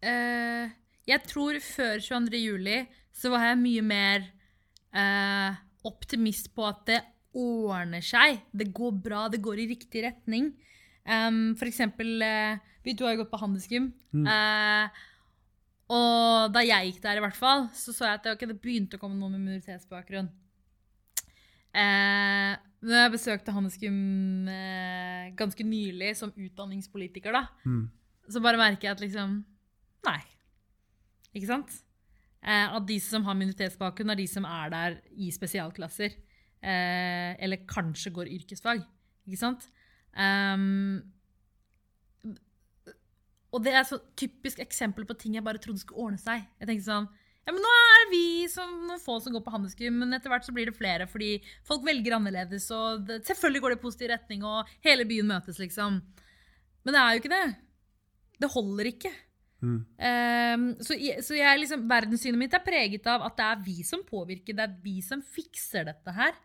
[0.00, 0.70] Uh,
[1.08, 2.38] jeg tror før 22.
[2.40, 2.76] juli
[3.12, 4.28] så var jeg mye mer
[4.94, 5.58] uh,
[5.88, 7.00] optimist på at det
[7.36, 8.40] ordner seg.
[8.52, 10.50] Det går bra, det går i riktig retning.
[11.06, 13.90] Um, for eksempel, uh, vi to har jo gått på handelsgym.
[14.12, 14.26] Mm.
[14.26, 15.06] Uh,
[15.90, 18.60] og da jeg gikk der, i hvert fall, så så jeg at det, okay, det
[18.62, 20.30] begynte å komme noen med minoritetsbakgrunn.
[21.70, 23.98] Uh, når jeg besøkte handelsgym
[24.50, 27.84] uh, ganske nylig som utdanningspolitiker, da, Mm.
[28.30, 29.40] så bare merker jeg at liksom
[30.00, 30.20] Nei.
[31.36, 31.74] Ikke sant?
[32.40, 36.14] Eh, at de som har minoritetsbakgrunn, er de som er der i spesialklasser.
[36.60, 38.82] Eh, eller kanskje går yrkesfag.
[39.26, 39.64] Ikke sant?
[40.10, 41.00] Um,
[43.54, 46.44] og det er så typisk eksempel på ting jeg bare trodde skulle ordne seg.
[46.60, 47.08] Jeg tenkte sånn
[47.46, 50.44] ja, men Nå er vi som noen få som går på handelsgym, men etter hvert
[50.46, 51.32] så blir det flere fordi
[51.66, 52.68] folk velger annerledes.
[52.74, 55.98] og det, Selvfølgelig går det i positiv retning, og hele byen møtes, liksom.
[56.84, 57.46] Men det er jo ikke det.
[58.44, 59.12] Det holder ikke.
[59.60, 59.80] Mm.
[59.80, 63.80] Um, så jeg, så jeg liksom, verdenssynet mitt er preget av at det er vi
[63.88, 66.36] som påvirker, det er vi som fikser dette her.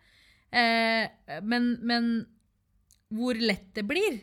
[0.54, 2.10] Eh, men, men
[3.16, 4.20] hvor lett det blir,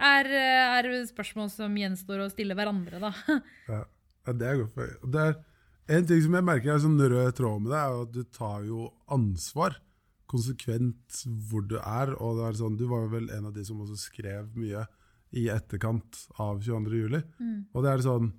[0.00, 3.12] er, er spørsmål som gjenstår å stille hverandre, da.
[4.24, 4.72] Ja, det er godt.
[4.74, 5.34] for- Det er
[5.98, 8.62] en ting som jeg merker er sånn rød tråd med det, er at du tar
[8.64, 9.76] jo ansvar
[10.30, 11.18] konsekvent
[11.50, 12.14] hvor du er.
[12.16, 14.86] og det er sånn, Du var vel en av de som også skrev mye
[15.36, 16.94] i etterkant av 22.
[17.02, 17.20] juli.
[17.74, 18.32] Og det er sånn,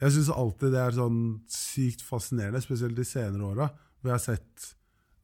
[0.00, 1.16] Jeg syns alltid det er sånn
[1.52, 3.66] sykt fascinerende, spesielt de senere åra,
[4.00, 4.70] hvor jeg har sett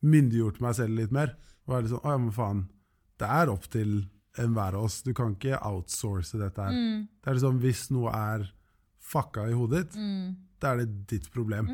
[0.06, 1.34] myndiggjort meg selv litt mer.
[1.66, 2.64] Og er litt sånn, å ja, men faen,
[3.18, 3.94] Det er opp til
[4.38, 4.98] enhver av oss.
[5.02, 6.74] Du kan ikke outsource dette her.
[7.24, 8.44] Det er liksom, Hvis noe er
[9.00, 9.96] fucka i hodet ditt,
[10.60, 11.66] da er det ditt problem.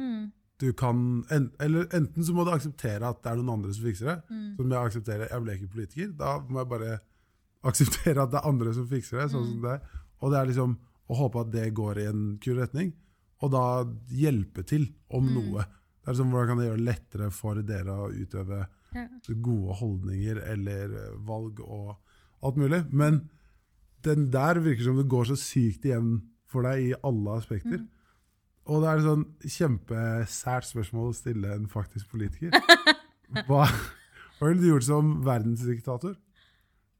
[0.63, 3.83] Du kan, en, eller Enten så må du akseptere at det er noen andre som
[3.85, 4.17] fikser det.
[4.57, 6.13] Som jeg aksepterer, jeg ble ikke politiker.
[6.21, 6.99] Da må jeg bare
[7.65, 9.31] akseptere at det er andre som fikser det.
[9.33, 9.71] sånn som det.
[9.81, 10.03] er.
[10.23, 10.79] Og det er liksom
[11.11, 12.93] å håpe at det går i en kul retning,
[13.43, 13.65] og da
[14.15, 15.65] hjelpe til om noe.
[16.03, 18.65] Det er sånn, Hvordan kan det gjøre det lettere for dere å utøve
[19.43, 21.95] gode holdninger eller eh, valg og
[22.43, 22.83] alt mulig?
[22.91, 23.23] Men
[24.03, 26.17] den der virker som det går så sykt igjen
[26.51, 27.85] for deg i alle aspekter.
[28.71, 29.25] Og det er et sånn
[29.57, 32.55] kjempesært spørsmål å stille en faktisk politiker.
[33.49, 36.19] Hva, hva ville du gjort som verdensdiktator?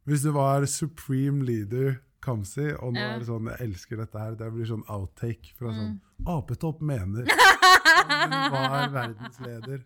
[0.09, 4.37] Hvis du var supreme leader Kamzy, og nå er det sånn, jeg elsker dette her,
[4.39, 5.99] det blir sånn outtake fra sånn
[6.31, 7.27] Apetopp mener
[7.93, 9.83] hun var verdensleder.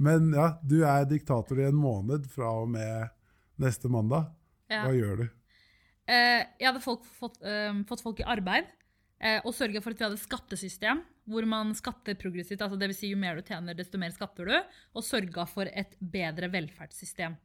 [0.00, 3.10] Men ja, du er diktator i en måned fra og med
[3.60, 4.30] neste mandag.
[4.70, 4.86] Ja.
[4.86, 5.26] Hva gjør du?
[6.10, 8.70] Eh, jeg hadde folk, fått, eh, fått folk i arbeid
[9.20, 12.62] eh, og sørga for at vi hadde et skattesystem hvor man skatter progressivt.
[12.64, 14.56] altså det vil Si, jo mer du tjener, desto mer skatter du.
[14.96, 17.36] Og sørga for et bedre velferdssystem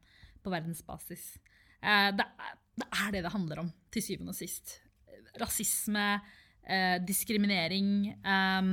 [0.42, 1.36] på verdensbasis.
[1.82, 4.80] Eh, det, er, det er det det handler om, til syvende og sist.
[5.42, 6.08] Rasisme,
[6.64, 8.72] eh, diskriminering, eh,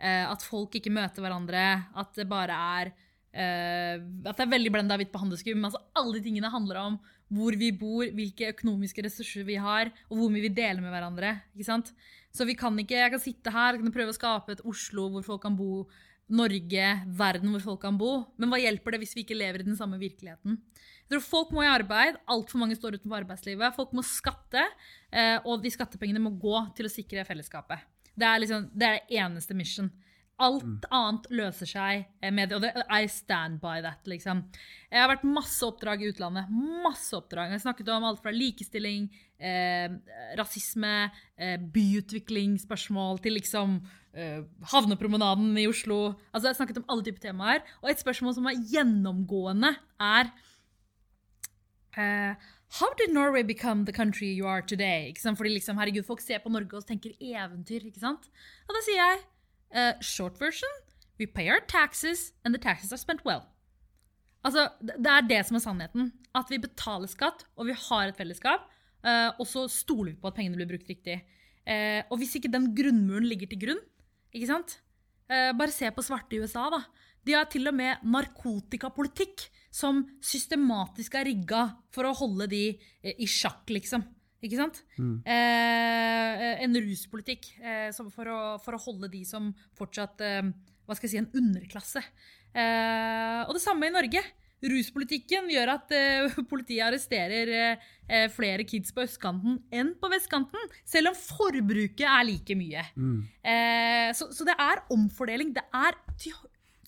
[0.00, 1.64] at folk ikke møter hverandre,
[1.98, 2.92] at det bare er
[3.32, 5.64] eh, At det er veldig blenda hvitt på handelsgym.
[5.66, 10.18] Altså, alle de tingene handler om hvor vi bor, hvilke økonomiske ressurser vi har, og
[10.18, 11.36] hvor mye vi deler med hverandre.
[11.54, 11.92] ikke sant?
[12.34, 15.22] Så vi kan ikke, Jeg kan sitte her og prøve å skape et Oslo hvor
[15.26, 15.86] folk kan bo,
[16.30, 16.88] Norge,
[17.18, 18.24] verden hvor folk kan bo.
[18.38, 20.60] Men hva hjelper det hvis vi ikke lever i den samme virkeligheten?
[21.10, 22.20] Jeg tror Folk må i arbeid.
[22.30, 23.74] Altfor mange står utenfor arbeidslivet.
[23.74, 24.62] Folk må skatte,
[25.10, 27.82] eh, og de skattepengene må gå til å sikre fellesskapet.
[28.18, 29.90] Det er, liksom, det er det eneste mission.
[30.40, 34.06] Alt annet løser seg med det, og det, I stand by that.
[34.08, 34.40] liksom.
[34.88, 36.48] Jeg har vært masse oppdrag i utlandet.
[36.84, 37.50] Masse oppdrag.
[37.50, 39.90] Jeg har snakket om alt fra likestilling, eh,
[40.40, 43.82] rasisme, eh, byutviklingsspørsmål til liksom
[44.14, 44.40] eh,
[44.72, 46.14] havnepromenaden i Oslo.
[46.32, 47.60] Altså Jeg har snakket om alle typer temaer.
[47.82, 50.32] Og et spørsmål som er gjennomgående, er
[52.00, 52.48] eh,
[52.78, 55.14] How did Norway become the country you are today?
[55.18, 57.86] Fordi liksom, herregud, Folk ser på Norge og tenker eventyr.
[57.86, 58.30] ikke sant?
[58.68, 59.18] Og da sier jeg
[59.74, 60.70] uh, short version
[61.20, 63.44] we pay our taxes, and the taxes are spent well.
[64.44, 66.12] Altså, det er det som er sannheten.
[66.34, 68.64] At vi betaler skatt, og vi har et fellesskap.
[69.04, 71.18] Uh, og så stoler vi på at pengene blir brukt riktig.
[71.68, 73.82] Uh, og hvis ikke den grunnmuren ligger til grunn
[74.32, 74.78] ikke sant?
[75.28, 76.68] Uh, bare se på svarte i USA.
[76.72, 76.80] da.
[77.26, 83.14] De har til og med narkotikapolitikk som systematisk er rigga for å holde de eh,
[83.22, 84.02] i sjakk, liksom.
[84.40, 84.80] Ikke sant?
[85.28, 90.46] Eh, en ruspolitikk eh, som for, å, for å holde de som fortsatt eh,
[90.88, 92.02] Hva skal jeg si, en underklasse.
[92.50, 94.22] Eh, og det samme i Norge.
[94.60, 100.72] Ruspolitikken gjør at eh, politiet arresterer eh, eh, flere kids på østkanten enn på vestkanten,
[100.88, 102.84] selv om forbruket er like mye.
[103.44, 105.54] Eh, så, så det er omfordeling.
[105.56, 106.36] Det er til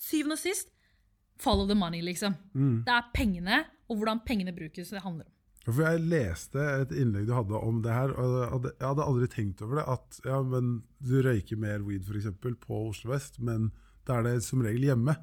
[0.01, 0.73] syvende og sist
[1.43, 2.35] follow the money, liksom.
[2.55, 5.31] Det er pengene og hvordan pengene brukes det handler om.
[5.63, 9.61] For Jeg leste et innlegg du hadde om det her, og jeg hadde- aldri tenkt
[9.63, 9.85] over det.
[9.87, 13.69] At ja, men du røyker mer weed for eksempel, på Oslo vest, men
[14.05, 15.15] da er det som regel hjemme.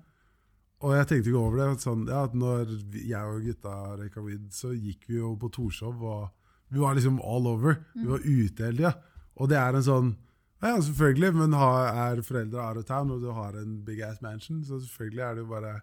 [0.80, 1.82] Og jeg tenkte ikke over det.
[1.84, 6.00] Sånn, ja, at når jeg og gutta røyka weed, så gikk vi jo på Torshov,
[6.02, 6.30] og
[6.72, 7.80] Vi var liksom all over.
[7.96, 8.94] Vi var ute hele tida.
[9.36, 10.16] Og det er en sånn
[10.62, 14.20] Ja, selvfølgelig, men har, er foreldre out of town, og du har en big ass
[14.22, 15.80] mansion, så selvfølgelig er det jo bare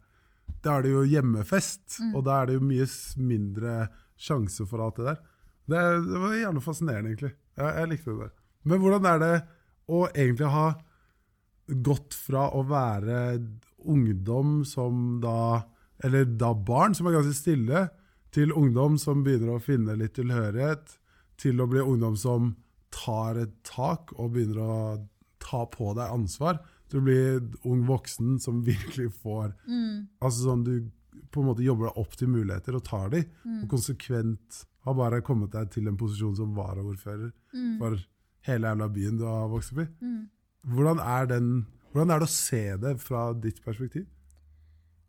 [0.66, 2.88] Da er det jo hjemmefest, og da er det jo mye
[3.22, 3.76] mindre
[4.18, 5.22] sjanse for alt det der.
[5.68, 7.34] Det, det var gjerne fascinerende, egentlig.
[7.60, 8.36] Jeg, jeg likte det der.
[8.68, 9.34] Men hvordan er det
[9.88, 10.68] å egentlig ha
[11.68, 13.22] gått fra å være
[13.88, 15.64] ungdom som da
[16.04, 17.88] Eller da barn, som er ganske stille,
[18.30, 20.92] til ungdom som begynner å finne litt tilhørighet,
[21.42, 22.52] til å bli ungdom som
[22.94, 24.76] tar et tak og begynner å
[25.42, 26.60] ta på deg ansvar,
[26.92, 29.54] til blir ung voksen som virkelig får
[30.22, 30.76] Altså sånn du
[31.34, 33.24] på en måte jobber deg opp til muligheter og tar de,
[33.64, 37.32] og konsekvent har bare kommet deg til en posisjon som varaordfører
[37.80, 37.98] for
[38.48, 39.88] hele jævla byen du har vokst opp i.
[40.64, 41.50] Hvordan er, den,
[41.92, 44.06] hvordan er det å se det fra ditt perspektiv?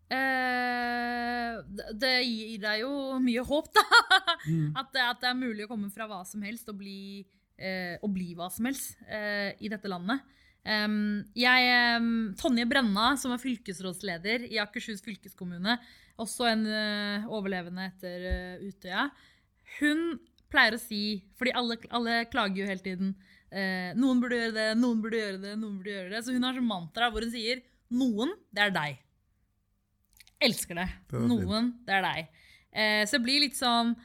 [0.09, 2.91] Eh, det- det gir deg jo
[3.23, 3.83] mye håp, da.
[4.79, 7.25] At, det, at det er mulig å komme fra hva som helst og bli,
[7.59, 10.21] eh, og bli hva som helst eh, i dette landet.
[10.67, 15.77] Em, jeg, um, Tonje Brenna, som er fylkesrådsleder i Akershus fylkeskommune,
[16.19, 19.07] også en uh, overlevende etter uh, Utøya,
[19.79, 20.19] hun
[20.51, 23.17] pleier å si, fordi alle, alle klager jo hele tiden,
[23.49, 26.19] Uh, noen burde gjøre det, noen burde gjøre det, noen burde gjøre det.
[26.21, 28.99] Så hun har som mantra hvor hun sier, noen, det er deg.
[30.45, 30.85] Elsker det.
[31.09, 31.21] Det.
[31.25, 32.27] Noen, det er deg.
[33.09, 33.95] Så det blir litt sånn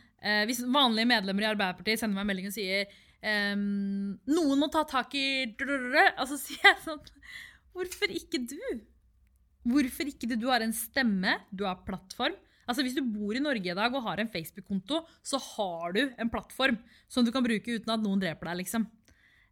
[0.48, 2.88] Hvis vanlige medlemmer i Arbeiderpartiet sender meg en melding og sier
[3.24, 7.00] ehm, noen må ta tak i Og så sier jeg sånn
[7.74, 8.58] Hvorfor ikke du?
[9.64, 10.36] Hvorfor ikke du?
[10.38, 12.36] Du har en stemme, du har plattform.
[12.68, 16.04] Altså Hvis du bor i Norge i dag og har en Facebook-konto, så har du
[16.06, 16.78] en plattform
[17.10, 18.62] som du kan bruke uten at noen dreper deg.
[18.62, 18.86] liksom.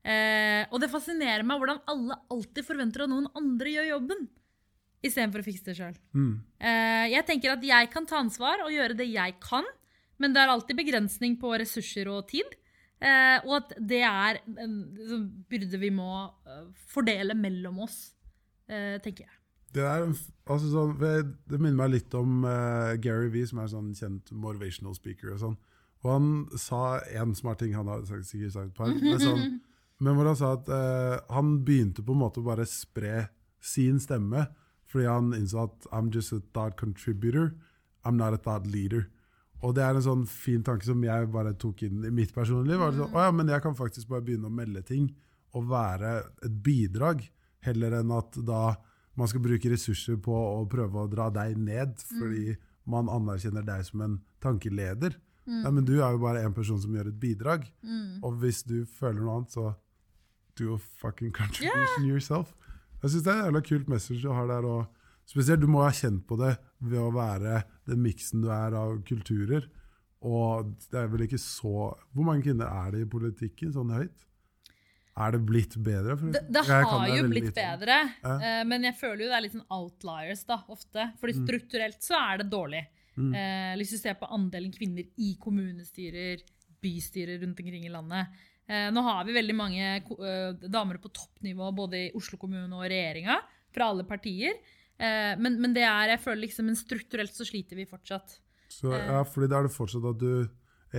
[0.02, 4.24] Eh, og det fascinerer meg hvordan alle alltid forventer at noen andre gjør jobben,
[5.02, 6.00] istedenfor å fikse det sjøl.
[6.14, 6.32] Mm.
[6.58, 9.66] Eh, jeg tenker at jeg kan ta ansvar og gjøre det jeg kan,
[10.22, 12.58] men det er alltid begrensning på ressurser og tid.
[13.02, 14.74] Eh, og at det er en
[15.08, 16.10] sånn byrde vi må
[16.46, 18.12] eh, fordele mellom oss,
[18.70, 19.38] eh, tenker jeg.
[19.72, 23.92] Det, er, altså sånn, det minner meg litt om eh, Gary Vee, som er sånn
[23.96, 25.32] kjent motivational speaker.
[25.34, 25.58] og sånn.
[26.02, 26.28] Og han
[26.60, 29.58] sa en smart ting, han har sagt, sikkert sagt par, men, sånn,
[30.02, 33.28] men hvor han sa at eh, han begynte på en måte å bare spre
[33.62, 34.48] sin stemme,
[34.90, 37.54] fordi han innså at I'm just a thought contributor,
[38.04, 39.08] I'm not a thought leader.
[39.62, 42.74] Og det er en sånn fin tanke som jeg bare tok inn i mitt personlige
[42.74, 42.80] liv.
[42.82, 45.10] var Sånn, å ja, men jeg kan faktisk bare begynne å melde ting
[45.54, 47.22] og være et bidrag,
[47.62, 48.62] heller enn at da
[49.14, 52.56] man skal bruke ressurser på å prøve å dra deg ned fordi
[52.90, 55.14] man anerkjenner deg som en tankeleder.
[55.46, 57.68] Nei, men du er jo bare en person som gjør et bidrag.
[58.24, 59.74] Og hvis du føler noe annet, så
[60.58, 62.54] do a fucking contribution yourself.
[63.02, 64.66] Jeg syns det er en jævla kult message du har der.
[64.66, 64.86] Og
[65.26, 68.98] spesielt, du må ha kjent på det ved å være den miksen du er av
[69.08, 69.68] kulturer.
[70.22, 74.20] Og det er vel ikke så Hvor mange kvinner er det i politikken, sånn høyt?
[75.18, 76.14] Er det blitt bedre?
[76.16, 77.54] For- Det, det har jo blitt litt.
[77.54, 78.36] bedre, Ja.
[78.40, 81.12] eh, men jeg føler jo det er litt sånn outliers da, ofte.
[81.20, 81.46] Fordi Mm.
[81.46, 82.86] strukturelt så er det dårlig.
[83.18, 86.40] Eh, hvis du ser på andelen kvinner i kommunestyrer,
[86.82, 88.26] bystyrer rundt omkring i landet.
[88.68, 92.88] Eh, nå har vi veldig mange eh, damer på toppnivå både i Oslo kommune og
[92.88, 93.38] regjeringa,
[93.72, 94.54] fra alle partier.
[95.02, 98.38] Eh, men, men det er, jeg føler liksom, men strukturelt så sliter vi fortsatt.
[98.72, 100.48] Så, ja, fordi da er det fortsatt at du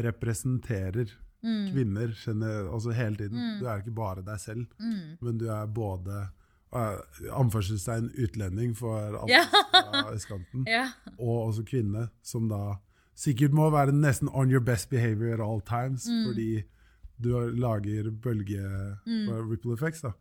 [0.04, 1.12] representerer
[1.44, 1.74] Mm.
[1.74, 3.58] kvinner kjenner, altså hele tiden.
[3.60, 5.18] Du er ikke bare deg selv, Mm.
[5.22, 6.30] men du er både
[6.74, 6.98] uh,
[7.36, 9.44] anførselstegn utlending for alt Ja.
[9.72, 10.88] fra østkanten, Ja.
[11.20, 12.78] og også kvinne, som da
[13.16, 16.26] sikkert må være nesten on your best behavior at all times, Mm.
[16.28, 16.64] fordi
[17.22, 20.02] du lager bølge ripple effects.
[20.02, 20.12] da.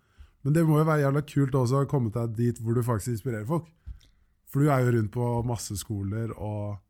[0.42, 3.14] Men det må jo være jævla kult også å komme deg dit hvor du faktisk
[3.14, 3.68] inspirerer folk.
[4.50, 6.80] For du er jo rundt på masse skoler og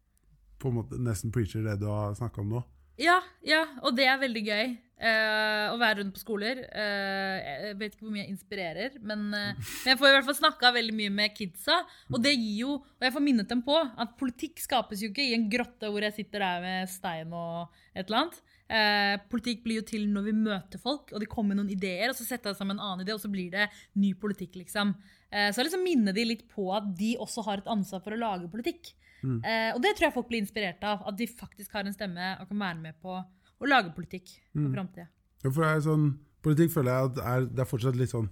[0.63, 2.63] på en måte nesten preacher det du har snakka om nå.
[3.01, 4.73] Ja, ja, og det er veldig gøy.
[5.03, 6.61] Uh, å være rundt på skoler.
[6.71, 10.29] Uh, jeg vet ikke hvor mye jeg inspirerer, men, uh, men jeg får i hvert
[10.29, 11.81] fall snakka veldig mye med kidsa.
[12.13, 15.25] Og det gir jo, og jeg får minnet dem på at politikk skapes jo ikke
[15.27, 18.39] i en grotte hvor jeg sitter der med stein og et eller annet.
[18.73, 22.09] Eh, politikk blir jo til når vi møter folk, og de kommer med noen ideer,
[22.09, 23.69] og så setter jeg sammen en annen idé, og så blir det
[24.01, 24.95] ny politikk, liksom.
[25.29, 28.21] Eh, så liksom minne de litt på at de også har et ansvar for å
[28.21, 28.95] lage politikk.
[29.23, 31.05] Eh, og det tror jeg folk blir inspirert av.
[31.07, 34.73] At de faktisk har en stemme og kan være med på å lage politikk for
[34.75, 35.09] framtida.
[35.43, 36.13] Ja, for sånn,
[36.43, 38.25] Politikk føler jeg at det er, det er fortsatt litt sånn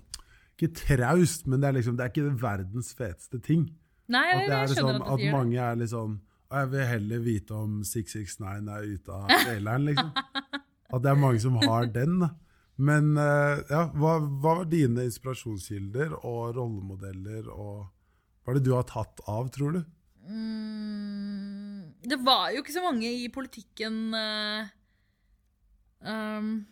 [0.56, 3.68] Ikke traust, men det er liksom, det er ikke verdens feteste ting.
[4.10, 6.16] Nei, At det er jeg skjønner sånn at at mange er litt sånn
[6.50, 10.10] «Å, Jeg vil heller vite om 669 er ute av traileren, liksom.
[10.90, 12.24] At det er mange som har den.
[12.80, 17.86] Men eh, ja, hva, hva var dine inspirasjonskilder og rollemodeller, og
[18.42, 19.80] hva er det du har tatt av, tror du?
[20.26, 24.66] Mm, det var jo ikke så mange i politikken uh,
[26.00, 26.64] Um,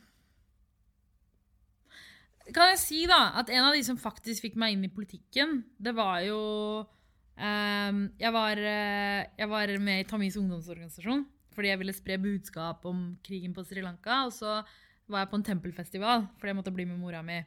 [2.55, 5.63] kan jeg si da, at en av de som faktisk fikk meg inn i politikken,
[5.77, 6.39] det var jo
[7.39, 11.27] jeg, var, eh, jeg var med i Tamis ungdomsorganisasjon
[11.59, 14.21] fordi jeg ville spre budskap om krigen på Sri Lanka.
[14.29, 14.61] Og så
[15.11, 17.41] var jeg på en tempelfestival fordi jeg måtte bli med mora mi.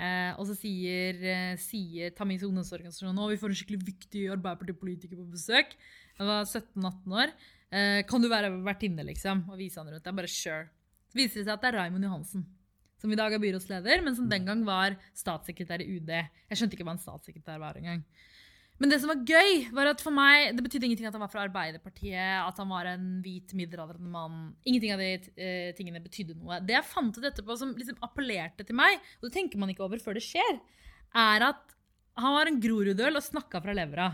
[0.00, 5.20] Eh, og så sier, eh, sier Tamis ungdomsorganisasjon nå, vi får en skikkelig viktig Arbeiderpartipolitiker
[5.20, 5.74] på besøk.
[6.16, 7.34] Jeg var 17-18 år.
[7.70, 9.44] Eh, kan du være vertinne, liksom?
[9.50, 10.08] Og vise han rundt.
[10.08, 10.70] Jeg bare sure.
[11.12, 12.48] Så viser det seg at det er Raymond Johansen
[13.00, 16.10] som i dag er byrådsleder, men som den gang var statssekretær i UD.
[16.12, 18.02] Jeg skjønte ikke hva en statssekretær var engang.
[18.80, 21.32] Men det som var gøy, var at for meg, det betydde ingenting at han var
[21.32, 24.38] fra Arbeiderpartiet, at han var en hvit, middelaldrende mann.
[24.64, 26.62] Ingenting av de uh, tingene betydde noe.
[26.64, 29.84] Det jeg fant ut etterpå som liksom appellerte til meg, og det tenker man ikke
[29.84, 30.62] over før det skjer,
[31.12, 31.76] er at
[32.20, 34.08] han var en groruddøl og snakka fra levra.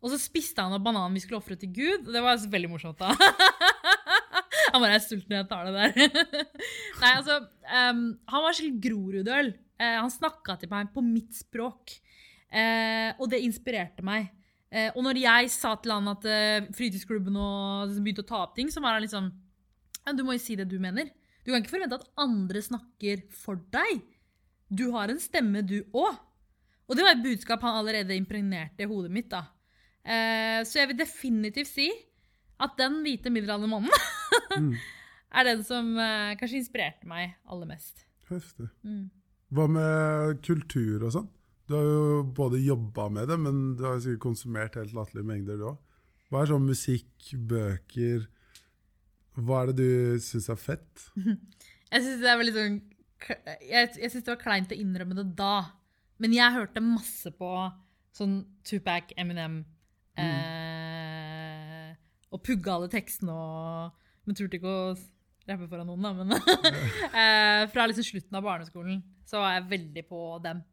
[0.00, 2.06] Og så spiste han opp bananen vi skulle ofre til Gud.
[2.08, 3.12] og Det var veldig morsomt, da.
[4.70, 6.30] Han bare er sulten når jeg tar det der.
[7.02, 7.36] Nei, altså,
[7.66, 9.50] um, han var skikkelig Groruddøl.
[9.80, 11.96] Uh, han snakka til meg på mitt språk.
[12.50, 14.30] Uh, og det inspirerte meg.
[14.70, 18.54] Eh, og når jeg sa til han at eh, fritidsklubben og, begynte å ta opp
[18.54, 19.26] ting, så var han liksom
[20.04, 21.10] ja, Du må jo si det du mener.
[21.42, 24.04] Du kan ikke forvente at andre snakker for deg.
[24.70, 26.14] Du har en stemme, du òg.
[26.86, 29.30] Og det var et budskap han allerede impregnerte i hodet mitt.
[29.30, 29.44] da.
[30.66, 31.86] så jeg vil definitivt si
[32.60, 34.72] at den hvite middelaldrende mannen mm.
[35.38, 38.02] er den som uh, kanskje inspirerte meg aller mest.
[38.28, 38.66] Heftig.
[38.82, 39.06] Mm.
[39.54, 41.30] Hva med kultur og sånn?
[41.70, 45.28] Du har jo både jobba med det, men du har jo sikkert konsumert helt latterlige
[45.28, 45.76] mengder, du òg.
[46.30, 48.24] Hva er sånn musikk, bøker
[49.38, 51.04] Hva er det du syns er fett?
[51.92, 52.80] jeg syns det er veldig sånn
[53.66, 55.54] Jeg, jeg synes det var kleint å innrømme det da.
[56.22, 57.50] Men jeg hørte masse på
[58.18, 59.60] sånn Tupac, Eminem
[60.18, 60.24] mm.
[60.24, 61.94] eh,
[62.34, 64.90] og pugga alle tekstene og Men turte ikke å
[65.46, 66.12] rappe foran noen, da.
[66.18, 66.34] Men
[67.22, 70.66] eh, fra liksom slutten av barneskolen så var jeg veldig på dem.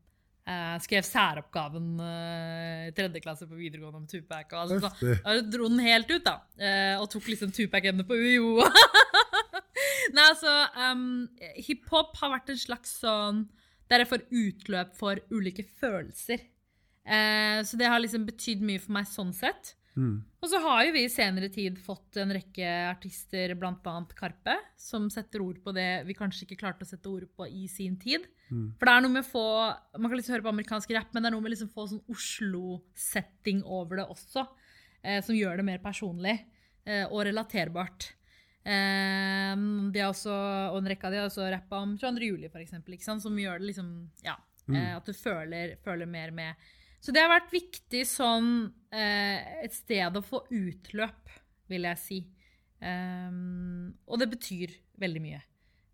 [0.48, 4.54] Eh, skrev særoppgaven eh, i tredje klasse på videregående om Tupac.
[4.54, 6.38] Og altså, så, jeg dro den helt ut, da.
[6.56, 8.64] Uh, og tok liksom Tupac-emnet på UiO.
[10.16, 10.54] Nei, altså
[10.94, 11.26] um,
[11.60, 13.42] Hiphop har vært en slags sånn
[13.92, 16.46] Der jeg får utløp for ulike følelser.
[17.64, 19.70] Så det har liksom betydd mye for meg sånn sett.
[19.98, 20.18] Mm.
[20.44, 23.96] Og så har jo vi i senere tid fått en rekke artister, bl.a.
[24.18, 27.66] Karpe, som setter ord på det vi kanskje ikke klarte å sette ord på i
[27.72, 28.28] sin tid.
[28.52, 28.76] Mm.
[28.78, 29.48] For det er noe med å få
[30.00, 32.14] Man kan liksom høre på amerikansk rapp, men det er noe med liksom få sånn
[32.14, 34.46] Oslo-setting over det også.
[35.02, 36.38] Eh, som gjør det mer personlig
[36.86, 38.12] eh, og relaterbart.
[38.68, 40.36] Eh, de har også,
[40.72, 42.30] og en rekke av de har også rappa om 22.
[42.30, 43.96] juli, f.eks., som gjør det liksom
[44.28, 44.38] Ja.
[44.68, 44.76] Mm.
[44.76, 46.68] Eh, at du føler, føler mer med
[47.00, 48.50] så det har vært viktig sånn
[48.92, 51.36] eh, et sted å få utløp,
[51.72, 52.20] vil jeg si.
[52.78, 55.40] Um, og det betyr veldig mye.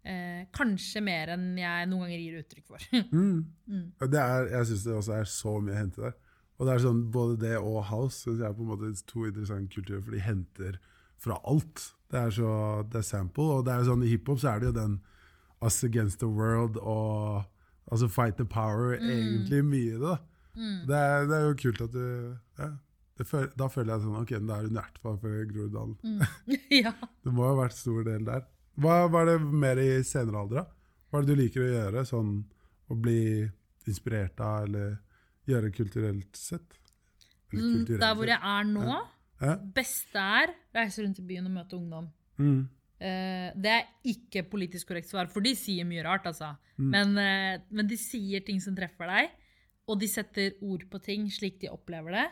[0.03, 2.87] Eh, kanskje mer enn jeg noen ganger gir uttrykk for.
[3.15, 3.37] mm.
[3.71, 3.85] Mm.
[4.09, 6.17] Er, jeg syns det også er så mye å hente der.
[6.59, 9.23] Og det er sånn, Både det og house synes jeg er på en måte to
[9.29, 10.77] interessante kulturer, for de henter
[11.23, 11.87] fra alt.
[12.11, 12.51] Det er så,
[12.91, 14.99] det er sample, og det er sånn i hiphop så er det jo den
[15.63, 17.45] Us Against the World og
[17.87, 19.09] altså Fight the Power, mm.
[19.09, 20.17] egentlig mye i det.
[20.53, 20.79] Mm.
[20.87, 22.03] Det, er, det, er, jo kult at du
[22.59, 22.67] ja,
[23.25, 25.17] føl, Da føler jeg sånn Ok, da er nært for
[25.49, 25.95] Groruddalen.
[26.03, 26.19] Mm.
[26.83, 26.93] ja.
[27.23, 28.45] Det må ha vært stor del der.
[28.83, 30.99] Hva var det mer i senere alder, da?
[31.09, 32.05] Hva er det du liker å gjøre?
[32.09, 32.37] Sånn
[32.89, 33.43] å bli
[33.89, 34.95] inspirert av, eller
[35.49, 36.79] gjøre kulturelt sett?
[37.51, 39.01] Eller mm, kulturelt Der hvor jeg er nå, ja.
[39.43, 39.57] Ja.
[39.75, 42.07] beste er reise rundt i byen og møte ungdom.
[42.39, 42.63] Mm.
[43.03, 46.53] Uh, det er ikke politisk korrekt svar, for de sier mye rart, altså.
[46.77, 46.89] Mm.
[46.93, 49.33] Men, uh, men, de sier ting som treffer deg
[49.89, 52.27] og de setter ord på ting slik de opplever det.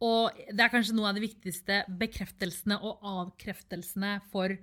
[0.00, 4.54] Og det er kanskje noe av de viktigste bekreftelsene og avkreftelsene for,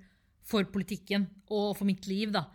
[0.46, 2.32] for politikken og for mitt liv.
[2.34, 2.48] da.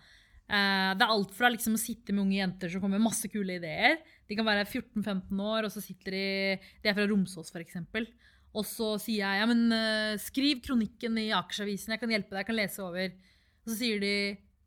[0.52, 3.30] Eh, det er alt fra liksom å sitte med unge jenter som kommer med masse
[3.32, 4.02] kule ideer.
[4.28, 6.26] De kan være 14-15 år, og så sitter de
[6.84, 7.80] De er fra Romsås, f.eks.
[8.54, 12.44] Og så sier jeg ja, men uh, skriv kronikken i Akersavisen, jeg kan hjelpe deg,
[12.44, 13.16] jeg kan lese over.
[13.64, 14.14] Og så sier de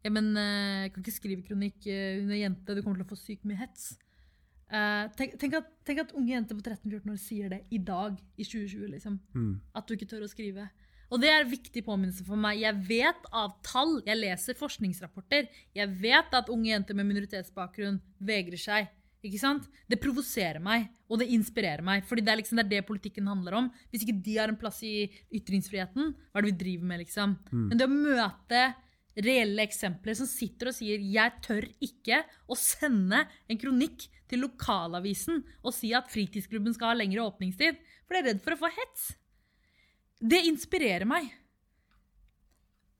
[0.02, 3.18] ja, men jeg kan ikke skrive kronikk, hun er jente, du kommer til å få
[3.18, 3.92] sykt mye hets.
[4.66, 8.18] Uh, tenk, tenk, at, tenk, at, unge jenter på 13-14 år sier det i dag,
[8.34, 8.88] i 2020.
[8.96, 9.20] liksom.
[9.36, 9.54] Mm.
[9.78, 10.66] At du ikke tør å skrive.
[11.06, 12.58] Og det er en viktig påminnelse for meg.
[12.64, 15.46] Jeg vet av tall, jeg leser forskningsrapporter,
[15.76, 18.90] jeg vet at unge jenter med minoritetsbakgrunn vegrer seg.
[19.26, 19.66] Ikke sant?
[19.90, 22.04] Det provoserer meg, og det inspirerer meg.
[22.06, 23.70] fordi det er, liksom, det er det politikken handler om.
[23.90, 27.02] Hvis ikke de har en plass i ytringsfriheten, hva er det vi driver med?
[27.04, 27.38] liksom?
[27.50, 27.64] Mm.
[27.70, 28.62] Men det å møte
[29.16, 35.42] reelle eksempler som sitter og sier 'jeg tør ikke å sende en kronikk til lokalavisen
[35.64, 38.70] og si at fritidsklubben skal ha lengre åpningstid, for de er redd for å få
[38.70, 39.16] hets'.
[40.20, 41.32] Det inspirerer meg.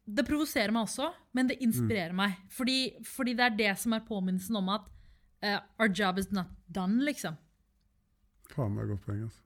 [0.09, 2.17] det provoserer meg også, men det inspirerer Mm.
[2.17, 2.37] meg.
[2.49, 4.83] Fordi, fordi det er det som er påminnelsen om at
[5.43, 7.37] uh, our job is not done, liksom.
[8.51, 9.41] Faen meg godt poeng, altså.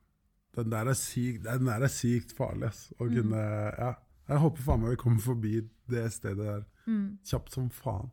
[0.57, 2.93] Den der er sykt, der er sykt farlig, ass.
[3.01, 3.15] Å Mm.
[3.15, 3.95] kunne Ja.
[4.31, 5.55] Jeg håper faen meg vi kommer forbi
[5.91, 7.19] det stedet der Mm.
[7.27, 8.11] kjapt som faen.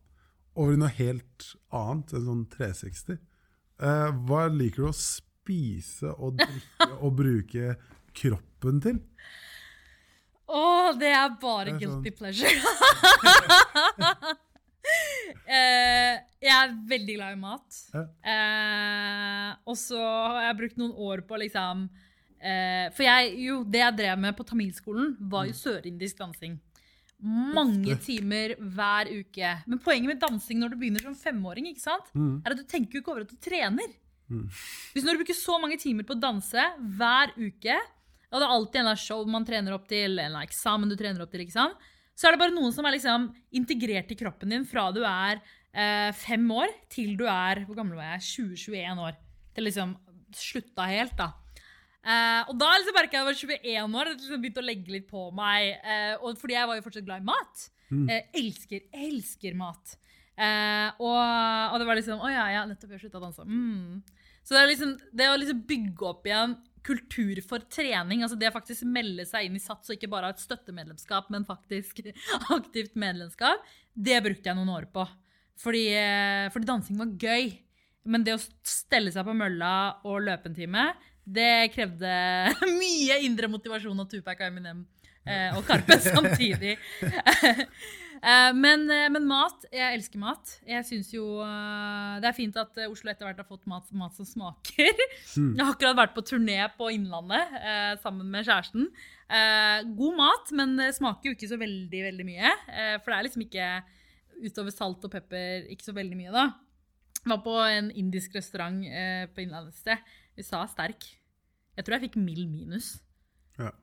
[0.58, 3.18] Over i noe helt annet, en sånn 360.
[3.80, 7.76] Eh, hva liker du å spise og drikke og bruke
[8.18, 8.98] kroppen til?
[10.48, 12.58] Å, det er bare Det er guilty sånn- pleasure.
[15.48, 17.76] Eh, jeg er veldig glad i mat.
[17.92, 21.82] Eh, og så har jeg brukt noen år på liksom
[22.40, 26.58] eh, For jeg, jo, det jeg drev med på tamilskolen, var jo sørindisk dansing.
[27.18, 29.54] Mange timer hver uke.
[29.66, 32.12] Men poenget med dansing når du begynner som femåring, ikke sant?
[32.14, 32.40] Mm.
[32.44, 33.94] er at du tenker jo ikke over at du trener.
[34.28, 34.46] Mm.
[34.94, 36.64] Hvis når du bruker så mange timer på å danse
[36.98, 37.78] hver uke,
[38.28, 41.32] og det er alltid en show man trener opp til, en eksamen du trener opp
[41.32, 45.00] til, så er det bare noen som er liksom integrert i kroppen din fra du
[45.06, 45.40] er
[45.72, 49.18] eh, fem år til du er hvor gammel var jeg, 20-21 år.
[49.56, 49.96] Til liksom
[50.36, 51.32] slutta helt, da.
[52.08, 54.68] Eh, og da liksom merka jeg at jeg var 21 år, det liksom begynte å
[54.68, 55.74] legge litt på meg.
[55.84, 57.64] Uh, og fordi jeg var jo fortsatt glad i mat.
[57.88, 58.06] Mm.
[58.08, 59.98] Uh, elsker, elsker mat.
[60.38, 63.42] Og, og det var liksom Å ja, ja, nettopp, jeg slutta å danse.
[63.42, 64.28] Mm.
[64.46, 66.54] Så det liksom det å liksom bygge opp igjen
[66.86, 70.30] kultur for trening, altså det å faktisk melde seg inn i SATS og ikke bare
[70.30, 71.98] ha et støttemedlemskap, men faktisk
[72.56, 75.04] aktivt medlemskap, det brukte jeg noen år på.
[75.58, 75.84] Fordi,
[76.54, 77.50] fordi dansing var gøy.
[78.08, 79.72] Men det å stelle seg på mølla
[80.06, 80.86] og løpe en time,
[81.34, 82.10] det krevde
[82.82, 84.84] mye indre motivasjon av Tupac og Eminem
[85.28, 86.76] eh, og Karpe samtidig.
[88.18, 90.56] Eh, men, eh, men mat, jeg elsker mat.
[90.66, 94.16] Jeg synes jo eh, Det er fint at Oslo etter hvert har fått mat, mat
[94.18, 94.90] som smaker.
[95.38, 95.52] Mm.
[95.52, 98.88] Jeg har akkurat vært på turné på Innlandet eh, sammen med kjæresten.
[99.30, 102.56] Eh, god mat, men det smaker jo ikke så veldig, veldig mye.
[103.04, 103.70] For det er liksom ikke
[104.48, 106.48] utover salt og pepper ikke så veldig mye, da.
[107.18, 110.12] Jeg var på en indisk restaurant eh, på Innlandet et sted.
[110.38, 111.04] Vi sa sterk.
[111.78, 112.94] Jeg tror jeg fikk mild minus.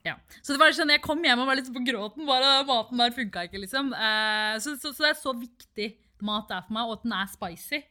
[0.08, 0.16] Ja.
[0.40, 2.24] Så det var sånn, jeg kom hjem og var litt på gråten.
[2.28, 3.92] bare Maten der funka ikke, liksom.
[3.92, 5.90] Eh, så, så, så det er så viktig
[6.26, 7.82] mat er for meg, og at den er spicy.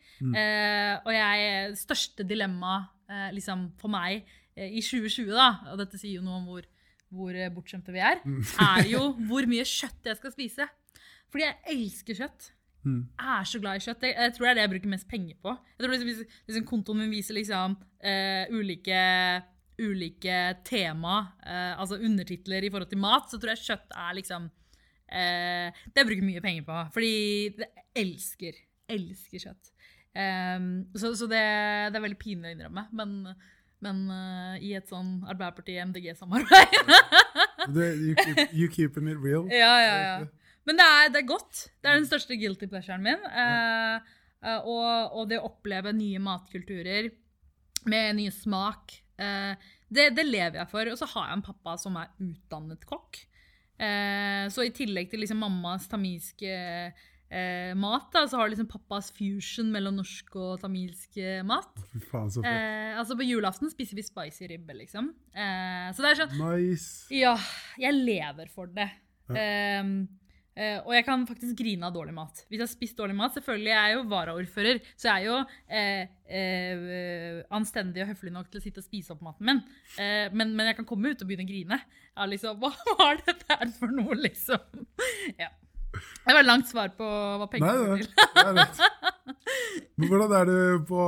[0.41, 2.79] Eh, og jeg, største dilemma
[3.11, 4.25] eh, liksom, for meg
[4.57, 6.65] eh, i 2020, da, og dette sier jo noe om hvor,
[7.13, 10.69] hvor eh, bortskjemte vi er, er jo hvor mye kjøtt jeg skal spise.
[11.29, 12.49] Fordi jeg elsker kjøtt.
[12.85, 13.01] Mm.
[13.17, 14.05] Jeg er så glad i kjøtt.
[14.05, 15.55] Jeg, jeg tror det er det jeg bruker mest penger på.
[15.73, 19.01] Jeg tror liksom, liksom Kontoen min viser liksom uh, ulike,
[19.81, 21.17] ulike tema,
[21.47, 26.05] uh, altså undertitler i forhold til mat, så tror jeg kjøtt er liksom uh, Det
[26.05, 26.85] jeg bruker mye penger på.
[26.99, 27.15] Fordi
[27.65, 27.73] jeg
[28.05, 28.61] elsker,
[28.93, 29.75] elsker kjøtt.
[30.15, 31.43] Um, så så det,
[31.91, 33.17] det er veldig pinlig å innrømme, men,
[33.83, 36.77] men uh, i et sånn Arbeiderparti-MDG-samarbeid
[37.67, 39.49] you, you, keep, you keeping it real?
[39.51, 40.44] ja, ja, ja.
[40.65, 41.65] Men det er, det er godt.
[41.83, 43.25] Det er den største guilty pleasuren min.
[43.29, 44.13] Eh,
[44.45, 47.11] eh, og, og det å oppleve nye matkulturer
[47.91, 49.53] med ny smak, eh,
[49.93, 50.89] det, det lever jeg for.
[50.93, 53.21] Og så har jeg en pappa som er utdannet kokk.
[53.77, 59.11] Eh, så i tillegg til liksom mammas tamilske eh, mat, da, så har liksom pappas
[59.13, 61.77] fusion mellom norsk og tamilsk mat.
[61.93, 62.57] Fy faen, så fett.
[62.57, 65.13] Eh, altså På julaften spiser vi spicy ribbe, liksom.
[65.35, 67.09] Eh, så det er sånn Nice.
[67.13, 67.37] ja,
[67.85, 68.89] jeg lever for det.
[69.29, 69.41] Ja.
[69.41, 69.97] Ehm,
[70.57, 72.45] eh, og jeg kan faktisk grine av dårlig mat.
[72.49, 75.27] Hvis jeg har spist dårlig mat Selvfølgelig jeg er jeg jo varaordfører, så jeg er
[75.29, 76.03] jo uh,
[76.39, 79.61] uh, anstendig og høflig nok til å sitte og spise opp maten min.
[80.35, 81.81] Men, men jeg kan komme ut og begynne å grine.
[82.15, 84.87] Ja, liksom, Hva var dette her for noe, liksom?
[85.43, 85.51] ja.
[85.95, 88.15] Det var langt svar på hva Nei, penger går til.
[88.19, 88.81] det er rett.
[89.99, 90.57] Men hvordan er du
[90.89, 91.03] på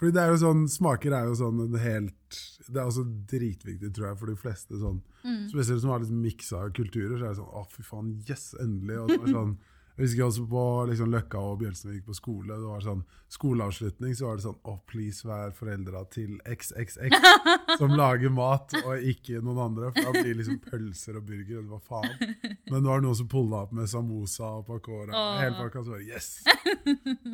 [0.00, 2.38] Fordi det er jo sånn, Smaker er jo sånn en helt
[2.70, 4.78] Det er også dritviktig, tror jeg, for de fleste.
[4.80, 5.50] sånn, Mm.
[5.52, 7.18] Spesielt som har liksom miksa kulturer.
[7.18, 8.96] så er det sånn Å, fy faen, yes, endelig.
[9.02, 9.58] og det var sånn,
[9.98, 12.46] Jeg husker også på liksom, Løkka og Bjølsenvik på skole.
[12.56, 17.12] det var sånn, Skoleavslutning så var det sånn Å, please, vær foreldra til XXX
[17.78, 19.92] som lager mat, og ikke noen andre.
[19.92, 22.34] For da blir liksom pølser og burger, eller hva faen.
[22.70, 25.12] Men nå er det noen som pulla opp med samosa og pakora.
[25.12, 26.44] og Hele pakka, så var det yes!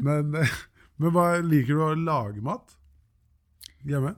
[0.02, 0.34] Men,
[0.96, 2.76] men hva, liker du å lage mat?
[3.86, 4.14] Hjemme?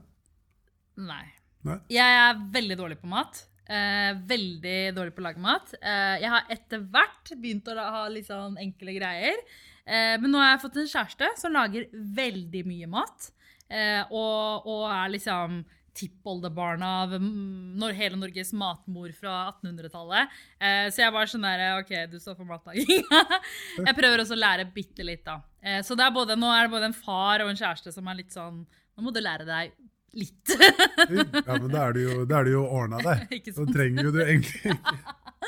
[0.99, 1.24] Nei.
[1.66, 1.79] Nei?
[1.93, 3.41] Jeg er veldig dårlig på mat.
[3.68, 5.74] Eh, veldig dårlig på å lage mat.
[5.76, 9.43] Eh, jeg har etter hvert begynt å ha litt sånn enkle greier.
[9.85, 13.31] Eh, men nå har jeg fått en kjæreste som lager veldig mye mat.
[13.68, 15.61] Eh, og, og er liksom
[15.99, 20.38] tippoldebarn av mm, hele Norges matmor fra 1800-tallet.
[20.61, 23.22] Eh, så jeg var sånn der OK, du står for matlaginga.
[23.88, 25.40] jeg prøver også å lære bitte litt, da.
[25.62, 28.11] Eh, så det er både, nå er det både en far og en kjæreste som
[28.11, 28.64] er litt sånn
[28.99, 29.76] Nå må du lære deg
[30.18, 30.51] litt.
[30.59, 33.14] Ja, men da er det jo, da er det jo ordna.
[33.36, 34.96] Ikke Så trenger jo du egentlig ikke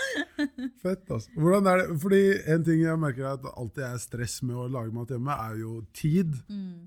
[0.83, 1.31] Fett, altså.
[1.37, 1.97] Hvordan er det?
[2.03, 2.21] Fordi
[2.55, 5.37] En ting jeg merker er at alt alltid er stress med å lage mat hjemme,
[5.49, 6.35] er jo tid.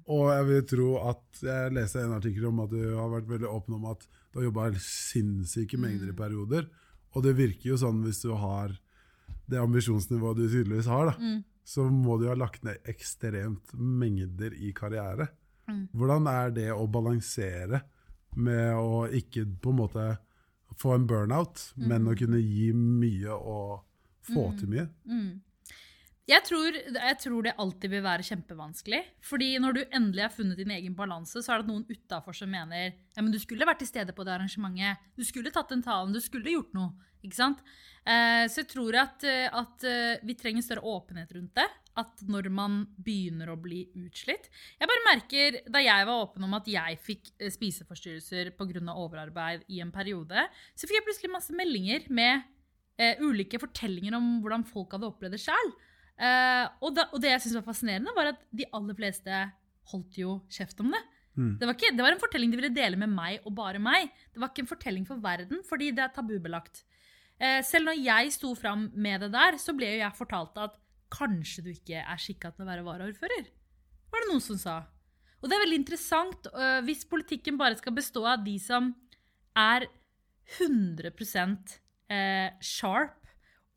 [0.08, 3.52] Og jeg vil tro at Jeg leste en artikkel om at du har vært veldig
[3.52, 6.68] åpen om at du har jobba sinnssyke mengder i perioder.
[7.14, 8.74] Og det virker jo sånn hvis du har
[9.50, 11.34] det ambisjonsnivået du tydeligvis har, da,
[11.64, 15.30] så må du ha lagt ned ekstremt mengder i karriere.
[15.94, 17.84] Hvordan er det å balansere
[18.36, 20.08] med å ikke på en måte
[20.80, 23.84] få en burnout, men å kunne gi mye og
[24.24, 24.88] få til mye?
[26.24, 29.02] Jeg tror, jeg tror det alltid vil være kjempevanskelig.
[29.28, 32.52] Fordi når du endelig har funnet din egen balanse, så er det noen utafor som
[32.52, 35.04] mener ja, men du skulle vært til stede på det arrangementet.
[35.20, 36.16] Du skulle tatt den talen.
[36.16, 36.94] Du skulle gjort noe.
[37.24, 37.60] Ikke sant?
[38.08, 41.68] Eh, så jeg tror at, eh, at eh, vi trenger større åpenhet rundt det.
[42.00, 44.48] At når man begynner å bli utslitt
[44.80, 48.82] Jeg bare merker, Da jeg var åpen om at jeg fikk eh, spiseforstyrrelser pga.
[48.94, 52.42] overarbeid i en periode, så fikk jeg plutselig masse meldinger med
[52.98, 55.74] eh, ulike fortellinger om hvordan folk hadde opplevd det sjøl.
[56.18, 59.44] Eh, og, og det jeg syntes var fascinerende, var at de aller fleste
[59.92, 61.02] holdt jo kjeft om det.
[61.34, 61.54] Mm.
[61.58, 64.12] Det, var ikke, det var en fortelling de ville dele med meg og bare meg.
[64.34, 66.84] Det var ikke en fortelling for verden, fordi det er tabubelagt.
[67.42, 70.78] Eh, selv når jeg sto fram med det der, så ble jo jeg fortalt at
[71.14, 73.48] kanskje du ikke er skikka til å være varaordfører.
[74.14, 74.78] Var det noen som sa.
[75.42, 78.94] Og det er veldig interessant uh, hvis politikken bare skal bestå av de som
[79.60, 79.88] er
[80.58, 81.12] 100
[82.10, 83.30] eh, sharp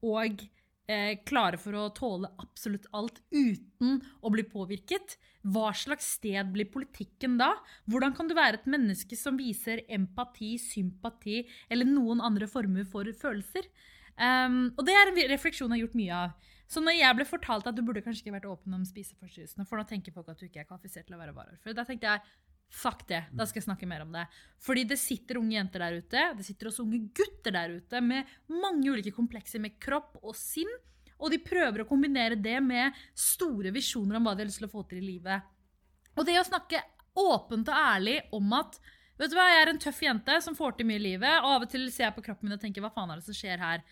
[0.07, 0.43] og
[0.91, 5.17] eh, klare for å tåle absolutt alt uten å bli påvirket.
[5.47, 7.53] Hva slags sted blir politikken da?
[7.87, 13.09] Hvordan kan du være et menneske som viser empati, sympati eller noen andre former for
[13.15, 13.69] følelser?
[14.17, 16.53] Um, og det er en refleksjon jeg har gjort mye av.
[16.67, 19.79] Så når jeg ble fortalt at du burde kanskje ikke vært åpen om spiseforstyrrelsene, for
[19.79, 22.25] nå tenker folk at du ikke er kvalifisert til å være varaordfører, da tenkte jeg
[22.75, 24.25] fuck det, da skal jeg snakke mer om det.
[24.63, 28.35] Fordi det sitter unge jenter der ute, det sitter også unge gutter der ute med
[28.51, 30.73] mange ulike komplekser med kropp og sinn,
[31.17, 34.69] og de prøver å kombinere det med store visjoner om hva de har lyst til
[34.69, 35.47] å få til i livet.
[36.17, 36.83] Og det å snakke
[37.17, 38.77] åpent og ærlig om at
[39.17, 41.55] vet du hva, jeg er en tøff jente som får til mye i livet, og
[41.55, 43.39] av og til ser jeg på kroppen min og tenker hva faen er det som
[43.39, 43.87] skjer her?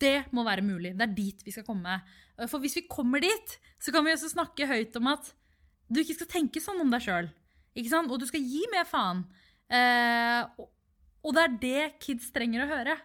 [0.00, 0.94] Det må være mulig.
[0.96, 1.98] Det er dit vi skal komme.
[2.50, 5.32] For hvis vi kommer dit, så kan vi også snakke høyt om at
[5.88, 7.28] du ikke skal tenke sånn om deg sjøl.
[7.76, 9.22] Og du skal gi mer faen.
[9.68, 10.42] Eh,
[11.22, 12.96] og, det er det kids trenger å høre.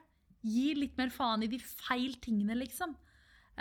[0.41, 2.95] Gi litt mer faen i de feil tingene, liksom.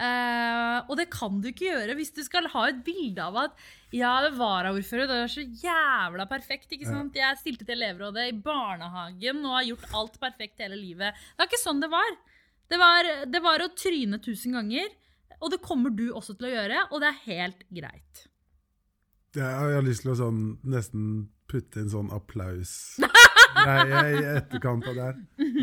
[0.01, 3.57] Eh, og det kan du ikke gjøre hvis du skal ha et bilde av at
[3.93, 6.71] ja, det varaordfører, det er så jævla perfekt.
[6.73, 7.19] ikke sant?
[7.19, 11.19] Jeg stilte til elevrådet i barnehagen og har gjort alt perfekt hele livet.
[11.19, 12.13] Det var ikke sånn det var.
[12.71, 14.93] Det var, det var å tryne tusen ganger,
[15.41, 18.27] og det kommer du også til å gjøre, og det er helt greit.
[19.35, 21.05] Jeg har lyst til å sånn, nesten
[21.51, 25.17] putte inn sånn applaus-greie i etterkant av det her.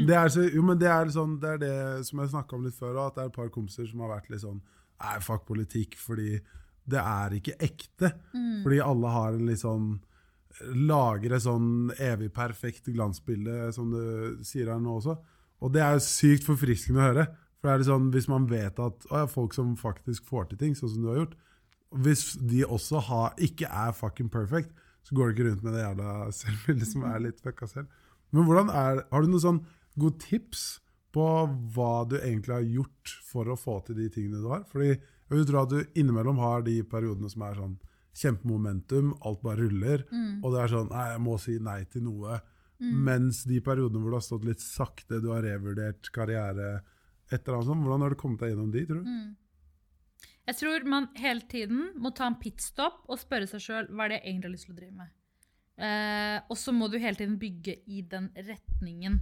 [0.08, 1.78] Det er, så, jo, men det er, sånn, det er det
[2.08, 4.32] som jeg snakka om litt før, at det er et par kompiser som har vært
[4.34, 4.62] litt sånn
[4.98, 6.40] Nei, fuck politikk, fordi
[6.90, 8.10] det er ikke ekte.
[8.64, 9.92] Fordi alle har en litt sånn
[10.90, 15.14] Lager et sånn evig perfekt glansbilde, som du sier her nå også.
[15.64, 17.28] Og det er jo sykt forfriskende å høre.
[17.58, 20.52] For det er det sånn, Hvis man vet at å, ja, folk som faktisk får
[20.52, 21.38] til ting, sånn som du har gjort
[22.04, 24.74] Hvis de også har, ikke er fucking perfect,
[25.08, 27.88] så går det ikke rundt med det jævla selvbildet som er litt fucka selv.
[28.36, 29.62] Men hvordan er, har du noen sånn
[29.98, 30.66] gode tips
[31.16, 31.26] på
[31.74, 34.66] hva du egentlig har gjort for å få til de tingene du har?
[34.68, 37.78] Fordi jeg vil tro at du innimellom har de periodene som er sånn
[38.18, 40.04] kjempemomentum, alt bare ruller,
[40.44, 42.40] og det er sånn Nei, jeg må si nei til noe.
[42.78, 46.80] Mens de periodene hvor du har stått litt sakte, du har revurdert karriere,
[47.32, 49.14] et eller annet sånt, hvordan har du kommet deg gjennom de, tror du?
[50.48, 54.14] Jeg tror man hele tiden må ta en pitstop og spørre seg sjøl hva er
[54.14, 55.10] det jeg egentlig har lyst til å drive med.
[55.78, 59.20] Eh, og så må du hele tiden bygge i den retningen.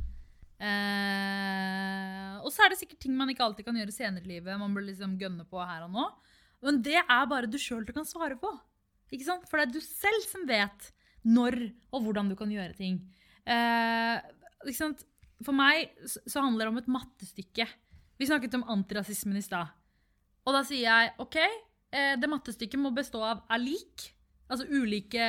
[0.55, 4.59] Eh, og så er det sikkert ting man ikke alltid kan gjøre senere i livet.
[4.61, 6.05] Man bør liksom gønne på her og nå.
[6.65, 8.53] Men det er bare du sjøl du kan svare på.
[9.13, 9.49] Ikke sant?
[9.49, 10.91] For det er du selv som vet
[11.25, 11.57] når
[11.89, 13.01] og hvordan du kan gjøre ting.
[13.45, 14.33] Eh?
[15.45, 17.67] For meg så handler det om et mattestykke.
[18.17, 19.73] Vi snakket om antirasismen i stad.
[20.45, 24.09] Og da sier jeg OK, eh, det mattestykket må bestå av er lik,
[24.47, 25.25] altså ulike,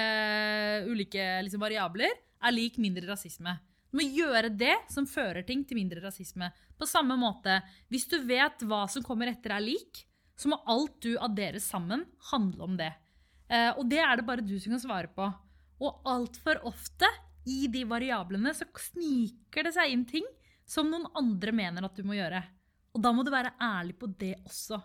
[0.89, 2.13] ulike liksom variabler,
[2.47, 3.57] er lik mindre rasisme.
[3.91, 6.51] Du må gjøre det som fører ting til mindre rasisme.
[6.77, 10.05] På samme måte, hvis du vet hva som kommer etter er lik,
[10.37, 12.93] så må alt du adderer sammen, handle om det.
[13.49, 15.31] Eh, og det er det bare du som kan svare på.
[15.81, 17.09] Og altfor ofte
[17.47, 20.27] i de variablene så sniker det seg inn ting
[20.67, 22.43] som noen andre mener at du må gjøre.
[22.97, 24.81] Og da må du være ærlig på det også.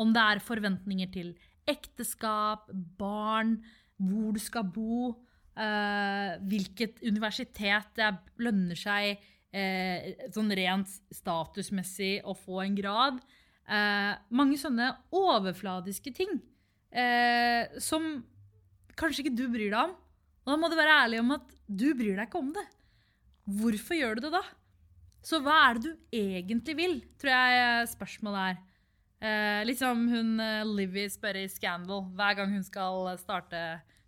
[0.00, 1.32] Om det er forventninger til
[1.68, 3.56] ekteskap, barn,
[3.96, 5.16] hvor du skal bo,
[5.56, 8.12] eh, hvilket universitet det
[8.44, 9.16] lønner seg
[9.56, 13.20] eh, sånn rent statusmessig å få en grad.
[13.66, 16.38] Eh, mange sånne overfladiske ting
[17.82, 18.04] som
[18.96, 19.90] kanskje ikke du bryr deg om.
[20.46, 22.64] Og da må du være ærlig om at du bryr deg ikke om det.
[23.58, 24.44] Hvorfor gjør du det da?
[25.26, 28.62] Så hva er det du egentlig vil, tror jeg spørsmålet er.
[29.26, 33.62] Eh, litt som hun eh, Livy spør i Scandal hver gang hun skal starte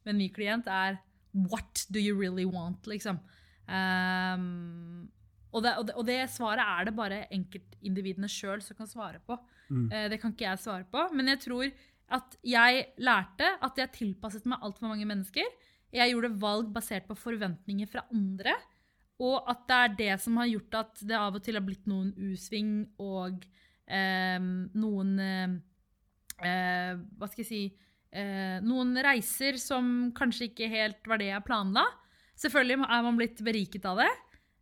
[0.04, 1.00] med en ny klient, er
[1.34, 2.86] What do you really want?
[2.86, 3.18] liksom.
[3.68, 5.10] Um,
[5.52, 9.20] og, det, og, det, og, det, svaret er det bare enkeltindividene sjøl som kan svare
[9.26, 9.36] på.
[9.68, 9.86] Mm.
[9.92, 11.02] Eh, det kan ikke jeg svare på.
[11.16, 11.72] Men jeg tror
[12.18, 15.50] at jeg lærte at jeg tilpasset meg altfor mange mennesker.
[15.94, 18.54] Jeg gjorde valg basert på forventninger fra andre.
[19.24, 21.88] Og at det er det som har gjort at det av og til har blitt
[21.90, 23.42] noen U-sving og
[23.90, 25.56] eh, noen eh,
[26.46, 27.62] eh, Hva skal jeg si
[28.14, 31.82] eh, Noen reiser som kanskje ikke helt var det jeg planla.
[32.38, 34.12] Selvfølgelig er man blitt beriket av det.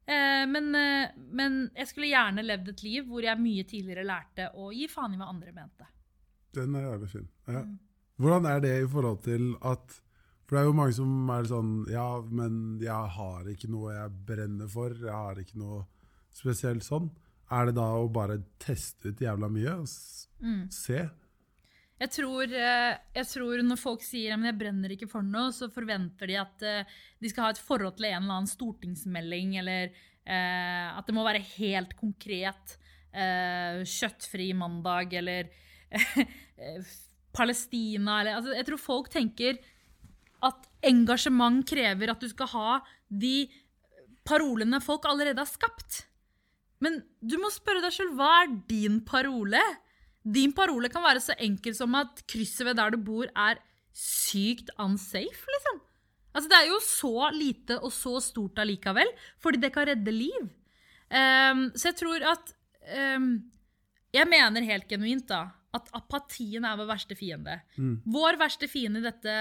[0.06, 4.48] Eh, men, eh, men, jeg skulle gjerne levd et liv hvor jeg mye tidligere lærte
[4.54, 5.88] å gi faen i hva andre mente.
[6.56, 7.28] Den er jævlig fin.
[7.50, 7.64] Ja.
[7.66, 7.76] Mm.
[8.16, 9.98] Hvordan er det i forhold til at
[10.46, 14.16] for det er jo mange som er sånn Ja, men jeg har ikke noe jeg
[14.28, 14.94] brenner for.
[14.94, 15.82] Jeg har ikke noe
[16.34, 17.10] spesielt sånn.
[17.50, 19.88] Er det da å bare teste ut jævla mye og
[20.42, 20.62] mm.
[20.74, 21.04] se?
[21.96, 25.70] Jeg tror, eh, jeg tror, når folk sier at jeg brenner ikke for noe, så
[25.72, 29.88] forventer de at eh, de skal ha et forhold til en eller annen stortingsmelding, eller
[29.88, 32.76] eh, at det må være helt konkret.
[33.16, 35.48] Eh, kjøttfri mandag, eller
[37.36, 39.56] Palestina, eller altså, Jeg tror folk tenker
[40.44, 43.46] at engasjement krever at du skal ha de
[44.26, 46.04] parolene folk allerede har skapt.
[46.82, 49.62] Men du må spørre deg sjøl hva er din parole?
[50.26, 53.60] Din parole kan være så enkel som at krysset ved der du bor, er
[53.96, 55.80] sykt unsafe, liksom.
[56.36, 59.08] Altså, det er jo så lite og så stort allikevel,
[59.40, 60.48] fordi det kan redde liv.
[61.08, 62.48] Um, så jeg tror at
[63.14, 63.28] um,
[64.10, 65.44] Jeg mener helt genuint da,
[65.76, 67.58] at apatien er vår verste fiende.
[67.76, 67.98] Mm.
[68.14, 69.34] Vår verste fiende i dette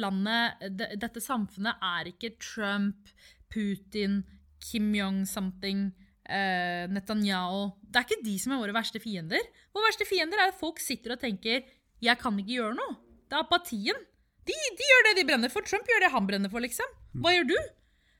[0.00, 0.64] landet,
[1.00, 3.12] dette samfunnet, er ikke Trump,
[3.52, 4.22] Putin,
[4.62, 5.90] Kim Jong-something,
[6.26, 7.72] eh, Netanyahu.
[7.82, 9.42] Det er ikke de som er våre verste fiender.
[9.74, 11.62] Våre verste fiender er at folk sitter og tenker
[12.02, 12.96] 'jeg kan ikke gjøre noe'.
[13.28, 13.98] Det er apatien.
[14.46, 15.62] De, de, gjør det de brenner for.
[15.62, 16.86] Trump gjør det han brenner for, liksom.
[17.14, 17.34] Hva mm.
[17.36, 17.58] gjør du?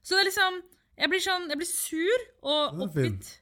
[0.02, 0.62] Så det er liksom
[0.92, 3.41] Jeg blir, sånn, jeg blir sur og oppgitt.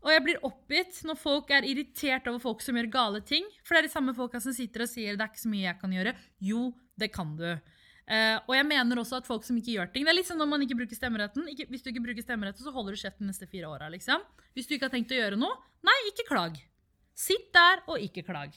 [0.00, 3.44] Og jeg blir oppgitt når folk er irritert over folk som gjør gale ting.
[3.66, 5.66] For det er de samme folka som sitter og sier det er ikke så mye
[5.66, 6.14] jeg kan gjøre.
[6.50, 6.70] Jo,
[7.00, 7.50] det kan du.
[8.10, 10.40] Uh, og jeg mener også at folk som ikke gjør ting Det er litt som
[10.40, 11.44] når man ikke bruker stemmeretten.
[11.52, 13.90] Ikke, hvis du ikke bruker stemmeretten, så holder du kjeft de neste fire åra.
[13.92, 14.24] Liksom.
[14.56, 16.56] Hvis du ikke har tenkt å gjøre noe, nei, ikke klag.
[17.14, 18.56] Sitt der og ikke klag.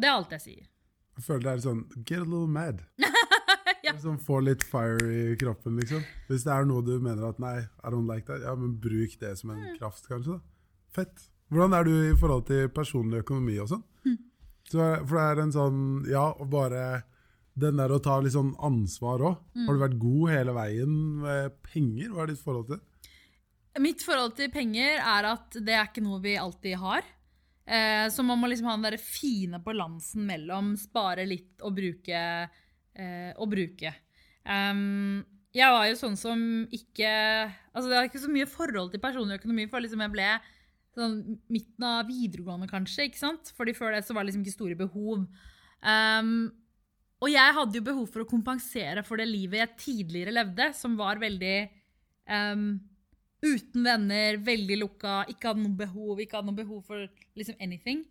[0.00, 0.70] Det er alt jeg sier.
[1.18, 2.80] Jeg føler det er sånn get a little mad.
[3.84, 3.92] ja.
[3.98, 6.06] Som sånn, får litt fire i kroppen, liksom.
[6.30, 9.18] Hvis det er noe du mener at nei, I don't like that, ja, men bruk
[9.20, 9.76] det som en mm.
[9.82, 10.38] kraft, kanskje.
[10.38, 10.49] da.
[10.94, 11.28] Fett.
[11.50, 13.82] Hvordan er du i forhold til personlig økonomi og sånn?
[14.06, 14.18] Mm.
[14.70, 15.80] Så, for det er en sånn
[16.10, 16.82] Ja, og bare
[17.60, 19.40] den der å ta litt sånn ansvar òg.
[19.54, 19.64] Mm.
[19.66, 22.12] Har du vært god hele veien med penger?
[22.14, 22.86] Hva er ditt forhold til
[23.80, 27.06] Mitt forhold til penger er at det er ikke noe vi alltid har.
[27.62, 32.22] Eh, så man må liksom ha den der fine balansen mellom spare litt og bruke.
[32.90, 33.92] Eh, og bruke.
[34.42, 35.22] Um,
[35.54, 36.40] jeg var jo sånn som
[36.72, 40.28] ikke Altså, det har ikke så mye forhold til personlig økonomi, for liksom jeg ble
[40.96, 43.08] sånn midten av videregående, kanskje.
[43.08, 43.52] ikke sant?
[43.56, 45.26] Fordi før det så var det liksom ikke store behov.
[45.80, 46.50] Um,
[47.20, 50.96] og jeg hadde jo behov for å kompensere for det livet jeg tidligere levde, som
[50.98, 51.56] var veldig
[52.32, 52.72] um,
[53.44, 57.06] uten venner, veldig lukka, ikke hadde noe behov, ikke hadde noe behov for
[57.38, 58.02] liksom anything.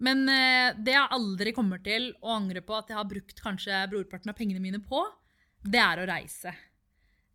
[0.00, 3.84] Men uh, det jeg aldri kommer til å angre på at jeg har brukt kanskje
[3.92, 5.04] brorparten av pengene mine på,
[5.60, 6.54] det er å reise.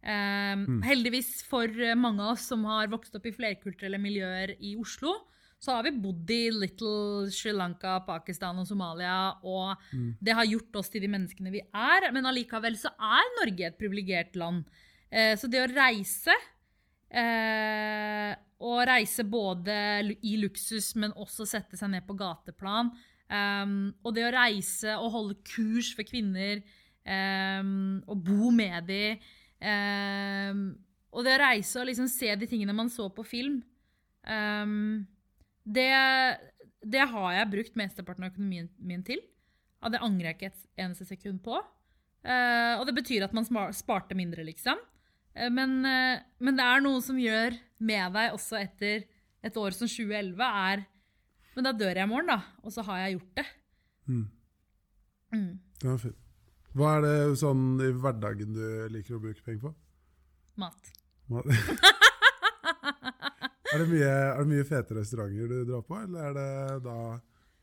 [0.06, 0.84] Um.
[0.86, 5.16] Heldigvis for mange av oss som har vokst opp i flerkulturelle miljøer i Oslo,
[5.66, 10.10] så har vi bodd i Little Sri Lanka, Pakistan og Somalia, og mm.
[10.22, 12.10] det har gjort oss til de menneskene vi er.
[12.14, 14.68] Men allikevel så er Norge et privilegert land.
[15.10, 16.36] Uh, så det å reise
[17.16, 18.32] uh,
[18.66, 19.76] og reise både
[20.22, 22.92] i luksus, men også sette seg ned på gateplan.
[23.26, 26.60] Um, og det å reise og holde kurs for kvinner
[27.02, 29.18] um, og bo med dem
[29.66, 30.66] Um,
[31.16, 33.62] og det å reise og liksom se de tingene man så på film,
[34.28, 35.06] um,
[35.66, 35.92] det,
[36.86, 39.22] det, har jeg brukt mesteparten av økonomien min til.
[39.82, 41.58] Og det angrer jeg ikke et eneste sekund på.
[42.26, 44.82] Uh, og det betyr at man sparte mindre, liksom.
[45.38, 49.06] Uh, men, uh, men, det er noe som gjør med deg også etter
[49.46, 50.86] et år som 2011, er
[51.56, 52.42] Men da dør jeg i morgen, da.
[52.66, 53.46] Og så har jeg gjort det.
[54.12, 54.24] Mm.
[55.32, 55.52] Mm.
[55.80, 56.25] Det var fint.
[56.76, 59.74] Hva er det sånn i hverdagen du liker å bruke penger på?
[60.60, 60.92] Mat.
[61.32, 61.48] Mat.
[63.76, 66.98] Er det, mye, er det mye fete restauranter du drar på, eller er det da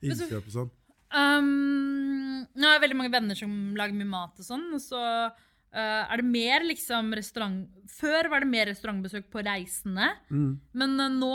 [0.05, 0.72] innkjøp og sånn?
[1.14, 6.02] Um, nå har jeg veldig mange venner som lager mye mat og sånn, så uh,
[6.02, 7.62] er det mer liksom restaurant...
[7.93, 10.52] Før var det mer restaurantbesøk på reisende, Mm.
[10.82, 11.32] men uh, nå,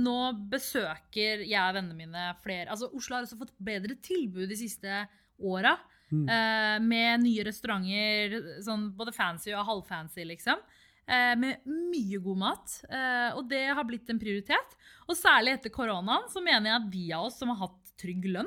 [0.00, 0.16] nå
[0.50, 5.04] besøker jeg og vennene mine flere Altså, Oslo har også fått bedre tilbud de siste
[5.38, 5.76] åra.
[6.10, 6.28] Mm.
[6.28, 8.34] eh, med nye restauranter,
[8.66, 10.58] sånn både fancy og halvfancy, liksom.
[11.06, 12.84] eh, med mye god mat.
[12.90, 14.76] eh, og det har blitt en prioritet.
[15.08, 18.24] Og særlig etter koronaen så mener jeg at de av oss som har hatt trygg
[18.30, 18.46] lønn,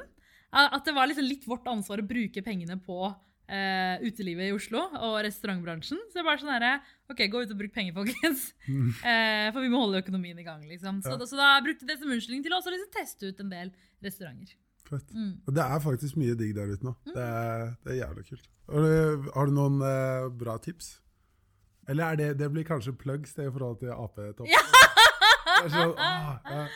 [0.54, 3.14] eh, at det var liksom litt vårt ansvar å bruke pengene på
[3.44, 6.00] Uh, utelivet i Oslo og restaurantbransjen.
[6.08, 6.82] Så det er bare sånn herre
[7.12, 8.54] OK, gå ut og bruk penger, folkens.
[9.04, 11.02] Eh, for vi må holde økonomien i gang, liksom.
[11.04, 11.18] Så, Ja.
[11.20, 13.74] da, så da brukte det som unnskyldning til å også liksom teste ut en del
[14.02, 14.56] restauranter.
[14.90, 15.14] Fett.
[15.16, 15.32] Mm.
[15.48, 16.94] Og det er faktisk mye digg der ute nå.
[17.08, 18.50] Det er, det er jævlig kult.
[18.74, 20.98] Har du, har du noen eh, bra tips?
[21.90, 23.92] Eller er det, det blir kanskje plugs det i forhold til?
[24.44, 24.46] Det
[25.66, 26.68] er sånn, ah, ja.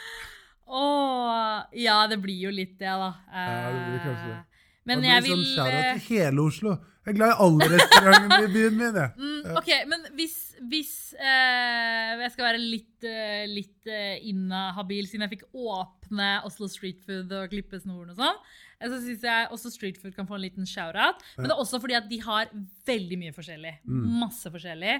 [0.68, 3.14] Åh, ja, det blir jo litt det, da.
[3.32, 4.38] Ja, det blir kanskje det.
[4.38, 6.76] Eh, Men jeg blir vil sånn shout-out eh, til hele Oslo.
[7.08, 8.98] Jeg er glad i alle restaurantene i byen min.
[9.00, 9.12] Jeg.
[9.16, 10.38] mm, OK, men hvis,
[10.70, 16.70] hvis eh, jeg skal være litt, eh, litt eh, inhabil, siden jeg fikk åpne Oslo
[16.72, 18.40] Street Food og klippe snoren og sånn,
[18.80, 21.24] eh, så syns jeg også Street Food kan få en liten shout-out.
[21.38, 22.52] Men det er også fordi at de har
[22.88, 23.74] veldig mye forskjellig.
[24.24, 25.00] Masse forskjellig.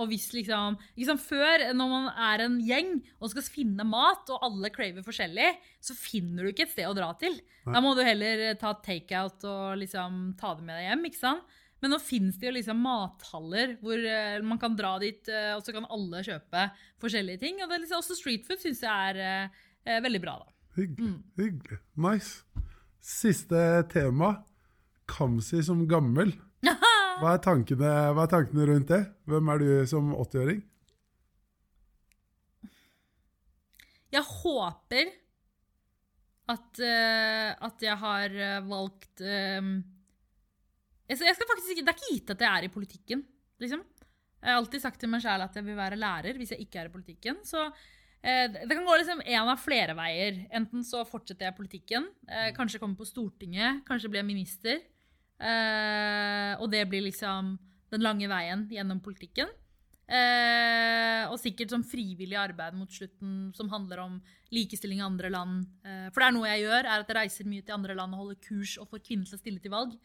[0.00, 4.42] Og hvis liksom, liksom Før, når man er en gjeng og skal finne mat, og
[4.42, 5.52] alle craver forskjellig,
[5.84, 7.36] så finner du ikke et sted å dra til.
[7.68, 11.04] Da må du heller ta ta takeout og liksom ta det med deg hjem.
[11.08, 11.56] ikke sant?
[11.78, 15.62] Men nå finnes det jo liksom mathaller hvor eh, man kan dra dit, eh, og
[15.62, 16.64] så kan alle kjøpe
[17.02, 17.60] forskjellige ting.
[17.62, 20.54] Og det liksom, også street food syns jeg er eh, eh, veldig bra, da.
[20.78, 21.12] Hyggelig.
[21.12, 21.20] Mm.
[21.38, 21.78] hyggelig.
[22.02, 22.64] Nice.
[23.02, 24.34] Siste tema.
[25.08, 26.34] Kamzy som gammel.
[27.18, 29.00] Hva er, tankene, hva er tankene rundt det?
[29.26, 30.60] Hvem er du som 80-åring?
[34.14, 35.10] Jeg håper
[36.54, 38.36] at, uh, at jeg har
[38.68, 39.72] valgt eh,
[41.08, 43.22] jeg, skal- faktisk ikke, Det er ikke gitt at jeg er i politikken,
[43.60, 43.84] liksom.
[44.38, 46.78] Jeg har alltid sagt til meg sjæl at jeg vil være lærer hvis jeg ikke
[46.82, 47.40] er i politikken.
[47.42, 47.58] Så
[48.22, 50.44] eh, det kan gå liksom en av flere veier.
[50.54, 54.78] Enten så fortsetter jeg politikken, eh, kanskje komme på Stortinget, kanskje bli minister.
[55.42, 57.56] Eh, og det blir liksom
[57.90, 59.50] den lange veien gjennom politikken.
[60.08, 64.14] Eh, og sikkert som frivillig arbeid mot slutten som handler om
[64.54, 65.66] likestilling i andre land.
[65.84, 68.14] Eh, for det er noe jeg gjør, er at jeg reiser mye til andre land
[68.16, 69.98] og holder kurs og får kvinner til å stille til valg.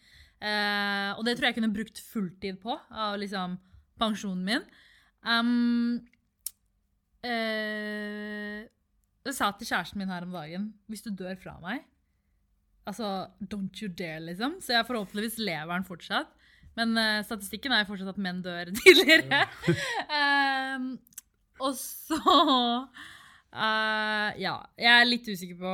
[0.44, 3.56] Eh, og det tror jeg kunne brukt fulltid på av liksom
[4.02, 4.66] pensjonen min.
[5.24, 6.02] Um,
[7.24, 8.60] uh,
[9.24, 11.86] jeg sa til kjæresten min her om dagen hvis du dør fra meg
[12.84, 14.58] Altså, don't you dare, liksom.
[14.60, 16.34] Så jeg forhåpentligvis lever han fortsatt.
[16.76, 19.46] Men uh, statistikken er jo fortsatt at menn dør tidligere.
[20.12, 20.90] Ehm,
[21.64, 22.20] og så
[23.54, 24.58] eh, Ja.
[24.76, 25.74] Jeg er litt usikker på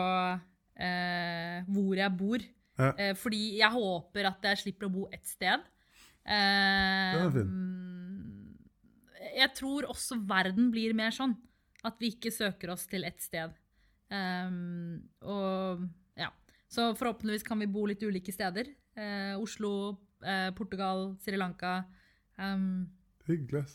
[0.85, 2.45] eh, hvor jeg bor.
[2.79, 2.93] Ja.
[2.95, 5.65] Eh, fordi jeg håper at jeg slipper å bo ett sted.
[6.29, 7.27] Eh,
[9.39, 11.35] jeg tror også verden blir mer sånn.
[11.85, 13.53] At vi ikke søker oss til ett sted.
[14.11, 15.85] Ehm, og
[16.19, 16.31] ja.
[16.69, 18.71] Så forhåpentligvis kan vi bo litt ulike steder.
[18.99, 21.83] Eh, Oslo, eh, Portugal, Sri Lanka.
[22.39, 22.89] Um,
[23.27, 23.65] Hyggelig.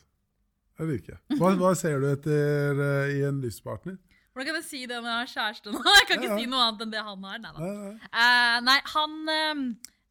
[0.79, 1.39] Jeg liker det.
[1.39, 3.97] Hva, hva ser du etter eh, i en livspartner?
[4.35, 5.81] Hvordan kan jeg si det når jeg har kjæreste nå?
[5.99, 6.39] Jeg kan ikke Ja, ja.
[6.43, 7.39] si noe annet enn det han har.
[7.45, 8.29] Nei, da.
[8.67, 9.15] Nei, han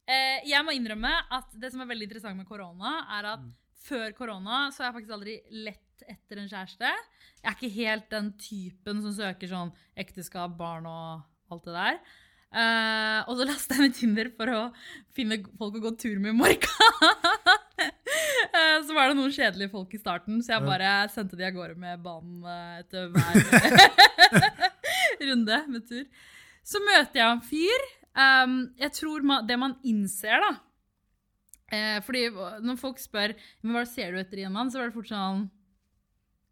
[0.07, 3.43] eh, Jeg må innrømme at det som er veldig interessant med korona, er at
[3.83, 6.89] før korona så har jeg faktisk aldri lett etter en kjæreste.
[7.43, 11.99] Jeg er ikke helt den typen som søker sånn ekteskap, barn og alt det der.
[12.53, 14.59] Uh, og så lasta jeg ned Tinder for å
[15.17, 16.69] finne folk å gå tur med i Morka.
[18.63, 21.55] Eh, så var det noen kjedelige folk i starten, så jeg bare sendte de av
[21.55, 23.33] gårde med banen eh, etter hver
[25.29, 26.05] runde med tur.
[26.63, 27.89] Så møter jeg en fyr.
[28.13, 30.51] Um, jeg tror man, det man innser, da
[31.73, 32.27] eh, Fordi
[32.61, 33.31] når folk spør
[33.63, 35.47] Men hva ser du etter i en mann, så er det fort sånn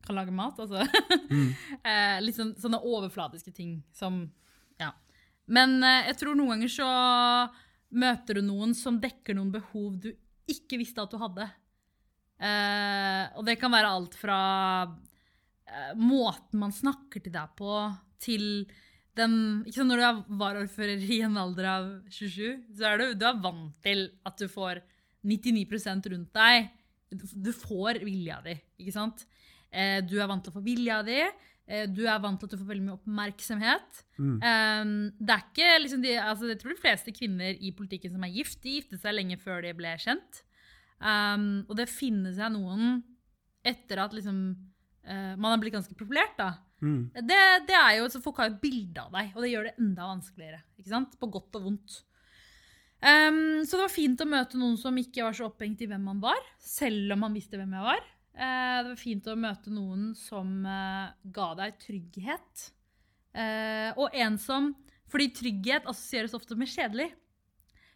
[0.07, 0.81] Kan lage mat, altså.
[1.91, 4.23] eh, litt sånn, sånne overfladiske ting som
[4.81, 4.89] Ja.
[5.45, 6.89] Men eh, jeg tror noen ganger så
[7.91, 10.09] møter du noen som dekker noen behov du
[10.49, 11.45] ikke visste at du hadde.
[12.41, 14.38] Eh, og det kan være alt fra
[15.69, 17.76] eh, måten man snakker til deg på,
[18.22, 18.47] til
[19.19, 19.35] den
[19.68, 23.26] ikke sant, Når du er varaordfører i en alder av 27, så er du, du
[23.27, 24.81] er vant til at du får
[25.27, 26.69] 99 rundt deg.
[27.11, 29.26] Du, får vilja di, ikke sant?
[29.69, 31.19] Eh, du er vant til å få vilja di.
[31.91, 33.99] Du er vant til at du får veldig mye oppmerksomhet.
[34.47, 38.23] Eh, det er ikke liksom de, altså, Jeg tror de fleste kvinner i politikken som
[38.26, 40.41] er gift, de giftet seg lenge før de ble kjent.
[41.02, 42.99] Um, og det finner seg noen
[43.65, 44.38] etter at liksom,
[45.07, 46.53] uh, man har blitt ganske populært, da.
[46.82, 47.10] Mm.
[47.14, 49.76] Det, det er jo, så Folk har et bilde av deg, og det gjør det
[49.82, 50.64] enda vanskeligere.
[50.78, 51.18] ikke sant?
[51.22, 51.99] På godt og vondt.
[53.02, 56.03] Um, så det var fint å møte noen som ikke var så opphengt i hvem
[56.06, 58.03] man var, selv om man visste hvem jeg var.
[58.38, 62.69] Uh, det var fint å møte noen som uh, ga deg trygghet.
[63.32, 64.65] Og en som
[65.07, 67.06] Fordi trygghet assosieres ofte med kjedelig.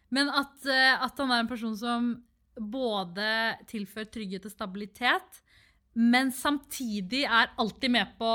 [0.08, 2.06] Men at, at han er en person som
[2.56, 3.28] både
[3.68, 5.42] tilfører trygghet og stabilitet,
[5.96, 8.32] men samtidig er alltid med på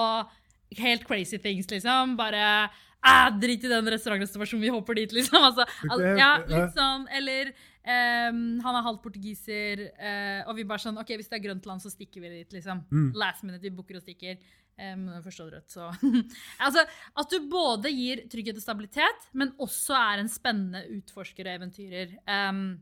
[0.81, 2.15] helt crazy things, liksom.
[2.17, 2.69] Bare
[3.01, 5.41] ah, Drit i den restaurantreservasjonen, vi hopper dit, liksom.
[5.41, 10.85] Altså, al ja, litt sånn, eller um, han er halvt portugiser, uh, og vi bare
[10.85, 12.85] sånn OK, hvis det er grønt land, så stikker vi dit, liksom.
[12.89, 13.11] Mm.
[13.19, 14.41] Last minute, vi booker og stikker.
[14.81, 15.89] Um, forstår og rødt, så
[16.65, 16.81] Altså,
[17.19, 22.15] at du både gir trygghet og stabilitet, men også er en spennende utforsker og eventyrer.
[22.25, 22.79] Um,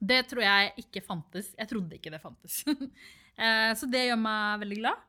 [0.00, 1.52] det tror jeg ikke fantes.
[1.56, 2.62] Jeg trodde ikke det fantes.
[3.36, 5.00] Eh, så det gjør meg veldig glad,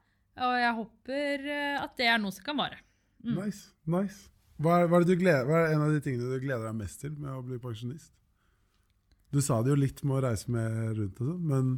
[0.43, 2.81] og jeg håper eh, at det er noe som kan vare.
[3.23, 3.37] Mm.
[3.37, 3.69] Nice.
[3.87, 4.17] nice.
[4.59, 6.65] Hva er, hva, er det du gleder, hva er en av de tingene du gleder
[6.67, 8.11] deg mest til med å bli pensjonist?
[9.31, 11.71] Du sa det jo litt med å reise med rundt og sånn, men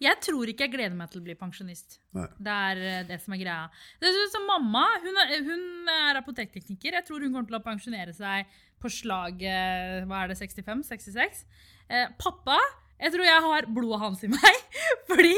[0.00, 1.98] Jeg tror ikke jeg gleder meg til å bli pensjonist.
[2.14, 3.66] Det er eh, det som er greia.
[3.98, 6.96] Det er sånn som mamma hun er, hun er apotektekniker.
[7.00, 11.44] Jeg tror hun kommer til å pensjonere seg på slaget hva er det, 65-66.
[11.90, 12.56] Eh, pappa,
[13.00, 14.60] jeg tror jeg har blodet hans i meg.
[15.10, 15.34] Fordi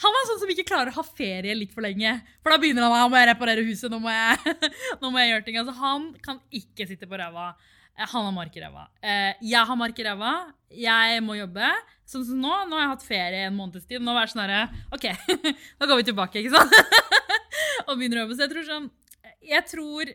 [0.00, 2.14] han var sånn som ikke klarer å ha ferie litt for lenge.
[2.44, 4.54] For da begynner han nå må jeg reparere huset, nå må jeg,
[5.02, 5.58] nå må jeg gjøre ting.
[5.60, 7.50] Altså, han kan ikke sitte på ræva.
[7.98, 8.86] Eh, Han har mark i ræva.
[9.02, 10.32] Eh, Jeg har mark i ræva.
[10.78, 11.72] Jeg må jobbe.
[12.08, 12.54] Sånn som nå.
[12.70, 14.00] Nå har jeg hatt ferie en måneds tid.
[14.06, 14.62] Nå er det sånn herre
[14.94, 15.04] OK,
[15.82, 16.72] da går vi tilbake, ikke sant?
[17.88, 18.38] og begynner å jobbe.
[18.38, 18.88] Så jeg tror sånn
[19.50, 20.10] Jeg tror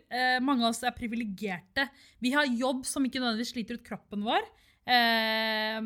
[0.45, 1.89] mange av oss er privilegerte.
[2.23, 4.43] Vi har jobb som ikke nødvendigvis sliter ut kroppen vår.
[4.85, 5.79] Eh,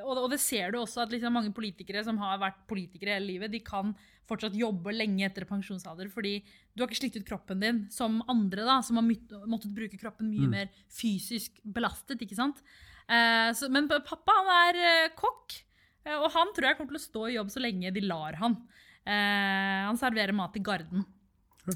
[0.00, 3.28] og, og det ser du også at liksom mange politikere som har vært politikere hele
[3.34, 3.92] livet, de kan
[4.24, 6.38] fortsatt jobbe lenge etter pensjonsalder fordi
[6.72, 10.30] du har ikke slitt ut kroppen din som andre da, som har måttet bruke kroppen
[10.32, 10.54] mye Mm.
[10.56, 12.22] mer fysisk belastet.
[12.24, 12.62] ikke sant?
[13.08, 15.58] Eh, så, men pappa han er eh, kokk,
[16.06, 18.40] eh, og han tror jeg kommer til å stå i jobb så lenge de lar
[18.40, 18.56] han.
[19.04, 21.04] Eh, han serverer mat i Garden.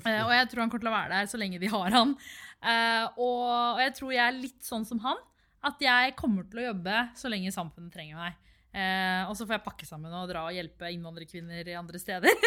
[0.05, 2.17] Eh, og jeg tror han kommer til å være der så lenge de har han.
[3.21, 5.21] Og, og jeg tror jeg er litt sånn som han.
[5.67, 8.37] At jeg kommer til å jobbe så lenge samfunnet trenger meg.
[8.69, 12.47] Eh, og så får jeg pakke sammen og dra og hjelpe innvandrerkvinner i andre steder.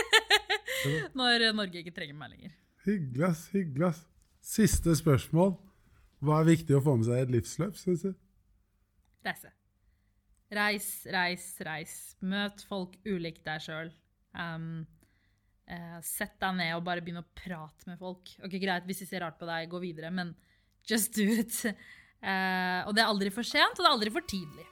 [1.19, 2.53] Når Norge ikke trenger meg lenger.
[2.85, 3.43] Hyggelig, ass.
[3.53, 4.05] Hyggelig, ass.
[4.41, 5.55] Siste spørsmål.
[6.21, 8.13] Hva er viktig å få med seg i et livsløp, syns du?
[9.25, 9.51] Reise.
[10.51, 11.95] Reis, reis, reis.
[12.21, 13.91] Møt folk ulikt deg sjøl.
[14.35, 14.83] Um,
[15.69, 18.33] eh, sett deg ned og bare begynn å prate med folk.
[18.45, 20.33] Ok, Greit, hvis de ser rart på deg, gå videre, men
[20.89, 21.55] just do it.
[22.21, 24.65] Eh, og det er aldri for sent, og det er aldri for tidlig.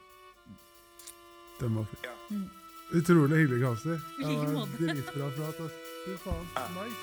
[1.59, 2.03] Den var fin.
[2.05, 2.15] Ja.
[2.29, 2.49] Mm.
[2.99, 3.89] Utrolig hyggelig, Kamsi.
[4.19, 5.57] Det var dritbra prat.
[6.05, 6.45] Fy faen,
[6.77, 7.01] nice.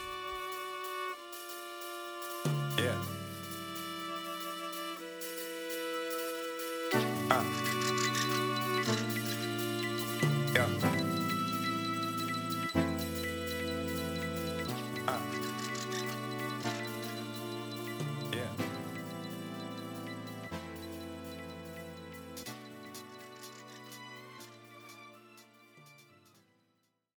[2.79, 2.96] Yeah.